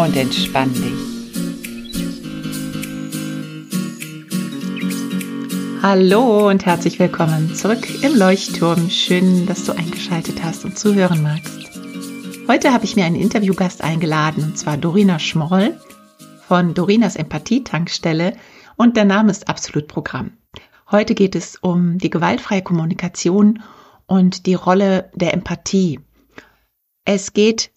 Und 0.00 0.16
entspann 0.16 0.72
dich. 0.72 0.94
Hallo 5.82 6.48
und 6.48 6.64
herzlich 6.64 6.98
willkommen 6.98 7.54
zurück 7.54 7.86
im 8.02 8.16
Leuchtturm. 8.16 8.88
Schön, 8.88 9.44
dass 9.44 9.66
du 9.66 9.72
eingeschaltet 9.72 10.42
hast 10.42 10.64
und 10.64 10.78
zuhören 10.78 11.22
magst. 11.22 11.52
Heute 12.48 12.72
habe 12.72 12.86
ich 12.86 12.96
mir 12.96 13.04
einen 13.04 13.20
Interviewgast 13.20 13.84
eingeladen, 13.84 14.42
und 14.44 14.56
zwar 14.56 14.78
Dorina 14.78 15.18
Schmoll 15.18 15.78
von 16.48 16.72
Dorinas 16.72 17.16
Empathie-Tankstelle 17.16 18.38
und 18.76 18.96
der 18.96 19.04
Name 19.04 19.30
ist 19.30 19.48
Absolut 19.48 19.86
Programm. 19.86 20.30
Heute 20.90 21.14
geht 21.14 21.34
es 21.34 21.56
um 21.56 21.98
die 21.98 22.08
gewaltfreie 22.08 22.62
Kommunikation 22.62 23.62
und 24.06 24.46
die 24.46 24.54
Rolle 24.54 25.10
der 25.14 25.34
Empathie. 25.34 26.00
Es 27.04 27.34
geht 27.34 27.70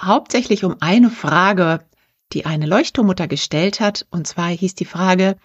hauptsächlich 0.00 0.64
um 0.64 0.76
eine 0.80 1.10
Frage, 1.10 1.80
die 2.32 2.46
eine 2.46 2.66
Leuchtturmutter 2.66 3.28
gestellt 3.28 3.80
hat, 3.80 4.06
und 4.10 4.26
zwar 4.26 4.48
hieß 4.48 4.74
die 4.74 4.84
Frage, 4.84 5.36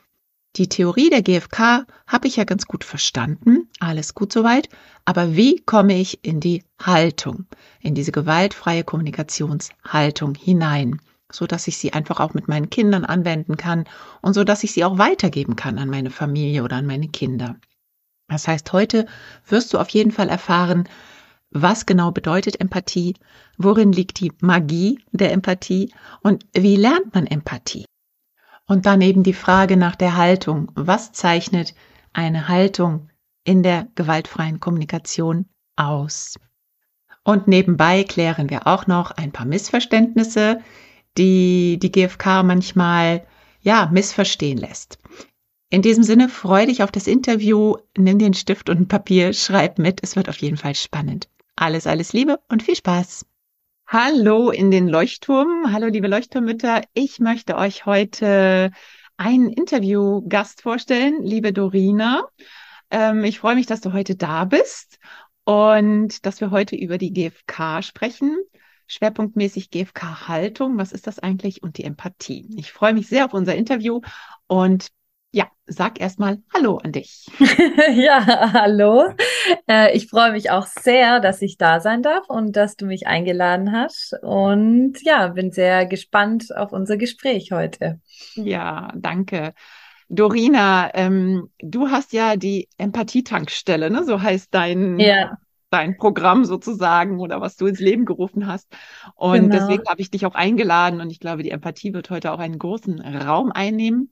die 0.56 0.70
Theorie 0.70 1.10
der 1.10 1.24
GfK 1.24 1.88
habe 2.06 2.28
ich 2.28 2.36
ja 2.36 2.44
ganz 2.44 2.68
gut 2.68 2.84
verstanden, 2.84 3.70
alles 3.80 4.14
gut 4.14 4.32
soweit, 4.32 4.70
aber 5.04 5.36
wie 5.36 5.60
komme 5.60 6.00
ich 6.00 6.24
in 6.24 6.40
die 6.40 6.64
Haltung, 6.80 7.48
in 7.80 7.96
diese 7.96 8.12
gewaltfreie 8.12 8.84
Kommunikationshaltung 8.84 10.36
hinein, 10.36 11.02
so 11.32 11.48
dass 11.48 11.68
ich 11.68 11.78
sie 11.78 11.94
einfach 11.94 12.20
auch 12.20 12.36
mit 12.36 12.48
meinen 12.48 12.70
Kindern 12.70 13.04
anwenden 13.04 13.58
kann 13.58 13.86
und 14.22 14.34
so 14.34 14.44
dass 14.44 14.64
ich 14.64 14.74
sie 14.74 14.86
auch 14.86 15.00
weitergeben 15.00 15.56
kann 15.56 15.80
an 15.80 15.90
meine 15.90 16.12
Familie 16.12 16.64
oder 16.64 16.76
an 16.76 16.86
meine 16.86 17.08
Kinder. 17.08 17.56
Das 18.28 18.48
heißt, 18.48 18.72
heute 18.74 19.08
wirst 19.48 19.74
du 19.74 19.80
auf 19.80 19.90
jeden 19.90 20.12
Fall 20.12 20.30
erfahren, 20.30 20.88
was 21.54 21.86
genau 21.86 22.12
bedeutet 22.12 22.60
Empathie, 22.60 23.16
worin 23.58 23.92
liegt 23.92 24.20
die 24.20 24.32
Magie 24.42 25.00
der 25.12 25.32
Empathie 25.32 25.94
und 26.22 26.46
wie 26.54 26.76
lernt 26.76 27.14
man 27.14 27.28
Empathie. 27.28 27.86
Und 28.66 28.86
dann 28.86 29.02
eben 29.02 29.24
die 29.24 29.34
Frage 29.34 29.78
nach 29.78 29.96
der 29.96 30.18
Haltung. 30.18 30.72
Was 30.74 31.12
zeichnet 31.12 31.74
eine 32.12 32.48
Haltung 32.48 33.10
in 33.44 33.62
der 33.62 33.88
gewaltfreien 33.96 34.60
Kommunikation 34.60 35.46
aus? 35.76 36.40
Und 37.24 37.48
nebenbei 37.48 38.04
klären 38.04 38.50
wir 38.50 38.68
auch 38.68 38.88
noch 38.88 39.12
ein 39.12 39.32
paar 39.32 39.46
Missverständnisse, 39.46 40.60
die 41.18 41.78
die 41.82 41.92
GfK 41.92 42.44
manchmal 42.44 43.26
ja 43.62 43.90
missverstehen 43.92 44.58
lässt. 44.58 44.98
In 45.70 45.82
diesem 45.82 46.04
Sinne 46.04 46.30
freue 46.30 46.68
dich 46.68 46.84
auf 46.84 46.92
das 46.92 47.08
Interview, 47.08 47.78
nimm 47.98 48.20
den 48.20 48.34
Stift 48.34 48.70
und 48.70 48.88
Papier, 48.88 49.34
schreib 49.34 49.80
mit, 49.80 50.02
es 50.04 50.16
wird 50.16 50.30
auf 50.30 50.38
jeden 50.38 50.58
Fall 50.58 50.76
spannend. 50.76 51.30
Alles, 51.56 51.86
alles 51.86 52.14
Liebe 52.14 52.40
und 52.50 52.64
viel 52.64 52.76
Spaß. 52.76 53.26
Hallo 53.86 54.50
in 54.50 54.72
den 54.72 54.88
Leuchtturm. 54.88 55.72
Hallo, 55.72 55.88
liebe 55.88 56.08
Leuchtturmmütter. 56.08 56.82
Ich 56.94 57.20
möchte 57.20 57.56
euch 57.56 57.86
heute 57.86 58.72
einen 59.18 59.50
Interviewgast 59.50 60.64
vorstellen, 60.64 61.22
liebe 61.22 61.54
Dorina. 61.54 62.24
Ähm, 62.90 63.24
ich 63.24 63.40
freue 63.40 63.56
mich, 63.56 63.68
dass 63.68 63.82
du 63.82 63.94
heute 63.94 64.16
da 64.16 64.46
bist 64.46 64.98
und 65.44 66.26
dass 66.26 66.42
wir 66.42 66.50
heute 66.50 66.76
über 66.76 66.98
die 66.98 67.14
GfK 67.14 67.84
sprechen. 67.84 68.36
Schwerpunktmäßig 68.88 69.70
GfK-Haltung. 69.70 70.78
Was 70.80 70.92
ist 70.92 71.06
das 71.06 71.20
eigentlich? 71.20 71.62
Und 71.62 71.78
die 71.78 71.84
Empathie. 71.84 72.50
Ich 72.58 72.72
freue 72.72 72.94
mich 72.94 73.08
sehr 73.08 73.26
auf 73.26 73.34
unser 73.34 73.56
Interview 73.56 74.02
und 74.48 74.88
ja, 75.34 75.48
sag 75.66 76.00
erstmal 76.00 76.44
Hallo 76.54 76.78
an 76.78 76.92
dich. 76.92 77.26
ja, 77.96 78.54
hallo. 78.54 79.10
Äh, 79.68 79.98
ich 79.98 80.08
freue 80.08 80.32
mich 80.32 80.52
auch 80.52 80.68
sehr, 80.68 81.20
dass 81.20 81.42
ich 81.42 81.58
da 81.58 81.80
sein 81.80 82.04
darf 82.04 82.30
und 82.30 82.56
dass 82.56 82.76
du 82.76 82.86
mich 82.86 83.08
eingeladen 83.08 83.72
hast. 83.72 84.16
Und 84.22 85.02
ja, 85.02 85.30
bin 85.30 85.52
sehr 85.52 85.88
gespannt 85.88 86.56
auf 86.56 86.72
unser 86.72 86.98
Gespräch 86.98 87.52
heute. 87.52 88.00
Ja, 88.36 88.92
danke. 88.96 89.54
Dorina, 90.08 90.92
ähm, 90.94 91.50
du 91.58 91.90
hast 91.90 92.14
ja 92.14 92.36
die 92.36 92.70
Empathietankstelle, 92.78 93.90
ne? 93.90 94.04
So 94.04 94.22
heißt 94.22 94.50
dein, 94.52 95.00
ja. 95.00 95.40
dein 95.72 95.98
Programm 95.98 96.46
sozusagen 96.46 97.20
oder 97.20 97.42
was 97.42 97.56
du 97.56 97.66
ins 97.66 97.80
Leben 97.80 98.06
gerufen 98.06 98.46
hast. 98.46 98.72
Und 99.16 99.50
genau. 99.50 99.56
deswegen 99.56 99.90
habe 99.90 100.02
ich 100.02 100.12
dich 100.12 100.28
auch 100.28 100.36
eingeladen 100.36 101.02
und 101.02 101.10
ich 101.10 101.20
glaube, 101.20 101.42
die 101.42 101.50
Empathie 101.50 101.94
wird 101.96 102.12
heute 102.12 102.32
auch 102.34 102.40
einen 102.40 102.60
großen 102.60 103.02
Raum 103.02 103.52
einnehmen. 103.52 104.12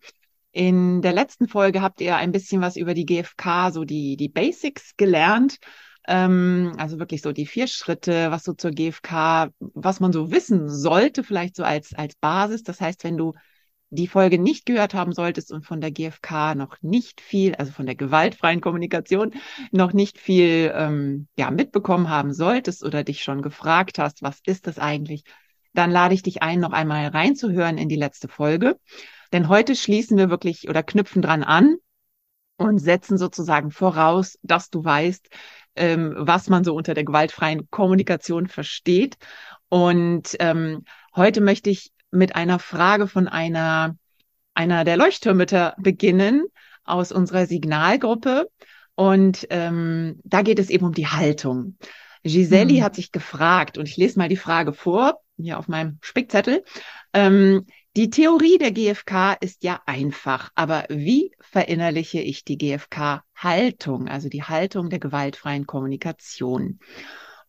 In 0.52 1.02
der 1.02 1.14
letzten 1.14 1.48
Folge 1.48 1.82
habt 1.82 2.02
ihr 2.02 2.18
ein 2.18 2.32
bisschen 2.32 2.62
was 2.62 2.76
über 2.76 2.94
die 2.94 3.06
GfK, 3.06 3.72
so 3.72 3.86
die, 3.86 4.18
die 4.18 4.30
Basics 4.30 4.96
gelernt. 4.98 5.58
Ähm, 6.08 6.74
also 6.78 7.00
wirklich 7.00 7.22
so 7.22 7.32
die 7.32 7.46
vier 7.46 7.68
Schritte, 7.68 8.32
was 8.32 8.44
so 8.44 8.54
zur 8.54 8.72
GfK, 8.72 9.50
was 9.60 10.00
man 10.00 10.12
so 10.12 10.32
wissen 10.32 10.68
sollte, 10.68 11.24
vielleicht 11.24 11.56
so 11.56 11.64
als, 11.64 11.94
als 11.94 12.16
Basis. 12.16 12.64
Das 12.64 12.82
heißt, 12.82 13.04
wenn 13.04 13.18
du 13.18 13.34
die 13.92 14.08
Folge 14.08 14.40
nicht 14.40 14.66
gehört 14.66 14.94
haben 14.94 15.14
solltest 15.14 15.52
und 15.52 15.66
von 15.66 15.82
der 15.82 15.92
GfK 15.92 16.56
noch 16.56 16.78
nicht 16.82 17.22
viel, 17.22 17.56
also 17.56 17.72
von 17.72 17.86
der 17.86 17.96
gewaltfreien 17.96 18.62
Kommunikation 18.62 19.34
noch 19.72 19.94
nicht 19.94 20.18
viel 20.18 20.72
ähm, 20.74 21.28
ja, 21.38 21.52
mitbekommen 21.52 22.10
haben 22.10 22.34
solltest 22.34 22.84
oder 22.84 23.04
dich 23.04 23.22
schon 23.22 23.42
gefragt 23.42 24.00
hast, 24.00 24.24
was 24.24 24.40
ist 24.46 24.66
das 24.68 24.80
eigentlich, 24.80 25.24
dann 25.74 25.92
lade 25.92 26.14
ich 26.14 26.24
dich 26.24 26.42
ein, 26.42 26.62
noch 26.62 26.72
einmal 26.72 27.08
reinzuhören 27.08 27.78
in 27.78 27.90
die 27.90 27.96
letzte 27.96 28.28
Folge. 28.28 28.78
Denn 29.34 29.48
heute 29.48 29.76
schließen 29.76 30.18
wir 30.18 30.30
wirklich 30.30 30.70
oder 30.70 30.84
knüpfen 30.84 31.22
dran 31.22 31.44
an 31.44 31.78
und 32.58 32.80
setzen 32.80 33.18
sozusagen 33.18 33.72
voraus, 33.72 34.38
dass 34.44 34.70
du 34.70 34.84
weißt, 34.84 35.30
ähm, 35.76 36.14
was 36.18 36.50
man 36.50 36.64
so 36.64 36.76
unter 36.76 36.94
der 36.94 37.04
gewaltfreien 37.04 37.70
Kommunikation 37.70 38.48
versteht. 38.48 39.18
Und 39.70 40.36
ähm, 40.40 40.84
heute 41.16 41.42
möchte 41.42 41.70
ich 41.70 41.92
mit 42.12 42.36
einer 42.36 42.60
Frage 42.60 43.08
von 43.08 43.28
einer, 43.28 43.96
einer 44.54 44.84
der 44.84 44.98
Leuchttürmütter 44.98 45.76
beginnen 45.78 46.46
aus 46.84 47.12
unserer 47.12 47.46
Signalgruppe. 47.46 48.50
Und 48.96 49.48
ähm, 49.50 50.20
da 50.24 50.42
geht 50.42 50.60
es 50.60 50.70
eben 50.70 50.86
um 50.86 50.94
die 50.94 51.08
Haltung. 51.08 51.78
Giseli 52.24 52.78
hm. 52.78 52.84
hat 52.84 52.96
sich 52.96 53.12
gefragt, 53.12 53.78
und 53.78 53.88
ich 53.88 53.98
lese 53.98 54.20
mal 54.20 54.30
die 54.30 54.38
Frage 54.38 54.74
vor, 54.74 55.22
hier 55.38 55.58
auf 55.58 55.68
meinem 55.68 55.98
Spickzettel. 56.02 56.64
Ähm, 57.14 57.66
die 57.98 58.10
Theorie 58.10 58.58
der 58.58 58.72
GfK 58.72 59.34
ist 59.34 59.64
ja 59.64 59.82
einfach, 59.86 60.50
aber 60.56 60.86
wie 60.90 61.34
verinnerliche 61.40 62.22
ich 62.22 62.46
die 62.46 62.58
GfK-Haltung, 62.58 64.08
also 64.08 64.30
die 64.30 64.44
Haltung 64.44 64.90
der 64.90 65.00
gewaltfreien 65.00 65.66
Kommunikation? 65.66 66.80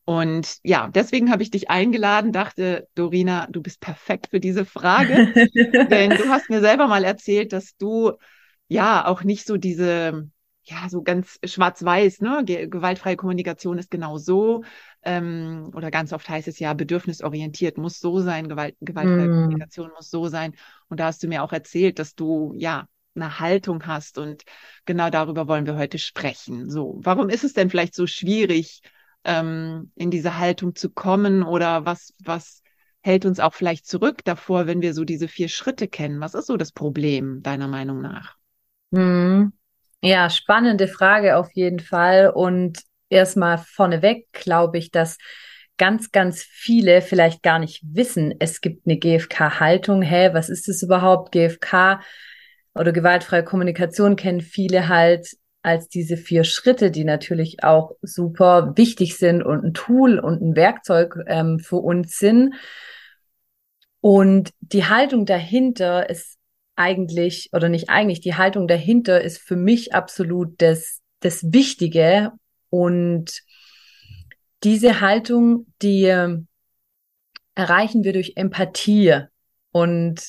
Und 0.05 0.59
ja, 0.65 0.89
deswegen 0.89 1.31
habe 1.31 1.45
ich 1.45 1.51
dich 1.51 1.71
eingeladen, 1.71 2.33
dachte, 2.33 2.89
Dorina, 2.97 3.47
du 3.51 3.63
bist 3.63 3.81
perfekt 3.81 4.29
für 4.31 4.41
diese 4.41 4.65
Frage, 4.65 5.33
denn 5.91 6.11
du 6.11 6.29
hast 6.29 6.51
mir 6.51 6.61
selber 6.61 6.89
mal 6.89 7.05
erzählt, 7.05 7.53
dass 7.53 7.77
du 7.77 8.13
ja 8.67 9.07
auch 9.07 9.23
nicht 9.23 9.47
so 9.47 9.57
diese 9.57 10.29
ja, 10.65 10.89
so 10.89 11.03
ganz 11.03 11.39
schwarz-weiß, 11.45 12.21
ne? 12.21 12.45
Gewaltfreie 12.45 13.17
Kommunikation 13.17 13.79
ist 13.79 13.91
genau 13.91 14.19
so. 14.19 14.63
Ähm, 15.05 15.71
oder 15.75 15.91
ganz 15.91 16.13
oft 16.13 16.29
heißt 16.29 16.49
es 16.49 16.59
ja, 16.59 16.75
bedürfnisorientiert 16.75 17.77
muss 17.77 17.99
so 17.99 18.21
sein, 18.21 18.49
Gewalt, 18.49 18.77
gewaltfreie 18.81 19.29
mm. 19.29 19.35
Kommunikation 19.43 19.91
muss 19.97 20.11
so 20.11 20.29
sein. 20.29 20.55
Und 20.89 21.01
da 21.01 21.07
hast 21.07 21.23
du 21.23 21.29
mir 21.29 21.43
auch 21.43 21.53
erzählt, 21.53 21.99
dass 21.99 22.15
du 22.15 22.53
ja 22.57 22.87
eine 23.15 23.41
Haltung 23.41 23.87
hast 23.87 24.19
und 24.19 24.45
genau 24.87 25.11
darüber 25.11 25.49
wollen 25.49 25.67
wir 25.67 25.77
heute 25.77 25.99
sprechen. 25.99 26.71
So, 26.71 26.99
warum 27.03 27.29
ist 27.29 27.45
es 27.45 27.53
denn 27.53 27.69
vielleicht 27.69 27.95
so 27.95 28.07
schwierig, 28.07 28.81
ähm, 29.25 29.93
in 29.97 30.11
diese 30.11 30.39
Haltung 30.39 30.75
zu 30.75 30.91
kommen 30.91 31.43
oder 31.43 31.85
was, 31.85 32.15
was 32.23 32.63
hält 33.03 33.25
uns 33.25 33.41
auch 33.41 33.55
vielleicht 33.55 33.87
zurück 33.87 34.25
davor, 34.25 34.67
wenn 34.67 34.83
wir 34.83 34.95
so 34.95 35.05
diese 35.05 35.29
vier 35.29 35.49
Schritte 35.49 35.89
kennen? 35.89 36.21
Was 36.21 36.35
ist 36.35 36.47
so 36.47 36.57
das 36.57 36.73
Problem 36.73 37.43
deiner 37.43 37.69
Meinung 37.69 38.01
nach? 38.01 38.37
Mm. 38.91 39.49
Ja, 40.05 40.31
spannende 40.31 40.89
Frage 40.89 41.37
auf 41.37 41.53
jeden 41.53 41.79
Fall. 41.79 42.31
Und 42.35 42.81
erstmal 43.13 43.59
vorneweg 43.59 44.27
glaube 44.33 44.79
ich, 44.79 44.91
dass 44.91 45.19
ganz, 45.79 46.11
ganz 46.11 46.43
viele 46.43 47.03
vielleicht 47.03 47.43
gar 47.43 47.59
nicht 47.59 47.83
wissen, 47.85 48.35
es 48.39 48.61
gibt 48.61 48.87
eine 48.87 48.99
GFK-Haltung. 48.99 50.03
Hä, 50.03 50.31
was 50.33 50.49
ist 50.49 50.69
das 50.69 50.83
überhaupt? 50.83 51.33
GFK 51.33 52.01
oder 52.75 52.93
gewaltfreie 52.93 53.45
Kommunikation 53.45 54.17
kennen 54.17 54.41
viele 54.41 54.89
halt 54.89 55.37
als 55.63 55.89
diese 55.89 56.17
vier 56.17 56.45
Schritte, 56.45 56.91
die 56.91 57.05
natürlich 57.05 57.63
auch 57.63 57.93
super 58.03 58.73
wichtig 58.77 59.17
sind 59.17 59.43
und 59.43 59.65
ein 59.65 59.75
Tool 59.75 60.19
und 60.19 60.43
ein 60.43 60.57
Werkzeug 60.57 61.17
ähm, 61.27 61.59
für 61.61 61.77
uns 61.77 62.19
sind. 62.19 62.55
Und 64.01 64.51
die 64.61 64.85
Haltung 64.85 65.27
dahinter 65.27 66.11
ist 66.11 66.39
eigentlich, 66.75 67.51
oder 67.53 67.69
nicht 67.69 67.91
eigentlich, 67.91 68.21
die 68.21 68.35
Haltung 68.35 68.67
dahinter 68.67 69.21
ist 69.21 69.39
für 69.39 69.57
mich 69.57 69.95
absolut 69.95 70.61
das, 70.61 71.01
das 71.21 71.53
Wichtige. 71.53 72.33
Und 72.73 73.43
diese 74.63 75.03
Haltung, 75.03 75.67
die 75.83 76.05
ähm, 76.05 76.49
erreichen 77.55 78.03
wir 78.03 78.15
durch 78.15 78.33
Empathie. 78.37 79.27
Und 79.73 80.23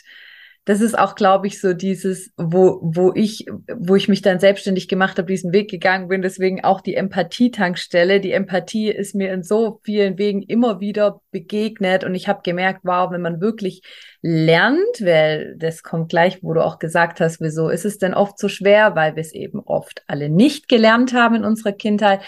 das 0.65 0.79
ist 0.79 0.97
auch, 0.97 1.15
glaube 1.15 1.47
ich, 1.47 1.59
so 1.59 1.73
dieses, 1.73 2.31
wo, 2.37 2.79
wo 2.81 3.11
ich, 3.13 3.47
wo 3.75 3.95
ich 3.95 4.07
mich 4.07 4.21
dann 4.21 4.39
selbstständig 4.39 4.87
gemacht 4.87 5.17
habe, 5.17 5.27
diesen 5.27 5.51
Weg 5.51 5.69
gegangen 5.69 6.07
bin. 6.07 6.21
Deswegen 6.21 6.63
auch 6.63 6.79
die 6.79 6.95
Empathie-Tankstelle. 6.95 8.21
Die 8.21 8.31
Empathie 8.31 8.89
ist 8.89 9.13
mir 9.13 9.33
in 9.33 9.43
so 9.43 9.81
vielen 9.83 10.17
Wegen 10.17 10.41
immer 10.41 10.79
wieder 10.79 11.21
begegnet 11.31 12.05
und 12.05 12.15
ich 12.15 12.29
habe 12.29 12.41
gemerkt, 12.43 12.81
wow, 12.83 13.11
wenn 13.11 13.21
man 13.21 13.41
wirklich 13.41 13.81
lernt, 14.21 15.01
weil 15.01 15.55
das 15.57 15.83
kommt 15.83 16.07
gleich, 16.07 16.39
wo 16.41 16.53
du 16.53 16.63
auch 16.63 16.79
gesagt 16.79 17.19
hast, 17.19 17.41
wieso 17.41 17.67
ist 17.67 17.83
es 17.83 17.97
denn 17.97 18.13
oft 18.13 18.39
so 18.39 18.47
schwer, 18.47 18.95
weil 18.95 19.17
wir 19.17 19.21
es 19.21 19.33
eben 19.33 19.59
oft 19.59 20.03
alle 20.07 20.29
nicht 20.29 20.69
gelernt 20.69 21.13
haben 21.13 21.35
in 21.35 21.43
unserer 21.43 21.73
Kindheit 21.73 22.21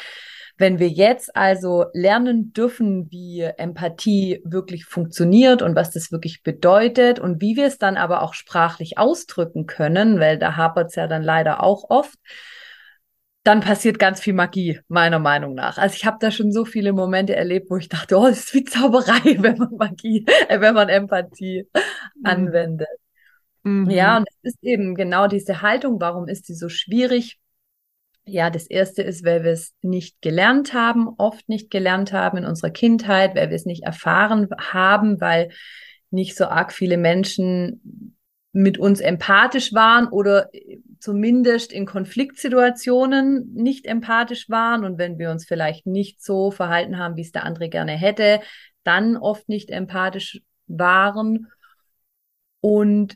wenn 0.58 0.80
wir 0.80 0.88
jetzt 0.88 1.36
also 1.36 1.86
lernen 1.94 2.54
dürfen, 2.54 3.12
wie 3.12 3.42
Empathie 3.42 4.42
wirklich 4.46 4.86
funktioniert 4.86 5.62
und 5.62 5.76
was 5.76 5.92
das 5.92 6.12
wirklich 6.12 6.44
bedeutet 6.44 7.20
und 7.20 7.42
wie 7.42 7.58
wir 7.58 7.66
es 7.66 7.78
dann 7.78 7.98
aber 7.98 8.22
auch 8.22 8.34
sprachlich 8.34 8.98
ausdrücken 8.98 9.66
können, 9.66 10.20
weil 10.20 10.40
da 10.40 10.56
hapert 10.56 10.90
es 10.90 10.96
ja 10.96 11.08
dann 11.08 11.24
leider 11.24 11.62
auch 11.62 11.90
oft, 11.90 12.18
dann 13.44 13.60
passiert 13.60 14.00
ganz 14.00 14.22
viel 14.22 14.34
Magie, 14.34 14.80
meiner 14.88 15.20
Meinung 15.20 15.54
nach. 15.54 15.78
Also 15.78 15.96
ich 15.96 16.06
habe 16.06 16.18
da 16.20 16.32
schon 16.32 16.52
so 16.52 16.66
viele 16.66 16.94
Momente 16.94 17.36
erlebt, 17.36 17.70
wo 17.70 17.78
ich 17.78 17.90
dachte, 17.90 18.18
oh, 18.18 18.28
das 18.28 18.40
ist 18.40 18.54
wie 18.56 18.64
Zauberei, 18.64 19.38
wenn 19.40 19.58
man 19.58 19.76
Magie, 19.78 20.26
äh, 20.50 20.60
wenn 20.62 20.74
man 20.74 20.90
Empathie 20.90 21.68
mhm. 21.74 22.26
anwendet. 22.26 22.88
Mhm. 23.62 23.90
Ja, 23.90 24.18
und 24.18 24.28
es 24.30 24.54
ist 24.54 24.64
eben 24.64 24.96
genau 24.96 25.28
diese 25.28 25.62
Haltung. 25.62 26.00
Warum 26.00 26.28
ist 26.28 26.48
die 26.48 26.56
so 26.56 26.70
schwierig? 26.70 27.40
Ja, 28.28 28.50
das 28.50 28.66
erste 28.66 29.04
ist, 29.04 29.24
weil 29.24 29.44
wir 29.44 29.52
es 29.52 29.74
nicht 29.82 30.22
gelernt 30.22 30.74
haben, 30.74 31.10
oft 31.18 31.48
nicht 31.48 31.70
gelernt 31.70 32.12
haben 32.12 32.40
in 32.40 32.46
unserer 32.46 32.72
Kindheit, 32.72 33.36
weil 33.36 33.50
wir 33.50 33.56
es 33.56 33.66
nicht 33.66 33.84
erfahren 33.84 34.50
haben, 34.60 35.22
weil 35.22 35.52
nicht 36.10 36.36
so 36.36 36.46
arg 36.46 36.74
viele 36.74 36.98
Menschen 36.98 38.16
mit 38.52 38.78
uns 38.78 39.02
empathisch 39.02 39.74
waren 39.74 40.08
oder 40.08 40.50
zumindest 41.00 41.74
in 41.74 41.86
Konfliktsituationen 41.86 43.54
nicht 43.54 43.86
empathisch 43.86 44.50
waren. 44.50 44.86
Und 44.86 44.98
wenn 44.98 45.20
wir 45.20 45.30
uns 45.30 45.46
vielleicht 45.46 45.86
nicht 45.86 46.24
so 46.24 46.52
verhalten 46.52 46.98
haben, 46.98 47.18
wie 47.18 47.22
es 47.22 47.32
der 47.34 47.44
andere 47.44 47.70
gerne 47.70 47.92
hätte, 47.92 48.40
dann 48.84 49.18
oft 49.18 49.50
nicht 49.50 49.70
empathisch 49.70 50.42
waren. 50.68 51.48
Und 52.62 53.16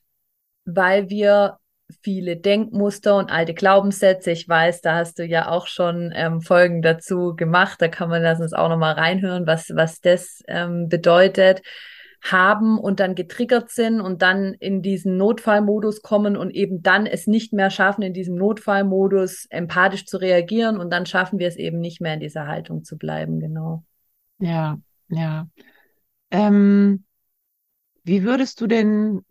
weil 0.66 1.10
wir 1.10 1.59
viele 2.04 2.38
Denkmuster 2.38 3.18
und 3.18 3.32
alte 3.32 3.54
Glaubenssätze. 3.54 4.32
Ich 4.32 4.48
weiß, 4.48 4.82
da 4.82 4.96
hast 4.96 5.20
du 5.20 5.26
ja 5.26 5.50
auch 5.50 5.68
schon 5.68 6.12
ähm, 6.16 6.42
Folgen 6.42 6.82
dazu 6.82 7.36
gemacht. 7.36 7.82
Da 7.82 7.88
kann 7.88 8.10
man 8.10 8.24
das 8.24 8.40
uns 8.40 8.54
auch 8.54 8.70
nochmal 8.70 8.94
reinhören, 8.94 9.48
was, 9.48 9.70
was 9.74 10.02
das 10.02 10.44
ähm, 10.48 10.88
bedeutet 10.90 11.62
haben 12.22 12.78
und 12.78 13.00
dann 13.00 13.16
getriggert 13.16 13.70
sind 13.70 14.02
und 14.02 14.22
dann 14.22 14.54
in 14.54 14.82
diesen 14.82 15.16
Notfallmodus 15.18 16.02
kommen 16.02 16.36
und 16.36 16.52
eben 16.52 16.82
dann 16.82 17.06
es 17.06 17.28
nicht 17.28 17.54
mehr 17.54 17.70
schaffen, 17.70 18.02
in 18.02 18.14
diesem 18.14 18.36
Notfallmodus 18.36 19.46
empathisch 19.50 20.06
zu 20.06 20.18
reagieren 20.18 20.78
und 20.80 20.92
dann 20.92 21.06
schaffen 21.06 21.40
wir 21.40 21.48
es 21.48 21.56
eben 21.56 21.80
nicht 21.80 22.02
mehr 22.02 22.16
in 22.16 22.20
dieser 22.20 22.46
Haltung 22.46 22.84
zu 22.84 22.98
bleiben, 22.98 23.40
genau. 23.40 23.84
Ja, 24.40 24.80
ja. 25.08 25.48
Ähm, 26.30 27.06
wie 28.04 28.24
würdest 28.24 28.60
du 28.60 28.68
denn 28.68 29.22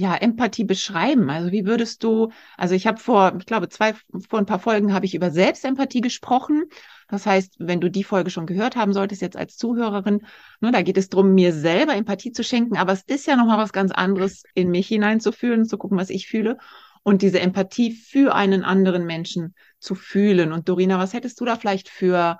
ja, 0.00 0.16
Empathie 0.16 0.64
beschreiben? 0.64 1.28
Also 1.28 1.52
wie 1.52 1.66
würdest 1.66 2.02
du, 2.02 2.30
also 2.56 2.74
ich 2.74 2.86
habe 2.86 2.98
vor, 2.98 3.36
ich 3.38 3.44
glaube, 3.44 3.68
zwei, 3.68 3.92
vor 4.28 4.38
ein 4.38 4.46
paar 4.46 4.58
Folgen 4.58 4.94
habe 4.94 5.04
ich 5.04 5.14
über 5.14 5.30
Selbstempathie 5.30 6.00
gesprochen. 6.00 6.64
Das 7.08 7.26
heißt, 7.26 7.56
wenn 7.58 7.82
du 7.82 7.90
die 7.90 8.02
Folge 8.02 8.30
schon 8.30 8.46
gehört 8.46 8.76
haben 8.76 8.94
solltest, 8.94 9.20
jetzt 9.20 9.36
als 9.36 9.58
Zuhörerin, 9.58 10.22
ne, 10.60 10.72
da 10.72 10.80
geht 10.80 10.96
es 10.96 11.10
darum, 11.10 11.34
mir 11.34 11.52
selber 11.52 11.94
Empathie 11.94 12.32
zu 12.32 12.42
schenken. 12.42 12.78
Aber 12.78 12.92
es 12.92 13.02
ist 13.02 13.26
ja 13.26 13.36
nochmal 13.36 13.58
was 13.58 13.74
ganz 13.74 13.92
anderes, 13.92 14.44
in 14.54 14.70
mich 14.70 14.88
hineinzufühlen, 14.88 15.66
zu 15.66 15.76
gucken, 15.76 15.98
was 15.98 16.08
ich 16.08 16.28
fühle 16.28 16.56
und 17.02 17.20
diese 17.20 17.40
Empathie 17.40 17.92
für 17.92 18.34
einen 18.34 18.64
anderen 18.64 19.04
Menschen 19.04 19.54
zu 19.80 19.94
fühlen. 19.94 20.52
Und 20.52 20.70
Dorina, 20.70 20.98
was 20.98 21.12
hättest 21.12 21.38
du 21.42 21.44
da 21.44 21.56
vielleicht 21.56 21.90
für, 21.90 22.38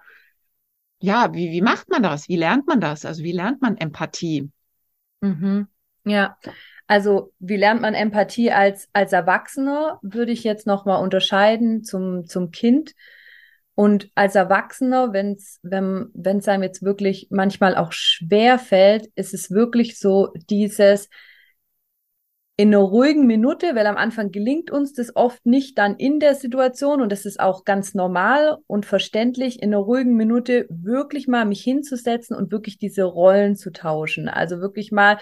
ja, 0.99 1.35
wie, 1.35 1.51
wie 1.51 1.61
macht 1.61 1.91
man 1.91 2.03
das? 2.03 2.27
Wie 2.29 2.37
lernt 2.37 2.67
man 2.67 2.81
das? 2.81 3.05
Also 3.05 3.23
wie 3.23 3.33
lernt 3.33 3.61
man 3.61 3.77
Empathie? 3.77 4.51
Mhm. 5.21 5.67
Ja, 6.05 6.39
also 6.91 7.33
wie 7.39 7.57
lernt 7.57 7.83
man 7.83 7.95
Empathie 7.95 8.51
als, 8.51 8.89
als 8.93 9.13
Erwachsener, 9.13 10.01
würde 10.03 10.33
ich 10.33 10.43
jetzt 10.43 10.67
nochmal 10.67 11.01
unterscheiden 11.01 11.85
zum, 11.85 12.27
zum 12.27 12.51
Kind. 12.51 12.97
Und 13.77 14.11
als 14.17 14.35
Erwachsener, 14.35 15.13
wenn's, 15.13 15.61
wenn 15.63 16.11
es 16.25 16.49
einem 16.49 16.65
jetzt 16.65 16.83
wirklich 16.83 17.29
manchmal 17.31 17.77
auch 17.77 17.93
schwer 17.93 18.59
fällt, 18.59 19.07
ist 19.15 19.35
es 19.35 19.53
wirklich 19.53 20.01
so 20.01 20.33
dieses 20.51 21.09
in 22.57 22.75
einer 22.75 22.83
ruhigen 22.83 23.29
Minute, 23.29 23.77
weil 23.77 23.87
am 23.87 23.97
Anfang 23.97 24.33
gelingt 24.33 24.73
uns 24.73 24.93
das 24.93 25.15
oft 25.15 25.47
nicht 25.47 25.79
dann 25.79 25.95
in 25.95 26.19
der 26.19 26.35
Situation 26.35 27.01
und 27.01 27.13
das 27.13 27.25
ist 27.25 27.39
auch 27.39 27.65
ganz 27.65 27.95
normal 27.95 28.59
und 28.67 28.85
verständlich, 28.85 29.63
in 29.63 29.73
einer 29.73 29.83
ruhigen 29.83 30.17
Minute 30.17 30.67
wirklich 30.69 31.29
mal 31.29 31.45
mich 31.45 31.63
hinzusetzen 31.63 32.37
und 32.37 32.51
wirklich 32.51 32.79
diese 32.79 33.05
Rollen 33.05 33.55
zu 33.55 33.71
tauschen. 33.71 34.29
Also 34.29 34.59
wirklich 34.59 34.91
mal 34.91 35.19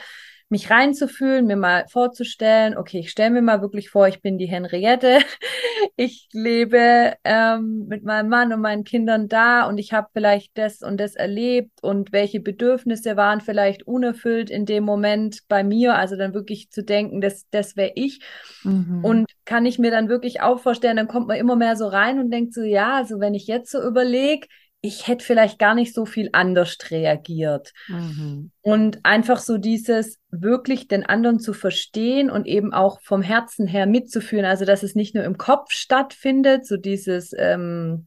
mich 0.51 0.71
reinzufühlen, 0.71 1.47
mir 1.47 1.57
mal 1.57 1.85
vorzustellen, 1.89 2.77
okay, 2.77 3.01
ich 3.01 3.11
stelle 3.11 3.31
mir 3.31 3.43
mal 3.43 3.61
wirklich 3.61 3.91
vor, 3.91 4.09
ich 4.09 4.23
bin 4.23 4.39
die 4.39 4.47
Henriette, 4.47 5.19
ich 5.97 6.29
lebe 6.33 7.15
ähm, 7.25 7.87
mit 7.89 8.05
meinem 8.05 8.29
Mann 8.29 8.53
und 8.53 8.61
meinen 8.61 8.85
Kindern 8.85 9.29
da 9.29 9.67
und 9.67 9.79
ich 9.79 9.93
habe 9.93 10.09
vielleicht 10.13 10.57
das 10.57 10.83
und 10.83 10.99
das 10.99 11.15
erlebt 11.15 11.73
und 11.83 12.13
welche 12.13 12.41
Bedürfnisse 12.41 13.17
waren 13.17 13.41
vielleicht 13.41 13.87
unerfüllt 13.87 14.49
in 14.51 14.65
dem 14.65 14.85
Moment 14.85 15.41
bei 15.49 15.63
mir, 15.63 15.97
also 15.97 16.17
dann 16.17 16.33
wirklich 16.33 16.71
zu 16.71 16.83
denken, 16.83 17.21
das, 17.21 17.47
das 17.51 17.77
wäre 17.77 17.93
ich. 17.95 18.21
Mhm. 18.65 19.05
Und 19.05 19.27
kann 19.45 19.67
ich 19.67 19.79
mir 19.79 19.91
dann 19.91 20.09
wirklich 20.09 20.41
auch 20.41 20.61
vorstellen, 20.61 20.97
dann 20.97 21.09
kommt 21.09 21.29
man 21.29 21.37
immer 21.37 21.57
mehr 21.57 21.77
so 21.77 21.87
rein 21.87 22.19
und 22.19 22.31
denkt 22.31 22.55
so, 22.55 22.63
ja, 22.63 22.97
also 22.97 23.21
wenn 23.21 23.35
ich 23.35 23.47
jetzt 23.47 23.71
so 23.71 23.83
überlege, 23.83 24.47
ich 24.81 25.09
hätte 25.09 25.25
vielleicht 25.25 25.59
gar 25.59 25.75
nicht 25.75 25.93
so 25.93 26.07
viel 26.07 26.31
anders 26.33 26.77
reagiert. 26.91 27.73
Mhm. 27.89 28.53
Und 28.61 29.01
einfach 29.05 29.39
so 29.39 29.59
dieses 29.59 30.19
wirklich 30.31 30.87
den 30.87 31.05
anderen 31.05 31.41
zu 31.41 31.53
verstehen 31.53 32.31
und 32.31 32.47
eben 32.47 32.73
auch 32.73 33.01
vom 33.03 33.23
Herzen 33.23 33.67
her 33.67 33.87
mitzuführen. 33.87 34.45
Also, 34.45 34.65
dass 34.65 34.83
es 34.83 34.95
nicht 34.95 35.15
nur 35.15 35.25
im 35.25 35.37
Kopf 35.37 35.73
stattfindet, 35.73 36.67
so 36.67 36.77
dieses 36.77 37.33
ähm, 37.37 38.07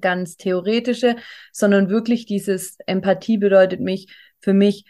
ganz 0.00 0.36
theoretische, 0.36 1.16
sondern 1.52 1.90
wirklich 1.90 2.24
dieses 2.24 2.76
Empathie 2.86 3.36
bedeutet 3.36 3.80
mich, 3.80 4.14
für 4.40 4.54
mich 4.54 4.84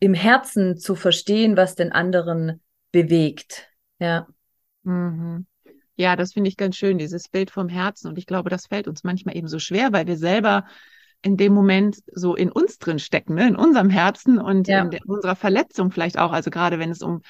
im 0.00 0.14
Herzen 0.14 0.78
zu 0.78 0.96
verstehen, 0.96 1.56
was 1.56 1.76
den 1.76 1.92
anderen 1.92 2.60
bewegt. 2.90 3.68
Ja. 4.00 4.26
Mhm. 4.82 5.46
Ja, 6.00 6.16
das 6.16 6.32
finde 6.32 6.48
ich 6.48 6.56
ganz 6.56 6.76
schön, 6.76 6.96
dieses 6.96 7.28
Bild 7.28 7.50
vom 7.50 7.68
Herzen. 7.68 8.08
Und 8.08 8.16
ich 8.16 8.24
glaube, 8.24 8.48
das 8.48 8.66
fällt 8.68 8.88
uns 8.88 9.04
manchmal 9.04 9.36
eben 9.36 9.48
so 9.48 9.58
schwer, 9.58 9.92
weil 9.92 10.06
wir 10.06 10.16
selber 10.16 10.64
in 11.20 11.36
dem 11.36 11.52
Moment 11.52 11.98
so 12.10 12.34
in 12.34 12.50
uns 12.50 12.78
drin 12.78 12.98
stecken, 12.98 13.34
ne? 13.34 13.46
in 13.48 13.54
unserem 13.54 13.90
Herzen 13.90 14.38
und 14.38 14.66
ja. 14.66 14.80
in, 14.80 14.90
der, 14.92 15.00
unserer 15.04 15.36
Verletzung 15.36 15.90
vielleicht 15.90 16.18
auch. 16.18 16.32
Also 16.32 16.50
gerade 16.50 16.78
wenn 16.78 16.90
es 16.90 17.02
um 17.02 17.20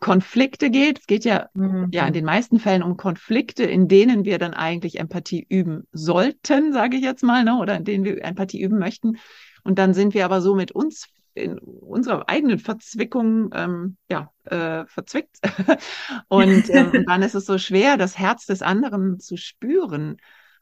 Konflikte 0.00 0.70
geht, 0.70 1.00
es 1.00 1.06
geht 1.06 1.26
ja, 1.26 1.50
mhm. 1.52 1.88
ja 1.92 2.06
in 2.06 2.14
den 2.14 2.24
meisten 2.24 2.58
Fällen 2.58 2.82
um 2.82 2.96
Konflikte, 2.96 3.64
in 3.64 3.86
denen 3.86 4.24
wir 4.24 4.38
dann 4.38 4.54
eigentlich 4.54 4.98
Empathie 4.98 5.44
üben 5.46 5.86
sollten, 5.92 6.72
sage 6.72 6.96
ich 6.96 7.02
jetzt 7.02 7.22
mal, 7.22 7.44
ne? 7.44 7.58
oder 7.58 7.76
in 7.76 7.84
denen 7.84 8.04
wir 8.04 8.24
Empathie 8.24 8.62
üben 8.62 8.78
möchten. 8.78 9.18
Und 9.62 9.78
dann 9.78 9.92
sind 9.92 10.14
wir 10.14 10.24
aber 10.24 10.40
so 10.40 10.54
mit 10.54 10.72
uns 10.72 11.06
in 11.36 11.58
unserer 11.58 12.28
eigenen 12.28 12.58
Verzwickung 12.58 13.50
ähm, 13.54 13.96
ja, 14.10 14.32
äh, 14.44 14.86
verzwickt. 14.86 15.36
und 16.28 16.70
ähm, 16.70 17.04
dann 17.06 17.22
ist 17.22 17.34
es 17.34 17.44
so 17.46 17.58
schwer, 17.58 17.96
das 17.96 18.18
Herz 18.18 18.46
des 18.46 18.62
anderen 18.62 19.20
zu 19.20 19.36
spüren. 19.36 20.16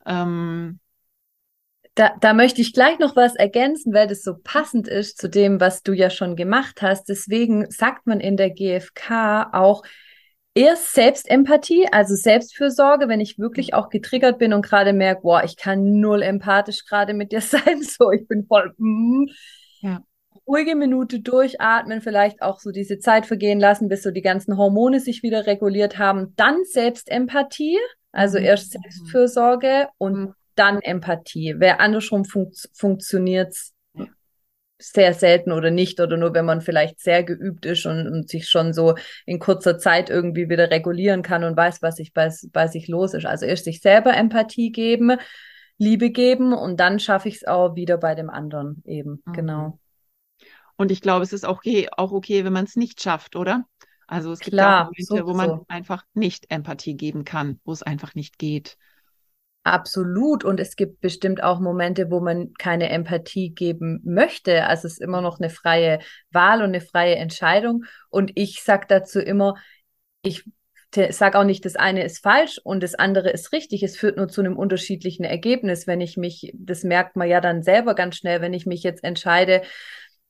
Ähm, 0.04 0.80
da, 1.94 2.10
da 2.20 2.34
möchte 2.34 2.60
ich 2.60 2.72
gleich 2.72 2.98
noch 2.98 3.14
was 3.14 3.36
ergänzen, 3.36 3.94
weil 3.94 4.08
das 4.08 4.22
so 4.24 4.34
passend 4.42 4.88
ist 4.88 5.16
zu 5.16 5.28
dem, 5.28 5.60
was 5.60 5.84
du 5.84 5.92
ja 5.92 6.10
schon 6.10 6.34
gemacht 6.34 6.82
hast. 6.82 7.08
Deswegen 7.08 7.70
sagt 7.70 8.08
man 8.08 8.18
in 8.18 8.36
der 8.36 8.50
GfK 8.50 9.50
auch, 9.52 9.84
erst 10.54 10.92
Selbstempathie, 10.92 11.86
also 11.92 12.16
Selbstfürsorge, 12.16 13.08
wenn 13.08 13.20
ich 13.20 13.38
wirklich 13.38 13.74
auch 13.74 13.90
getriggert 13.90 14.38
bin 14.38 14.52
und 14.52 14.66
gerade 14.66 14.92
merke, 14.92 15.22
boah, 15.22 15.44
ich 15.44 15.56
kann 15.56 16.00
null 16.00 16.22
empathisch 16.22 16.84
gerade 16.84 17.14
mit 17.14 17.30
dir 17.30 17.40
sein, 17.40 17.82
so 17.82 18.10
ich 18.10 18.26
bin 18.26 18.44
voll, 18.46 18.74
mm, 18.76 19.26
ja 19.80 20.02
ruhige 20.46 20.74
Minute 20.74 21.20
durchatmen, 21.20 22.02
vielleicht 22.02 22.42
auch 22.42 22.60
so 22.60 22.70
diese 22.70 22.98
Zeit 22.98 23.26
vergehen 23.26 23.60
lassen, 23.60 23.88
bis 23.88 24.02
so 24.02 24.10
die 24.10 24.22
ganzen 24.22 24.56
Hormone 24.56 25.00
sich 25.00 25.22
wieder 25.22 25.46
reguliert 25.46 25.98
haben. 25.98 26.34
Dann 26.36 26.64
Selbstempathie, 26.64 27.78
Also 28.12 28.38
mhm. 28.38 28.44
erst 28.44 28.72
Selbstfürsorge 28.72 29.88
und 29.98 30.14
mhm. 30.14 30.34
dann 30.54 30.80
Empathie. 30.80 31.54
Wer 31.58 31.80
andersrum 31.80 32.24
fun 32.24 32.52
funktioniert 32.72 33.54
sehr 34.78 35.14
selten 35.14 35.52
oder 35.52 35.70
nicht 35.70 36.00
oder 36.00 36.16
nur 36.16 36.34
wenn 36.34 36.44
man 36.44 36.60
vielleicht 36.60 37.00
sehr 37.00 37.22
geübt 37.22 37.64
ist 37.64 37.86
und, 37.86 38.06
und, 38.06 38.28
sich 38.28 38.48
schon 38.48 38.72
so 38.72 38.96
in 39.24 39.38
kurzer 39.38 39.78
Zeit 39.78 40.10
irgendwie 40.10 40.48
wieder 40.48 40.70
regulieren 40.70 41.22
kann 41.22 41.44
und 41.44 41.56
weiß, 41.56 41.80
was 41.80 41.96
sich 41.96 42.12
bei, 42.12 42.30
bei 42.52 42.66
sich 42.66 42.88
los 42.88 43.14
ist. 43.14 43.24
Also 43.24 43.46
erst 43.46 43.64
sich 43.64 43.80
selber 43.80 44.14
Empathie 44.14 44.72
geben, 44.72 45.16
Liebe 45.78 46.10
geben 46.10 46.52
und 46.52 46.80
dann 46.80 46.98
schaffe 46.98 47.28
ich 47.28 47.36
es 47.36 47.46
auch 47.46 47.76
wieder 47.76 47.96
bei 47.96 48.14
dem 48.14 48.30
anderen 48.30 48.82
eben. 48.84 49.22
Mhm. 49.24 49.32
Genau. 49.32 49.78
Und 50.76 50.90
ich 50.90 51.00
glaube, 51.00 51.22
es 51.22 51.32
ist 51.32 51.44
auch 51.44 51.58
okay, 51.58 51.88
auch 51.96 52.12
okay 52.12 52.44
wenn 52.44 52.52
man 52.52 52.64
es 52.64 52.76
nicht 52.76 53.00
schafft, 53.02 53.36
oder? 53.36 53.64
Also 54.06 54.32
es 54.32 54.40
Klar, 54.40 54.90
gibt 54.94 55.10
auch 55.10 55.16
Momente, 55.16 55.26
wo 55.26 55.34
man 55.34 55.48
so. 55.50 55.64
einfach 55.68 56.04
nicht 56.14 56.50
Empathie 56.50 56.94
geben 56.94 57.24
kann, 57.24 57.60
wo 57.64 57.72
es 57.72 57.82
einfach 57.82 58.14
nicht 58.14 58.38
geht. 58.38 58.76
Absolut. 59.64 60.44
Und 60.44 60.60
es 60.60 60.76
gibt 60.76 61.00
bestimmt 61.00 61.42
auch 61.42 61.58
Momente, 61.58 62.10
wo 62.10 62.20
man 62.20 62.52
keine 62.58 62.90
Empathie 62.90 63.50
geben 63.50 64.00
möchte. 64.04 64.66
Also 64.66 64.86
es 64.86 64.94
ist 64.94 65.00
immer 65.00 65.22
noch 65.22 65.40
eine 65.40 65.48
freie 65.48 66.00
Wahl 66.30 66.58
und 66.58 66.68
eine 66.68 66.82
freie 66.82 67.16
Entscheidung. 67.16 67.84
Und 68.10 68.32
ich 68.34 68.62
sage 68.62 68.84
dazu 68.88 69.20
immer, 69.20 69.54
ich 70.20 70.44
sage 71.10 71.38
auch 71.38 71.44
nicht, 71.44 71.64
das 71.64 71.76
eine 71.76 72.04
ist 72.04 72.22
falsch 72.22 72.60
und 72.62 72.82
das 72.82 72.94
andere 72.94 73.30
ist 73.30 73.52
richtig. 73.52 73.82
Es 73.82 73.96
führt 73.96 74.18
nur 74.18 74.28
zu 74.28 74.42
einem 74.42 74.58
unterschiedlichen 74.58 75.24
Ergebnis. 75.24 75.86
Wenn 75.86 76.02
ich 76.02 76.18
mich, 76.18 76.52
das 76.54 76.84
merkt 76.84 77.16
man 77.16 77.28
ja 77.28 77.40
dann 77.40 77.62
selber 77.62 77.94
ganz 77.94 78.16
schnell, 78.16 78.42
wenn 78.42 78.52
ich 78.52 78.66
mich 78.66 78.82
jetzt 78.82 79.02
entscheide, 79.02 79.62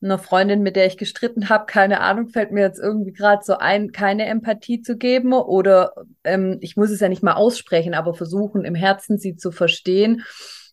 einer 0.04 0.18
Freundin, 0.18 0.62
mit 0.62 0.76
der 0.76 0.86
ich 0.86 0.98
gestritten 0.98 1.48
habe, 1.48 1.66
keine 1.66 2.00
Ahnung, 2.00 2.28
fällt 2.28 2.52
mir 2.52 2.62
jetzt 2.62 2.78
irgendwie 2.78 3.12
gerade 3.12 3.42
so 3.42 3.56
ein, 3.56 3.92
keine 3.92 4.26
Empathie 4.26 4.82
zu 4.82 4.96
geben 4.96 5.32
oder 5.32 5.94
ähm, 6.24 6.58
ich 6.60 6.76
muss 6.76 6.90
es 6.90 7.00
ja 7.00 7.08
nicht 7.08 7.22
mal 7.22 7.34
aussprechen, 7.34 7.94
aber 7.94 8.14
versuchen 8.14 8.64
im 8.64 8.74
Herzen 8.74 9.18
sie 9.18 9.36
zu 9.36 9.50
verstehen 9.50 10.22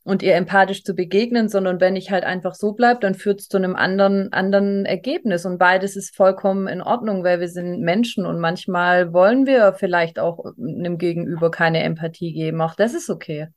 und 0.03 0.23
ihr 0.23 0.35
empathisch 0.35 0.83
zu 0.83 0.95
begegnen, 0.95 1.47
sondern 1.47 1.79
wenn 1.79 1.95
ich 1.95 2.09
halt 2.09 2.23
einfach 2.23 2.55
so 2.55 2.73
bleibe, 2.73 2.99
dann 3.01 3.13
führt 3.13 3.41
es 3.41 3.47
zu 3.47 3.57
einem 3.57 3.75
anderen, 3.75 4.33
anderen 4.33 4.85
Ergebnis. 4.85 5.45
Und 5.45 5.59
beides 5.59 5.95
ist 5.95 6.15
vollkommen 6.15 6.67
in 6.67 6.81
Ordnung, 6.81 7.23
weil 7.23 7.39
wir 7.39 7.49
sind 7.49 7.81
Menschen 7.81 8.25
und 8.25 8.39
manchmal 8.39 9.13
wollen 9.13 9.45
wir 9.45 9.73
vielleicht 9.73 10.17
auch 10.17 10.43
einem 10.57 10.97
Gegenüber 10.97 11.51
keine 11.51 11.83
Empathie 11.83 12.33
geben. 12.33 12.61
Auch 12.61 12.75
das 12.75 12.95
ist 12.95 13.09
okay. 13.09 13.49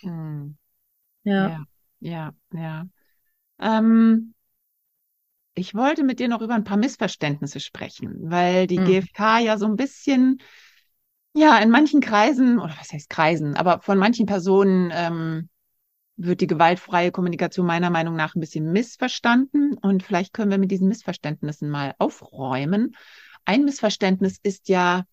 Hm. 0.00 0.56
Ja. 1.22 1.48
Ja, 1.48 1.64
ja, 2.00 2.32
ja. 2.52 2.86
Ähm, 3.60 4.34
ich 5.54 5.74
wollte 5.74 6.02
mit 6.02 6.18
dir 6.18 6.28
noch 6.28 6.40
über 6.40 6.54
ein 6.54 6.64
paar 6.64 6.76
Missverständnisse 6.76 7.60
sprechen, 7.60 8.30
weil 8.30 8.66
die 8.66 8.78
mhm. 8.78 8.86
GfK 8.86 9.38
ja 9.40 9.58
so 9.58 9.66
ein 9.66 9.76
bisschen, 9.76 10.40
ja, 11.34 11.58
in 11.58 11.70
manchen 11.70 12.00
Kreisen, 12.00 12.58
oder 12.58 12.74
was 12.78 12.92
heißt 12.92 13.10
Kreisen, 13.10 13.56
aber 13.56 13.80
von 13.80 13.98
manchen 13.98 14.26
Personen 14.26 14.90
ähm, 14.94 15.48
wird 16.16 16.40
die 16.40 16.46
gewaltfreie 16.46 17.10
Kommunikation 17.10 17.66
meiner 17.66 17.90
Meinung 17.90 18.16
nach 18.16 18.34
ein 18.34 18.40
bisschen 18.40 18.72
missverstanden. 18.72 19.76
Und 19.80 20.02
vielleicht 20.02 20.32
können 20.32 20.50
wir 20.50 20.58
mit 20.58 20.70
diesen 20.70 20.88
Missverständnissen 20.88 21.70
mal 21.70 21.94
aufräumen. 21.98 22.94
Ein 23.44 23.64
Missverständnis 23.64 24.38
ist 24.42 24.68
ja, 24.68 25.04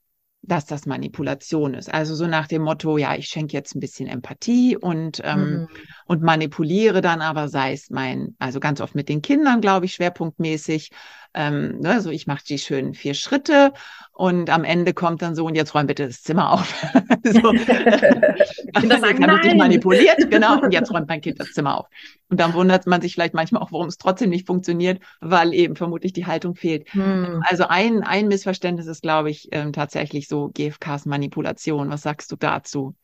dass 0.41 0.65
das 0.65 0.85
Manipulation 0.85 1.73
ist. 1.73 1.93
Also 1.93 2.15
so 2.15 2.25
nach 2.25 2.47
dem 2.47 2.61
Motto, 2.61 2.97
ja, 2.97 3.15
ich 3.15 3.27
schenke 3.27 3.53
jetzt 3.53 3.75
ein 3.75 3.79
bisschen 3.79 4.07
Empathie 4.07 4.77
und, 4.77 5.21
ähm, 5.23 5.39
mhm. 5.39 5.67
und 6.05 6.21
manipuliere 6.21 7.01
dann 7.01 7.21
aber, 7.21 7.49
sei 7.49 7.73
es 7.73 7.89
mein, 7.89 8.35
also 8.39 8.59
ganz 8.59 8.81
oft 8.81 8.95
mit 8.95 9.09
den 9.09 9.21
Kindern, 9.21 9.61
glaube 9.61 9.85
ich, 9.85 9.93
schwerpunktmäßig, 9.93 10.91
ähm, 11.33 11.79
ne, 11.79 12.01
so 12.01 12.09
ich 12.09 12.27
mache 12.27 12.43
die 12.43 12.57
schönen 12.57 12.93
vier 12.93 13.13
Schritte 13.13 13.73
und 14.13 14.49
am 14.49 14.65
Ende 14.65 14.93
kommt 14.93 15.21
dann 15.21 15.33
so, 15.33 15.45
und 15.45 15.55
jetzt 15.55 15.73
räum 15.73 15.87
bitte 15.87 16.07
das 16.07 16.23
Zimmer 16.23 16.51
auf. 16.51 16.73
so, 17.23 17.53
das 18.73 19.01
sagen, 19.01 19.21
dann 19.21 19.43
wird 19.43 19.55
manipuliert, 19.55 20.29
genau, 20.29 20.59
und 20.61 20.71
jetzt 20.71 20.91
räumt 20.93 21.07
mein 21.07 21.21
Kind 21.21 21.39
das 21.39 21.51
Zimmer 21.51 21.79
auf. 21.79 21.87
Und 22.29 22.39
dann 22.39 22.53
wundert 22.53 22.85
man 22.85 23.01
sich 23.01 23.13
vielleicht 23.13 23.33
manchmal 23.33 23.61
auch, 23.61 23.71
warum 23.71 23.87
es 23.87 23.97
trotzdem 23.97 24.29
nicht 24.29 24.45
funktioniert, 24.45 25.01
weil 25.21 25.53
eben 25.53 25.75
vermutlich 25.75 26.13
die 26.13 26.25
Haltung 26.25 26.55
fehlt. 26.55 26.91
Hm. 26.93 27.41
Also 27.47 27.65
ein, 27.67 28.03
ein 28.03 28.27
Missverständnis 28.27 28.87
ist, 28.87 29.01
glaube 29.01 29.29
ich, 29.29 29.47
ähm, 29.51 29.71
tatsächlich 29.71 30.27
so 30.27 30.49
GFKs 30.53 31.05
Manipulation. 31.05 31.89
Was 31.89 32.01
sagst 32.01 32.31
du 32.31 32.35
dazu? 32.35 32.95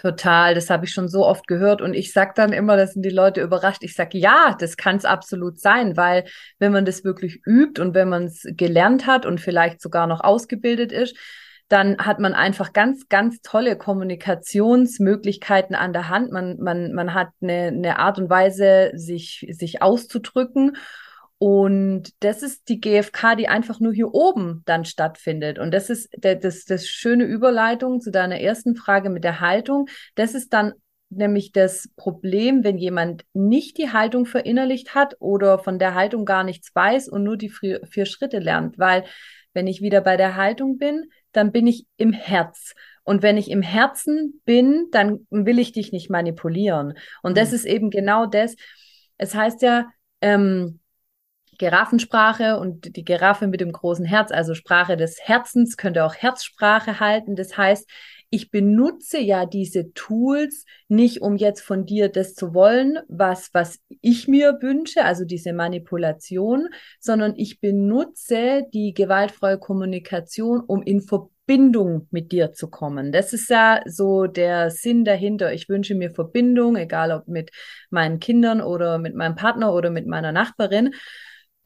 Total, 0.00 0.54
das 0.54 0.70
habe 0.70 0.84
ich 0.84 0.92
schon 0.92 1.08
so 1.08 1.26
oft 1.26 1.48
gehört 1.48 1.82
und 1.82 1.92
ich 1.92 2.12
sage 2.12 2.30
dann 2.36 2.52
immer, 2.52 2.76
das 2.76 2.92
sind 2.92 3.04
die 3.04 3.10
Leute 3.10 3.40
überrascht. 3.40 3.82
Ich 3.82 3.94
sage, 3.94 4.16
ja, 4.16 4.56
das 4.56 4.76
kann 4.76 4.94
es 4.94 5.04
absolut 5.04 5.58
sein, 5.58 5.96
weil 5.96 6.24
wenn 6.60 6.70
man 6.70 6.84
das 6.84 7.02
wirklich 7.02 7.40
übt 7.44 7.82
und 7.82 7.94
wenn 7.94 8.08
man 8.08 8.26
es 8.26 8.44
gelernt 8.46 9.08
hat 9.08 9.26
und 9.26 9.40
vielleicht 9.40 9.82
sogar 9.82 10.06
noch 10.06 10.20
ausgebildet 10.22 10.92
ist, 10.92 11.16
dann 11.66 11.98
hat 11.98 12.20
man 12.20 12.32
einfach 12.34 12.72
ganz, 12.72 13.08
ganz 13.08 13.40
tolle 13.42 13.76
Kommunikationsmöglichkeiten 13.76 15.74
an 15.74 15.92
der 15.92 16.08
Hand. 16.08 16.30
Man, 16.30 16.58
man, 16.60 16.92
man 16.92 17.12
hat 17.12 17.30
eine, 17.42 17.66
eine 17.66 17.98
Art 17.98 18.20
und 18.20 18.30
Weise, 18.30 18.92
sich, 18.94 19.48
sich 19.50 19.82
auszudrücken 19.82 20.76
und 21.38 22.10
das 22.20 22.42
ist 22.42 22.68
die 22.68 22.80
GfK, 22.80 23.36
die 23.36 23.48
einfach 23.48 23.78
nur 23.78 23.92
hier 23.92 24.12
oben 24.12 24.62
dann 24.66 24.84
stattfindet. 24.84 25.60
Und 25.60 25.72
das 25.72 25.88
ist 25.88 26.08
der, 26.16 26.34
das, 26.34 26.64
das 26.64 26.88
schöne 26.88 27.24
Überleitung 27.24 28.00
zu 28.00 28.10
deiner 28.10 28.40
ersten 28.40 28.74
Frage 28.74 29.08
mit 29.08 29.22
der 29.22 29.40
Haltung. 29.40 29.88
Das 30.16 30.34
ist 30.34 30.52
dann 30.52 30.72
nämlich 31.10 31.52
das 31.52 31.88
Problem, 31.96 32.64
wenn 32.64 32.76
jemand 32.76 33.24
nicht 33.32 33.78
die 33.78 33.92
Haltung 33.92 34.26
verinnerlicht 34.26 34.96
hat 34.96 35.14
oder 35.20 35.60
von 35.60 35.78
der 35.78 35.94
Haltung 35.94 36.24
gar 36.24 36.42
nichts 36.42 36.74
weiß 36.74 37.08
und 37.08 37.22
nur 37.22 37.36
die 37.36 37.50
vier, 37.50 37.80
vier 37.88 38.04
Schritte 38.04 38.40
lernt. 38.40 38.76
Weil 38.76 39.04
wenn 39.54 39.68
ich 39.68 39.80
wieder 39.80 40.00
bei 40.00 40.16
der 40.16 40.34
Haltung 40.34 40.76
bin, 40.76 41.04
dann 41.30 41.52
bin 41.52 41.68
ich 41.68 41.86
im 41.96 42.12
Herz. 42.12 42.74
Und 43.04 43.22
wenn 43.22 43.36
ich 43.36 43.48
im 43.50 43.62
Herzen 43.62 44.42
bin, 44.44 44.88
dann 44.90 45.26
will 45.30 45.60
ich 45.60 45.70
dich 45.70 45.92
nicht 45.92 46.10
manipulieren. 46.10 46.94
Und 47.22 47.38
das 47.38 47.50
mhm. 47.50 47.54
ist 47.54 47.64
eben 47.64 47.90
genau 47.90 48.26
das. 48.26 48.56
Es 49.18 49.34
heißt 49.36 49.62
ja, 49.62 49.86
ähm, 50.20 50.80
Giraffensprache 51.58 52.58
und 52.58 52.96
die 52.96 53.04
Giraffe 53.04 53.46
mit 53.46 53.60
dem 53.60 53.72
großen 53.72 54.04
Herz, 54.04 54.30
also 54.30 54.54
Sprache 54.54 54.96
des 54.96 55.18
Herzens, 55.20 55.76
könnte 55.76 56.04
auch 56.04 56.14
Herzsprache 56.14 57.00
halten. 57.00 57.36
Das 57.36 57.56
heißt, 57.56 57.88
ich 58.30 58.50
benutze 58.50 59.18
ja 59.18 59.46
diese 59.46 59.92
Tools 59.94 60.66
nicht, 60.88 61.22
um 61.22 61.36
jetzt 61.36 61.62
von 61.62 61.86
dir 61.86 62.08
das 62.08 62.34
zu 62.34 62.52
wollen, 62.52 62.98
was, 63.08 63.50
was 63.54 63.80
ich 64.02 64.28
mir 64.28 64.58
wünsche, 64.60 65.04
also 65.04 65.24
diese 65.24 65.52
Manipulation, 65.52 66.68
sondern 67.00 67.34
ich 67.36 67.60
benutze 67.60 68.64
die 68.72 68.92
gewaltfreie 68.92 69.58
Kommunikation, 69.58 70.60
um 70.60 70.82
in 70.82 71.00
Verbindung 71.00 72.06
mit 72.10 72.30
dir 72.30 72.52
zu 72.52 72.68
kommen. 72.68 73.12
Das 73.12 73.32
ist 73.32 73.48
ja 73.48 73.80
so 73.86 74.26
der 74.26 74.70
Sinn 74.70 75.06
dahinter. 75.06 75.54
Ich 75.54 75.70
wünsche 75.70 75.94
mir 75.94 76.10
Verbindung, 76.10 76.76
egal 76.76 77.12
ob 77.12 77.28
mit 77.28 77.50
meinen 77.88 78.20
Kindern 78.20 78.60
oder 78.60 78.98
mit 78.98 79.14
meinem 79.14 79.36
Partner 79.36 79.72
oder 79.72 79.88
mit 79.88 80.06
meiner 80.06 80.32
Nachbarin. 80.32 80.92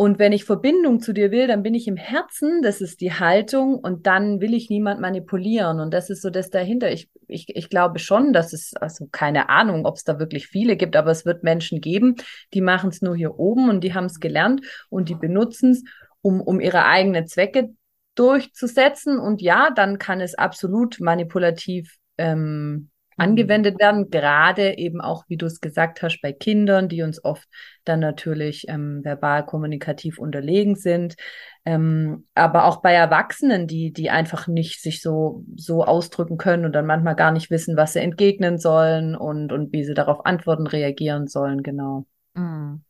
Und 0.02 0.18
wenn 0.18 0.32
ich 0.32 0.44
Verbindung 0.44 0.98
zu 0.98 1.12
dir 1.12 1.30
will, 1.30 1.46
dann 1.46 1.62
bin 1.62 1.74
ich 1.74 1.86
im 1.86 1.96
Herzen, 1.96 2.60
das 2.60 2.80
ist 2.80 3.00
die 3.00 3.12
Haltung 3.12 3.76
und 3.76 4.08
dann 4.08 4.40
will 4.40 4.52
ich 4.52 4.68
niemand 4.68 5.00
manipulieren. 5.00 5.78
Und 5.78 5.94
das 5.94 6.10
ist 6.10 6.22
so 6.22 6.30
das 6.30 6.50
dahinter. 6.50 6.90
Ich, 6.90 7.08
ich, 7.28 7.54
ich 7.54 7.70
glaube 7.70 8.00
schon, 8.00 8.32
dass 8.32 8.52
es, 8.52 8.74
also 8.74 9.06
keine 9.12 9.48
Ahnung, 9.48 9.86
ob 9.86 9.94
es 9.94 10.02
da 10.02 10.18
wirklich 10.18 10.48
viele 10.48 10.76
gibt, 10.76 10.96
aber 10.96 11.12
es 11.12 11.24
wird 11.24 11.44
Menschen 11.44 11.80
geben, 11.80 12.16
die 12.52 12.60
machen 12.60 12.90
es 12.90 13.00
nur 13.00 13.14
hier 13.14 13.38
oben 13.38 13.68
und 13.70 13.84
die 13.84 13.94
haben 13.94 14.06
es 14.06 14.18
gelernt 14.18 14.62
und 14.90 15.08
die 15.08 15.14
benutzen 15.14 15.70
es, 15.70 15.84
um, 16.20 16.40
um 16.40 16.58
ihre 16.58 16.84
eigenen 16.84 17.28
Zwecke 17.28 17.72
durchzusetzen. 18.16 19.20
Und 19.20 19.40
ja, 19.40 19.70
dann 19.70 19.98
kann 20.00 20.20
es 20.20 20.34
absolut 20.34 20.98
manipulativ 20.98 21.96
ähm, 22.18 22.90
angewendet 23.22 23.78
werden, 23.78 24.10
gerade 24.10 24.76
eben 24.78 25.00
auch, 25.00 25.24
wie 25.28 25.36
du 25.36 25.46
es 25.46 25.60
gesagt 25.60 26.02
hast, 26.02 26.20
bei 26.20 26.32
Kindern, 26.32 26.88
die 26.88 27.02
uns 27.02 27.24
oft 27.24 27.48
dann 27.84 28.00
natürlich 28.00 28.66
ähm, 28.68 29.00
verbal 29.04 29.46
kommunikativ 29.46 30.18
unterlegen 30.18 30.76
sind, 30.76 31.14
ähm, 31.64 32.26
aber 32.34 32.64
auch 32.64 32.82
bei 32.82 32.92
Erwachsenen, 32.92 33.66
die, 33.66 33.92
die 33.92 34.10
einfach 34.10 34.48
nicht 34.48 34.82
sich 34.82 35.00
so, 35.00 35.44
so 35.56 35.84
ausdrücken 35.84 36.36
können 36.36 36.64
und 36.64 36.72
dann 36.72 36.86
manchmal 36.86 37.14
gar 37.14 37.30
nicht 37.32 37.50
wissen, 37.50 37.76
was 37.76 37.92
sie 37.92 38.00
entgegnen 38.00 38.58
sollen 38.58 39.14
und, 39.14 39.52
und 39.52 39.72
wie 39.72 39.84
sie 39.84 39.94
darauf 39.94 40.26
antworten, 40.26 40.66
reagieren 40.66 41.28
sollen, 41.28 41.62
genau. 41.62 42.06
Mhm. 42.34 42.82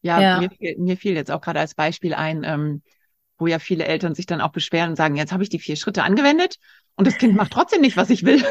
Ja, 0.00 0.20
ja. 0.20 0.40
Mir, 0.40 0.78
mir, 0.78 0.96
fiel 0.96 1.14
jetzt 1.14 1.30
auch 1.30 1.40
gerade 1.40 1.60
als 1.60 1.74
Beispiel 1.74 2.14
ein, 2.14 2.42
ähm, 2.44 2.82
wo 3.38 3.46
ja 3.46 3.58
viele 3.58 3.84
Eltern 3.84 4.14
sich 4.14 4.26
dann 4.26 4.40
auch 4.40 4.52
beschweren 4.52 4.90
und 4.90 4.96
sagen, 4.96 5.16
jetzt 5.16 5.32
habe 5.32 5.42
ich 5.42 5.48
die 5.48 5.58
vier 5.58 5.76
Schritte 5.76 6.02
angewendet 6.02 6.56
und 6.96 7.06
das 7.06 7.18
Kind 7.18 7.34
macht 7.34 7.52
trotzdem 7.52 7.80
nicht, 7.80 7.96
was 7.96 8.10
ich 8.10 8.24
will. 8.24 8.42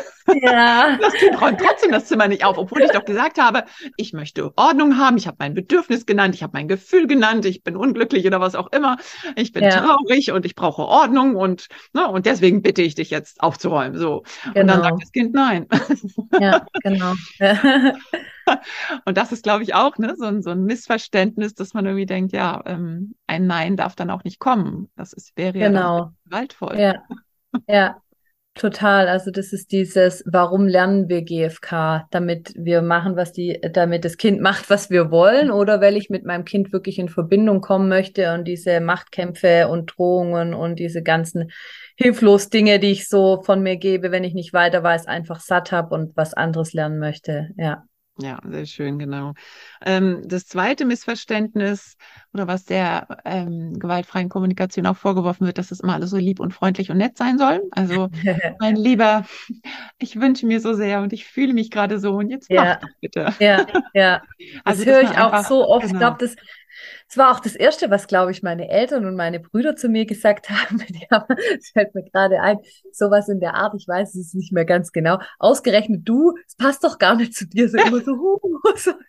Ja. 0.42 0.98
Das 1.02 1.14
Kind 1.14 1.42
räumt 1.42 1.60
trotzdem 1.60 1.92
das 1.92 2.06
Zimmer 2.06 2.28
nicht 2.28 2.46
auf, 2.46 2.58
obwohl 2.58 2.82
ich 2.82 2.92
doch 2.92 3.06
gesagt 3.06 3.40
habe, 3.40 3.64
ich 3.98 4.14
möchte 4.14 4.58
Ordnung 4.58 4.98
haben, 4.98 5.18
ich 5.18 5.28
habe 5.28 5.38
mein 5.40 5.54
Bedürfnis 5.54 6.06
genannt, 6.06 6.36
ich 6.36 6.44
habe 6.44 6.54
mein 6.54 6.68
Gefühl 6.68 7.08
genannt, 7.08 7.46
ich 7.46 7.64
bin 7.64 7.76
unglücklich 7.76 8.26
oder 8.26 8.40
was 8.40 8.56
auch 8.56 8.72
immer, 8.72 8.98
ich 9.36 9.52
bin 9.52 9.64
ja. 9.64 9.82
traurig 9.82 10.32
und 10.32 10.46
ich 10.46 10.56
brauche 10.56 10.84
Ordnung 10.84 11.36
und, 11.36 11.68
ne, 11.94 12.08
und 12.08 12.26
deswegen 12.26 12.62
bitte 12.62 12.82
ich 12.82 12.96
dich 12.96 13.10
jetzt 13.10 13.42
aufzuräumen. 13.42 13.98
So. 13.98 14.24
Genau. 14.54 14.62
Und 14.62 14.68
dann 14.68 14.68
genau. 14.68 14.84
sagt 14.84 15.02
das 15.02 15.12
Kind 15.12 15.34
nein. 15.34 15.68
Ja, 16.40 16.66
genau. 16.84 17.14
Und 19.06 19.18
das 19.18 19.32
ist, 19.32 19.44
glaube 19.44 19.64
ich, 19.64 19.74
auch 19.74 19.98
ne, 19.98 20.16
so, 20.18 20.26
ein, 20.26 20.42
so 20.42 20.50
ein 20.50 20.64
Missverständnis, 20.66 21.54
dass 21.54 21.74
man 21.74 21.86
irgendwie 21.86 22.06
denkt, 22.06 22.34
ja, 22.34 22.62
ähm, 22.66 23.16
ein 23.28 23.48
Nein 23.48 23.78
darf 23.78 23.96
dann 23.96 24.10
auch 24.10 24.24
nicht 24.24 24.40
kommen. 24.40 24.90
Das 24.96 25.14
ist, 25.14 25.38
wäre 25.38 25.54
genau. 25.54 25.98
ja 25.98 26.14
gewaltvoll. 26.26 26.78
Ja. 26.78 27.04
ja, 27.68 28.03
Total. 28.56 29.08
Also 29.08 29.32
das 29.32 29.52
ist 29.52 29.72
dieses, 29.72 30.24
warum 30.28 30.68
lernen 30.68 31.10
wir 31.10 31.24
GFK? 31.24 32.06
Damit 32.12 32.54
wir 32.56 32.84
machen, 32.84 33.16
was 33.16 33.32
die, 33.32 33.60
damit 33.74 34.06
das 34.06 34.18
Kind 34.18 34.42
macht, 34.42 34.70
was 34.70 34.92
wir 34.92 35.10
wollen, 35.10 35.50
oder 35.50 35.82
weil 35.82 35.98
ich 35.98 36.12
mit 36.12 36.24
meinem 36.24 36.46
Kind 36.46 36.72
wirklich 36.72 37.00
in 37.00 37.10
Verbindung 37.10 37.62
kommen 37.62 37.90
möchte 37.90 38.32
und 38.34 38.46
diese 38.46 38.80
Machtkämpfe 38.80 39.70
und 39.70 39.88
Drohungen 39.98 40.54
und 40.54 40.78
diese 40.78 41.02
ganzen 41.02 41.52
hilflos 41.98 42.50
Dinge, 42.50 42.80
die 42.80 42.92
ich 42.92 43.10
so 43.10 43.42
von 43.42 43.64
mir 43.64 43.78
gebe, 43.78 44.12
wenn 44.12 44.24
ich 44.24 44.36
nicht 44.36 44.54
weiter 44.54 44.84
weiß, 44.84 45.08
einfach 45.08 45.40
satt 45.40 45.72
habe 45.72 45.96
und 45.96 46.16
was 46.16 46.36
anderes 46.36 46.74
lernen 46.74 47.00
möchte. 47.00 47.50
Ja. 47.58 47.84
Ja, 48.20 48.40
sehr 48.48 48.68
schön, 48.68 49.00
genau. 49.00 49.34
Ähm, 49.84 50.22
das 50.26 50.46
zweite 50.46 50.86
Missverständnis 50.86 51.98
oder 52.32 52.48
was 52.48 52.64
der 52.64 53.08
ähm, 53.26 53.80
gewaltfreien 53.80 54.30
Kommunikation 54.30 54.86
auch 54.86 54.98
vorgeworfen 54.98 55.48
wird, 55.48 55.58
dass 55.58 55.72
es 55.72 55.80
immer 55.80 55.96
alles 55.96 56.12
so 56.12 56.18
lieb 56.18 56.40
und 56.40 56.54
freundlich 56.54 56.92
und 56.92 56.98
nett 56.98 57.18
sein 57.18 57.40
soll. 57.40 57.64
Also, 57.72 58.10
mein 58.60 58.76
Lieber, 58.76 59.26
ich 59.98 60.20
wünsche 60.20 60.46
mir 60.46 60.60
so 60.60 60.74
sehr 60.74 61.02
und 61.02 61.12
ich 61.12 61.26
fühle 61.26 61.54
mich 61.54 61.72
gerade 61.72 61.98
so 61.98 62.14
und 62.14 62.30
jetzt 62.30 62.52
ja. 62.52 62.64
mach 62.64 62.82
doch 62.82 62.96
bitte. 63.02 63.34
Ja, 63.40 63.66
ja. 63.94 64.22
Das 64.66 64.80
also, 64.80 64.86
höre 64.86 65.02
ich 65.02 65.18
auch 65.18 65.44
so 65.46 65.68
oft. 65.68 65.88
Genau. 65.88 65.94
Ich 65.94 66.00
glaube, 66.00 66.18
das 66.20 66.36
es 67.08 67.18
war 67.18 67.32
auch 67.32 67.40
das 67.40 67.56
Erste, 67.56 67.90
was, 67.90 68.08
glaube 68.08 68.32
ich, 68.32 68.44
meine 68.44 68.70
Eltern 68.70 69.06
und 69.06 69.16
meine 69.16 69.40
Brüder 69.40 69.76
zu 69.76 69.90
mir 69.90 70.06
gesagt 70.06 70.50
haben. 70.50 70.80
Die 70.90 71.08
haben, 71.12 71.36
es 71.58 71.72
fällt 71.72 71.94
mir 71.96 72.04
gerade 72.04 72.42
ein, 72.42 72.60
sowas 72.92 73.30
in 73.30 73.40
der 73.40 73.56
Art, 73.56 73.74
ich 73.78 73.88
weiß 73.88 74.16
es 74.16 74.34
nicht 74.34 74.52
mehr 74.54 74.66
ganz 74.66 74.92
genau. 74.92 75.20
Ausgerechnet 75.40 76.08
du, 76.08 76.34
es 76.48 76.56
passt 76.56 76.84
doch 76.84 77.00
gar 77.00 77.16
nicht 77.16 77.36
zu 77.36 77.48
dir, 77.48 77.70
so 77.70 77.78
immer 77.78 78.02
so, 78.02 78.12
huh, 78.18 78.76
so. 78.76 78.94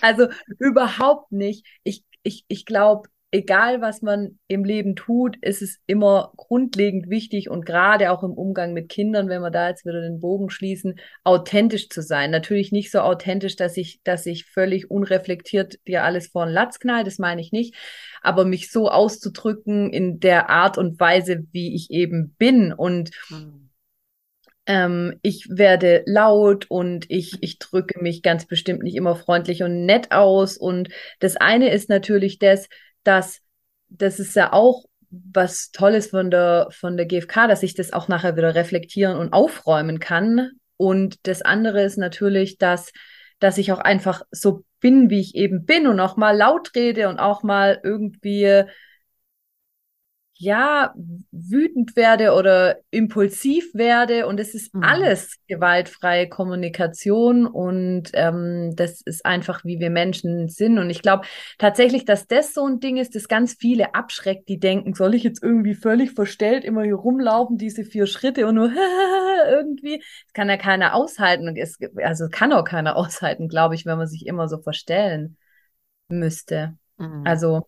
Also 0.00 0.28
überhaupt 0.58 1.32
nicht. 1.32 1.66
Ich, 1.84 2.04
ich, 2.22 2.44
ich 2.48 2.66
glaube, 2.66 3.08
egal 3.34 3.80
was 3.80 4.00
man 4.00 4.38
im 4.46 4.64
Leben 4.64 4.94
tut, 4.94 5.36
ist 5.40 5.60
es 5.60 5.80
immer 5.86 6.32
grundlegend 6.36 7.10
wichtig 7.10 7.50
und 7.50 7.66
gerade 7.66 8.12
auch 8.12 8.22
im 8.22 8.30
Umgang 8.30 8.72
mit 8.72 8.88
Kindern, 8.88 9.28
wenn 9.28 9.42
wir 9.42 9.50
da 9.50 9.70
jetzt 9.70 9.84
wieder 9.84 10.00
den 10.00 10.20
Bogen 10.20 10.50
schließen, 10.50 11.00
authentisch 11.24 11.88
zu 11.88 12.00
sein. 12.00 12.30
Natürlich 12.30 12.70
nicht 12.70 12.92
so 12.92 13.00
authentisch, 13.00 13.56
dass 13.56 13.76
ich, 13.76 14.00
dass 14.04 14.24
ich 14.26 14.44
völlig 14.46 14.88
unreflektiert 14.88 15.80
dir 15.88 16.04
alles 16.04 16.28
vor 16.28 16.46
den 16.46 16.54
Latz 16.54 16.78
knall, 16.78 17.02
das 17.02 17.18
meine 17.18 17.40
ich 17.40 17.50
nicht, 17.50 17.74
aber 18.22 18.44
mich 18.44 18.70
so 18.70 18.88
auszudrücken 18.88 19.92
in 19.92 20.20
der 20.20 20.48
Art 20.48 20.78
und 20.78 21.00
Weise, 21.00 21.44
wie 21.50 21.74
ich 21.74 21.90
eben 21.90 22.36
bin 22.38 22.72
und 22.72 23.10
mhm. 23.30 23.68
ähm, 24.66 25.18
ich 25.22 25.48
werde 25.50 26.04
laut 26.06 26.70
und 26.70 27.06
ich, 27.08 27.38
ich 27.40 27.58
drücke 27.58 28.00
mich 28.00 28.22
ganz 28.22 28.46
bestimmt 28.46 28.84
nicht 28.84 28.94
immer 28.94 29.16
freundlich 29.16 29.64
und 29.64 29.86
nett 29.86 30.12
aus. 30.12 30.56
Und 30.56 30.90
das 31.18 31.34
eine 31.34 31.72
ist 31.72 31.88
natürlich 31.88 32.38
das, 32.38 32.68
dass 33.04 33.40
das 33.88 34.18
ist 34.18 34.34
ja 34.34 34.52
auch 34.52 34.84
was 35.10 35.70
Tolles 35.70 36.08
von 36.08 36.30
der, 36.30 36.68
von 36.70 36.96
der 36.96 37.06
GfK, 37.06 37.46
dass 37.46 37.62
ich 37.62 37.74
das 37.74 37.92
auch 37.92 38.08
nachher 38.08 38.36
wieder 38.36 38.54
reflektieren 38.54 39.16
und 39.16 39.32
aufräumen 39.32 40.00
kann. 40.00 40.50
Und 40.76 41.26
das 41.26 41.42
andere 41.42 41.82
ist 41.82 41.98
natürlich, 41.98 42.58
dass, 42.58 42.92
dass 43.38 43.58
ich 43.58 43.70
auch 43.72 43.78
einfach 43.78 44.22
so 44.32 44.64
bin, 44.80 45.10
wie 45.10 45.20
ich 45.20 45.34
eben 45.34 45.64
bin 45.64 45.86
und 45.86 46.00
auch 46.00 46.16
mal 46.16 46.36
laut 46.36 46.74
rede 46.74 47.08
und 47.08 47.18
auch 47.18 47.42
mal 47.42 47.80
irgendwie 47.82 48.64
ja, 50.44 50.94
wütend 51.32 51.96
werde 51.96 52.34
oder 52.34 52.76
impulsiv 52.90 53.74
werde. 53.74 54.26
Und 54.26 54.38
es 54.38 54.54
ist 54.54 54.74
mhm. 54.74 54.82
alles 54.82 55.38
gewaltfreie 55.48 56.28
Kommunikation 56.28 57.46
und 57.46 58.10
ähm, 58.12 58.72
das 58.76 59.00
ist 59.00 59.24
einfach, 59.24 59.64
wie 59.64 59.80
wir 59.80 59.88
Menschen 59.88 60.48
sind. 60.48 60.78
Und 60.78 60.90
ich 60.90 61.00
glaube 61.00 61.26
tatsächlich, 61.58 62.04
dass 62.04 62.26
das 62.26 62.52
so 62.52 62.66
ein 62.66 62.78
Ding 62.78 62.98
ist, 62.98 63.14
das 63.14 63.26
ganz 63.26 63.54
viele 63.58 63.94
abschreckt, 63.94 64.48
die 64.48 64.60
denken, 64.60 64.92
soll 64.94 65.14
ich 65.14 65.22
jetzt 65.22 65.42
irgendwie 65.42 65.74
völlig 65.74 66.12
verstellt 66.12 66.64
immer 66.64 66.82
hier 66.82 66.96
rumlaufen, 66.96 67.56
diese 67.56 67.84
vier 67.84 68.06
Schritte 68.06 68.46
und 68.46 68.56
nur 68.56 68.70
irgendwie. 69.48 69.98
Das 69.98 70.32
kann 70.34 70.50
ja 70.50 70.58
keiner 70.58 70.94
aushalten. 70.94 71.56
Es, 71.56 71.78
also 72.02 72.28
kann 72.30 72.52
auch 72.52 72.64
keiner 72.64 72.96
aushalten, 72.96 73.48
glaube 73.48 73.74
ich, 73.74 73.86
wenn 73.86 73.96
man 73.96 74.06
sich 74.06 74.26
immer 74.26 74.46
so 74.46 74.58
verstellen 74.58 75.38
müsste. 76.08 76.76
Mhm. 76.98 77.22
Also 77.24 77.66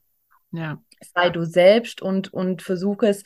ja. 0.53 0.79
Sei 1.15 1.31
du 1.31 1.45
selbst 1.45 2.03
und, 2.03 2.33
und 2.33 2.63
versuch 2.63 3.03
es, 3.03 3.23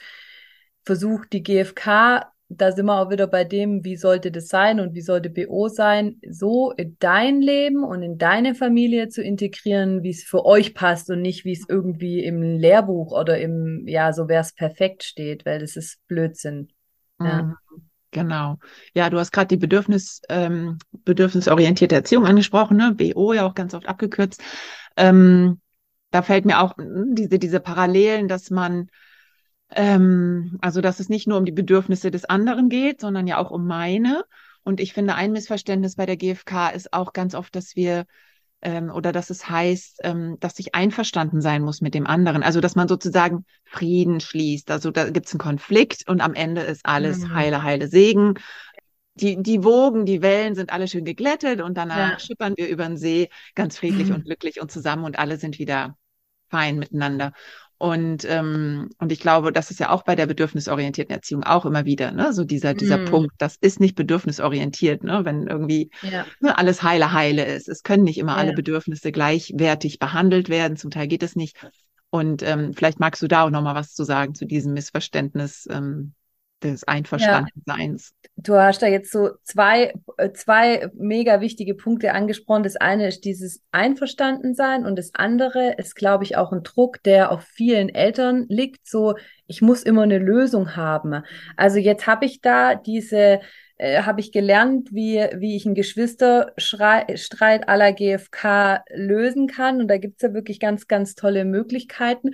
versuch 0.84 1.26
die 1.26 1.42
GfK, 1.42 2.32
da 2.52 2.72
sind 2.72 2.86
wir 2.86 3.00
auch 3.00 3.10
wieder 3.10 3.28
bei 3.28 3.44
dem, 3.44 3.84
wie 3.84 3.96
sollte 3.96 4.32
das 4.32 4.48
sein 4.48 4.80
und 4.80 4.94
wie 4.94 5.02
sollte 5.02 5.30
BO 5.30 5.68
sein, 5.68 6.20
so 6.28 6.72
in 6.72 6.96
dein 6.98 7.40
Leben 7.40 7.84
und 7.84 8.02
in 8.02 8.18
deine 8.18 8.56
Familie 8.56 9.08
zu 9.08 9.22
integrieren, 9.22 10.02
wie 10.02 10.10
es 10.10 10.24
für 10.24 10.44
euch 10.44 10.74
passt 10.74 11.10
und 11.10 11.22
nicht, 11.22 11.44
wie 11.44 11.52
es 11.52 11.64
irgendwie 11.68 12.24
im 12.24 12.42
Lehrbuch 12.58 13.12
oder 13.12 13.38
im, 13.38 13.86
ja, 13.86 14.12
so 14.12 14.28
wäre 14.28 14.40
es 14.40 14.52
perfekt 14.52 15.04
steht, 15.04 15.46
weil 15.46 15.60
das 15.60 15.76
ist 15.76 15.98
Blödsinn. 16.08 16.68
Ja. 17.20 17.42
Mhm. 17.42 17.54
Genau. 18.12 18.58
Ja, 18.92 19.08
du 19.08 19.20
hast 19.20 19.30
gerade 19.30 19.46
die 19.46 19.56
Bedürfnis, 19.56 20.20
ähm, 20.28 20.78
bedürfnisorientierte 21.04 21.94
Erziehung 21.94 22.26
angesprochen, 22.26 22.76
ne? 22.76 22.92
BO 22.92 23.32
ja 23.32 23.46
auch 23.46 23.54
ganz 23.54 23.72
oft 23.72 23.86
abgekürzt. 23.86 24.42
Ähm, 24.96 25.60
da 26.10 26.22
fällt 26.22 26.44
mir 26.44 26.60
auch 26.60 26.76
hm, 26.76 27.14
diese, 27.14 27.38
diese 27.38 27.60
Parallelen, 27.60 28.28
dass 28.28 28.50
man, 28.50 28.88
ähm, 29.70 30.58
also 30.60 30.80
dass 30.80 31.00
es 31.00 31.08
nicht 31.08 31.26
nur 31.26 31.38
um 31.38 31.44
die 31.44 31.52
Bedürfnisse 31.52 32.10
des 32.10 32.24
anderen 32.24 32.68
geht, 32.68 33.00
sondern 33.00 33.26
ja 33.26 33.38
auch 33.38 33.50
um 33.50 33.66
meine. 33.66 34.24
Und 34.62 34.80
ich 34.80 34.92
finde, 34.92 35.14
ein 35.14 35.32
Missverständnis 35.32 35.96
bei 35.96 36.06
der 36.06 36.16
GfK 36.16 36.70
ist 36.70 36.92
auch 36.92 37.12
ganz 37.12 37.34
oft, 37.34 37.54
dass 37.56 37.76
wir 37.76 38.04
ähm, 38.62 38.90
oder 38.90 39.12
dass 39.12 39.30
es 39.30 39.48
heißt, 39.48 40.00
ähm, 40.04 40.36
dass 40.40 40.58
ich 40.58 40.74
einverstanden 40.74 41.40
sein 41.40 41.62
muss 41.62 41.80
mit 41.80 41.94
dem 41.94 42.06
anderen. 42.06 42.42
Also 42.42 42.60
dass 42.60 42.76
man 42.76 42.88
sozusagen 42.88 43.46
Frieden 43.64 44.20
schließt. 44.20 44.70
Also 44.70 44.90
da 44.90 45.08
gibt 45.10 45.26
es 45.26 45.32
einen 45.32 45.40
Konflikt 45.40 46.08
und 46.08 46.20
am 46.20 46.34
Ende 46.34 46.62
ist 46.62 46.84
alles 46.84 47.20
mhm. 47.20 47.34
heile, 47.34 47.62
heile 47.62 47.88
Segen. 47.88 48.34
Die, 49.14 49.42
die 49.42 49.64
Wogen, 49.64 50.06
die 50.06 50.22
Wellen 50.22 50.54
sind 50.54 50.72
alle 50.72 50.88
schön 50.88 51.04
geglättet 51.04 51.60
und 51.60 51.76
danach 51.76 52.12
ja. 52.12 52.18
schippern 52.18 52.54
wir 52.56 52.68
über 52.68 52.84
den 52.84 52.96
See 52.96 53.28
ganz 53.54 53.78
friedlich 53.78 54.08
mhm. 54.08 54.16
und 54.16 54.24
glücklich 54.24 54.60
und 54.60 54.70
zusammen 54.70 55.04
und 55.04 55.18
alle 55.18 55.36
sind 55.36 55.58
wieder 55.58 55.96
fein 56.50 56.78
miteinander. 56.78 57.32
Und, 57.78 58.26
ähm, 58.28 58.90
und 58.98 59.10
ich 59.10 59.20
glaube, 59.20 59.52
das 59.52 59.70
ist 59.70 59.80
ja 59.80 59.88
auch 59.88 60.02
bei 60.02 60.14
der 60.14 60.26
bedürfnisorientierten 60.26 61.14
Erziehung 61.14 61.44
auch 61.44 61.64
immer 61.64 61.86
wieder, 61.86 62.12
ne? 62.12 62.34
So 62.34 62.44
dieser, 62.44 62.74
dieser 62.74 62.98
mm. 62.98 63.04
Punkt, 63.06 63.32
das 63.38 63.56
ist 63.58 63.80
nicht 63.80 63.94
bedürfnisorientiert, 63.94 65.02
ne? 65.02 65.24
Wenn 65.24 65.46
irgendwie 65.46 65.90
ja. 66.02 66.26
ne, 66.40 66.58
alles 66.58 66.82
heile, 66.82 67.14
heile 67.14 67.46
ist. 67.46 67.70
Es 67.70 67.82
können 67.82 68.02
nicht 68.02 68.18
immer 68.18 68.32
ja. 68.32 68.38
alle 68.38 68.52
Bedürfnisse 68.52 69.12
gleichwertig 69.12 69.98
behandelt 69.98 70.50
werden. 70.50 70.76
Zum 70.76 70.90
Teil 70.90 71.08
geht 71.08 71.22
es 71.22 71.36
nicht. 71.36 71.56
Und 72.10 72.42
ähm, 72.42 72.74
vielleicht 72.74 73.00
magst 73.00 73.22
du 73.22 73.28
da 73.28 73.44
auch 73.44 73.50
nochmal 73.50 73.76
was 73.76 73.94
zu 73.94 74.04
sagen 74.04 74.34
zu 74.34 74.44
diesem 74.44 74.74
Missverständnis, 74.74 75.66
ähm, 75.70 76.12
des 76.62 76.84
Einverstandenseins. 76.84 78.12
Ja. 78.12 78.30
Du 78.36 78.54
hast 78.54 78.82
da 78.82 78.86
jetzt 78.86 79.12
so 79.12 79.30
zwei, 79.42 79.94
äh, 80.16 80.32
zwei 80.32 80.90
mega 80.94 81.40
wichtige 81.40 81.74
Punkte 81.74 82.12
angesprochen. 82.12 82.62
Das 82.62 82.76
eine 82.76 83.08
ist 83.08 83.24
dieses 83.24 83.62
Einverstandensein 83.72 84.86
und 84.86 84.96
das 84.96 85.10
andere 85.14 85.74
ist, 85.74 85.94
glaube 85.94 86.24
ich, 86.24 86.36
auch 86.36 86.52
ein 86.52 86.62
Druck, 86.62 87.02
der 87.02 87.32
auf 87.32 87.42
vielen 87.42 87.88
Eltern 87.88 88.46
liegt. 88.48 88.86
So, 88.86 89.14
ich 89.46 89.62
muss 89.62 89.82
immer 89.82 90.02
eine 90.02 90.18
Lösung 90.18 90.76
haben. 90.76 91.22
Also 91.56 91.78
jetzt 91.78 92.06
habe 92.06 92.24
ich 92.24 92.40
da 92.40 92.74
diese 92.74 93.40
äh, 93.80 94.02
habe 94.02 94.20
ich 94.20 94.30
gelernt, 94.30 94.92
wie, 94.92 95.26
wie 95.36 95.56
ich 95.56 95.64
einen 95.64 95.74
Geschwisterstreit 95.74 97.66
aller 97.66 97.94
GfK 97.94 98.84
lösen 98.90 99.46
kann. 99.46 99.80
Und 99.80 99.88
da 99.88 99.96
gibt's 99.96 100.20
ja 100.20 100.34
wirklich 100.34 100.60
ganz, 100.60 100.86
ganz 100.86 101.14
tolle 101.14 101.46
Möglichkeiten. 101.46 102.32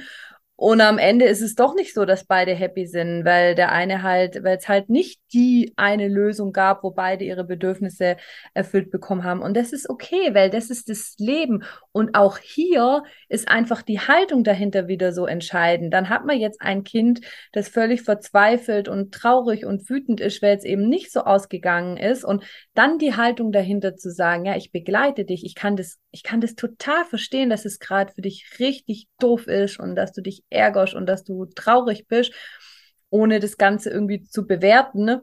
Und 0.59 0.81
am 0.81 0.97
Ende 0.97 1.27
ist 1.27 1.42
es 1.42 1.55
doch 1.55 1.75
nicht 1.75 1.92
so, 1.92 2.07
dass 2.07 2.25
beide 2.25 2.55
happy 2.55 2.87
sind, 2.87 3.27
weil 3.27 3.55
der 3.55 3.73
eine 3.73 4.03
halt, 4.03 4.42
weil 4.42 4.57
es 4.57 4.69
halt 4.69 4.88
nicht 4.88 5.21
die 5.35 5.75
eine 5.77 6.09
Lösung 6.09 6.53
gab, 6.53 6.83
wo 6.83 6.92
beide 6.92 7.25
ihre 7.25 7.45
Bedürfnisse 7.45 8.16
erfüllt 8.55 8.90
bekommen 8.90 9.23
haben. 9.23 9.42
Und 9.42 9.55
das 9.55 9.75
ist 9.75 9.90
okay, 9.90 10.35
weil 10.35 10.49
das 10.49 10.71
ist 10.71 10.88
das 10.88 11.14
Leben. 11.19 11.62
Und 11.92 12.14
auch 12.14 12.38
hier 12.38 13.03
ist 13.29 13.49
einfach 13.49 13.83
die 13.83 14.01
Haltung 14.01 14.45
dahinter 14.45 14.88
wieder 14.88 15.12
so 15.12 15.27
entscheidend. 15.27 15.92
Dann 15.92 16.09
hat 16.09 16.25
man 16.25 16.38
jetzt 16.38 16.62
ein 16.62 16.85
Kind, 16.85 17.21
das 17.53 17.69
völlig 17.69 18.01
verzweifelt 18.01 18.88
und 18.88 19.12
traurig 19.12 19.66
und 19.66 19.90
wütend 19.90 20.21
ist, 20.21 20.40
weil 20.40 20.57
es 20.57 20.64
eben 20.64 20.88
nicht 20.88 21.12
so 21.12 21.21
ausgegangen 21.21 21.99
ist. 21.99 22.25
Und 22.25 22.45
dann 22.73 22.99
die 22.99 23.14
Haltung 23.14 23.53
dahinter 23.53 23.97
zu 23.97 24.11
sagen, 24.11 24.47
ja, 24.47 24.57
ich 24.57 24.73
begleite 24.73 25.27
dich, 25.27 25.45
ich 25.45 25.55
kann 25.55 25.77
das, 25.77 25.99
ich 26.12 26.23
kann 26.23 26.40
das 26.40 26.55
total 26.55 27.05
verstehen, 27.05 27.51
dass 27.51 27.66
es 27.66 27.79
gerade 27.79 28.11
für 28.14 28.23
dich 28.23 28.47
richtig 28.59 29.09
doof 29.19 29.49
ist 29.49 29.79
und 29.79 29.97
dass 29.97 30.12
du 30.12 30.23
dich 30.23 30.46
ärgerst 30.51 30.95
und 30.95 31.07
dass 31.07 31.25
du 31.25 31.47
traurig 31.47 32.07
bist, 32.09 32.33
ohne 33.11 33.41
das 33.41 33.57
Ganze 33.57 33.91
irgendwie 33.91 34.23
zu 34.23 34.47
bewerten. 34.47 35.05
Ne? 35.05 35.23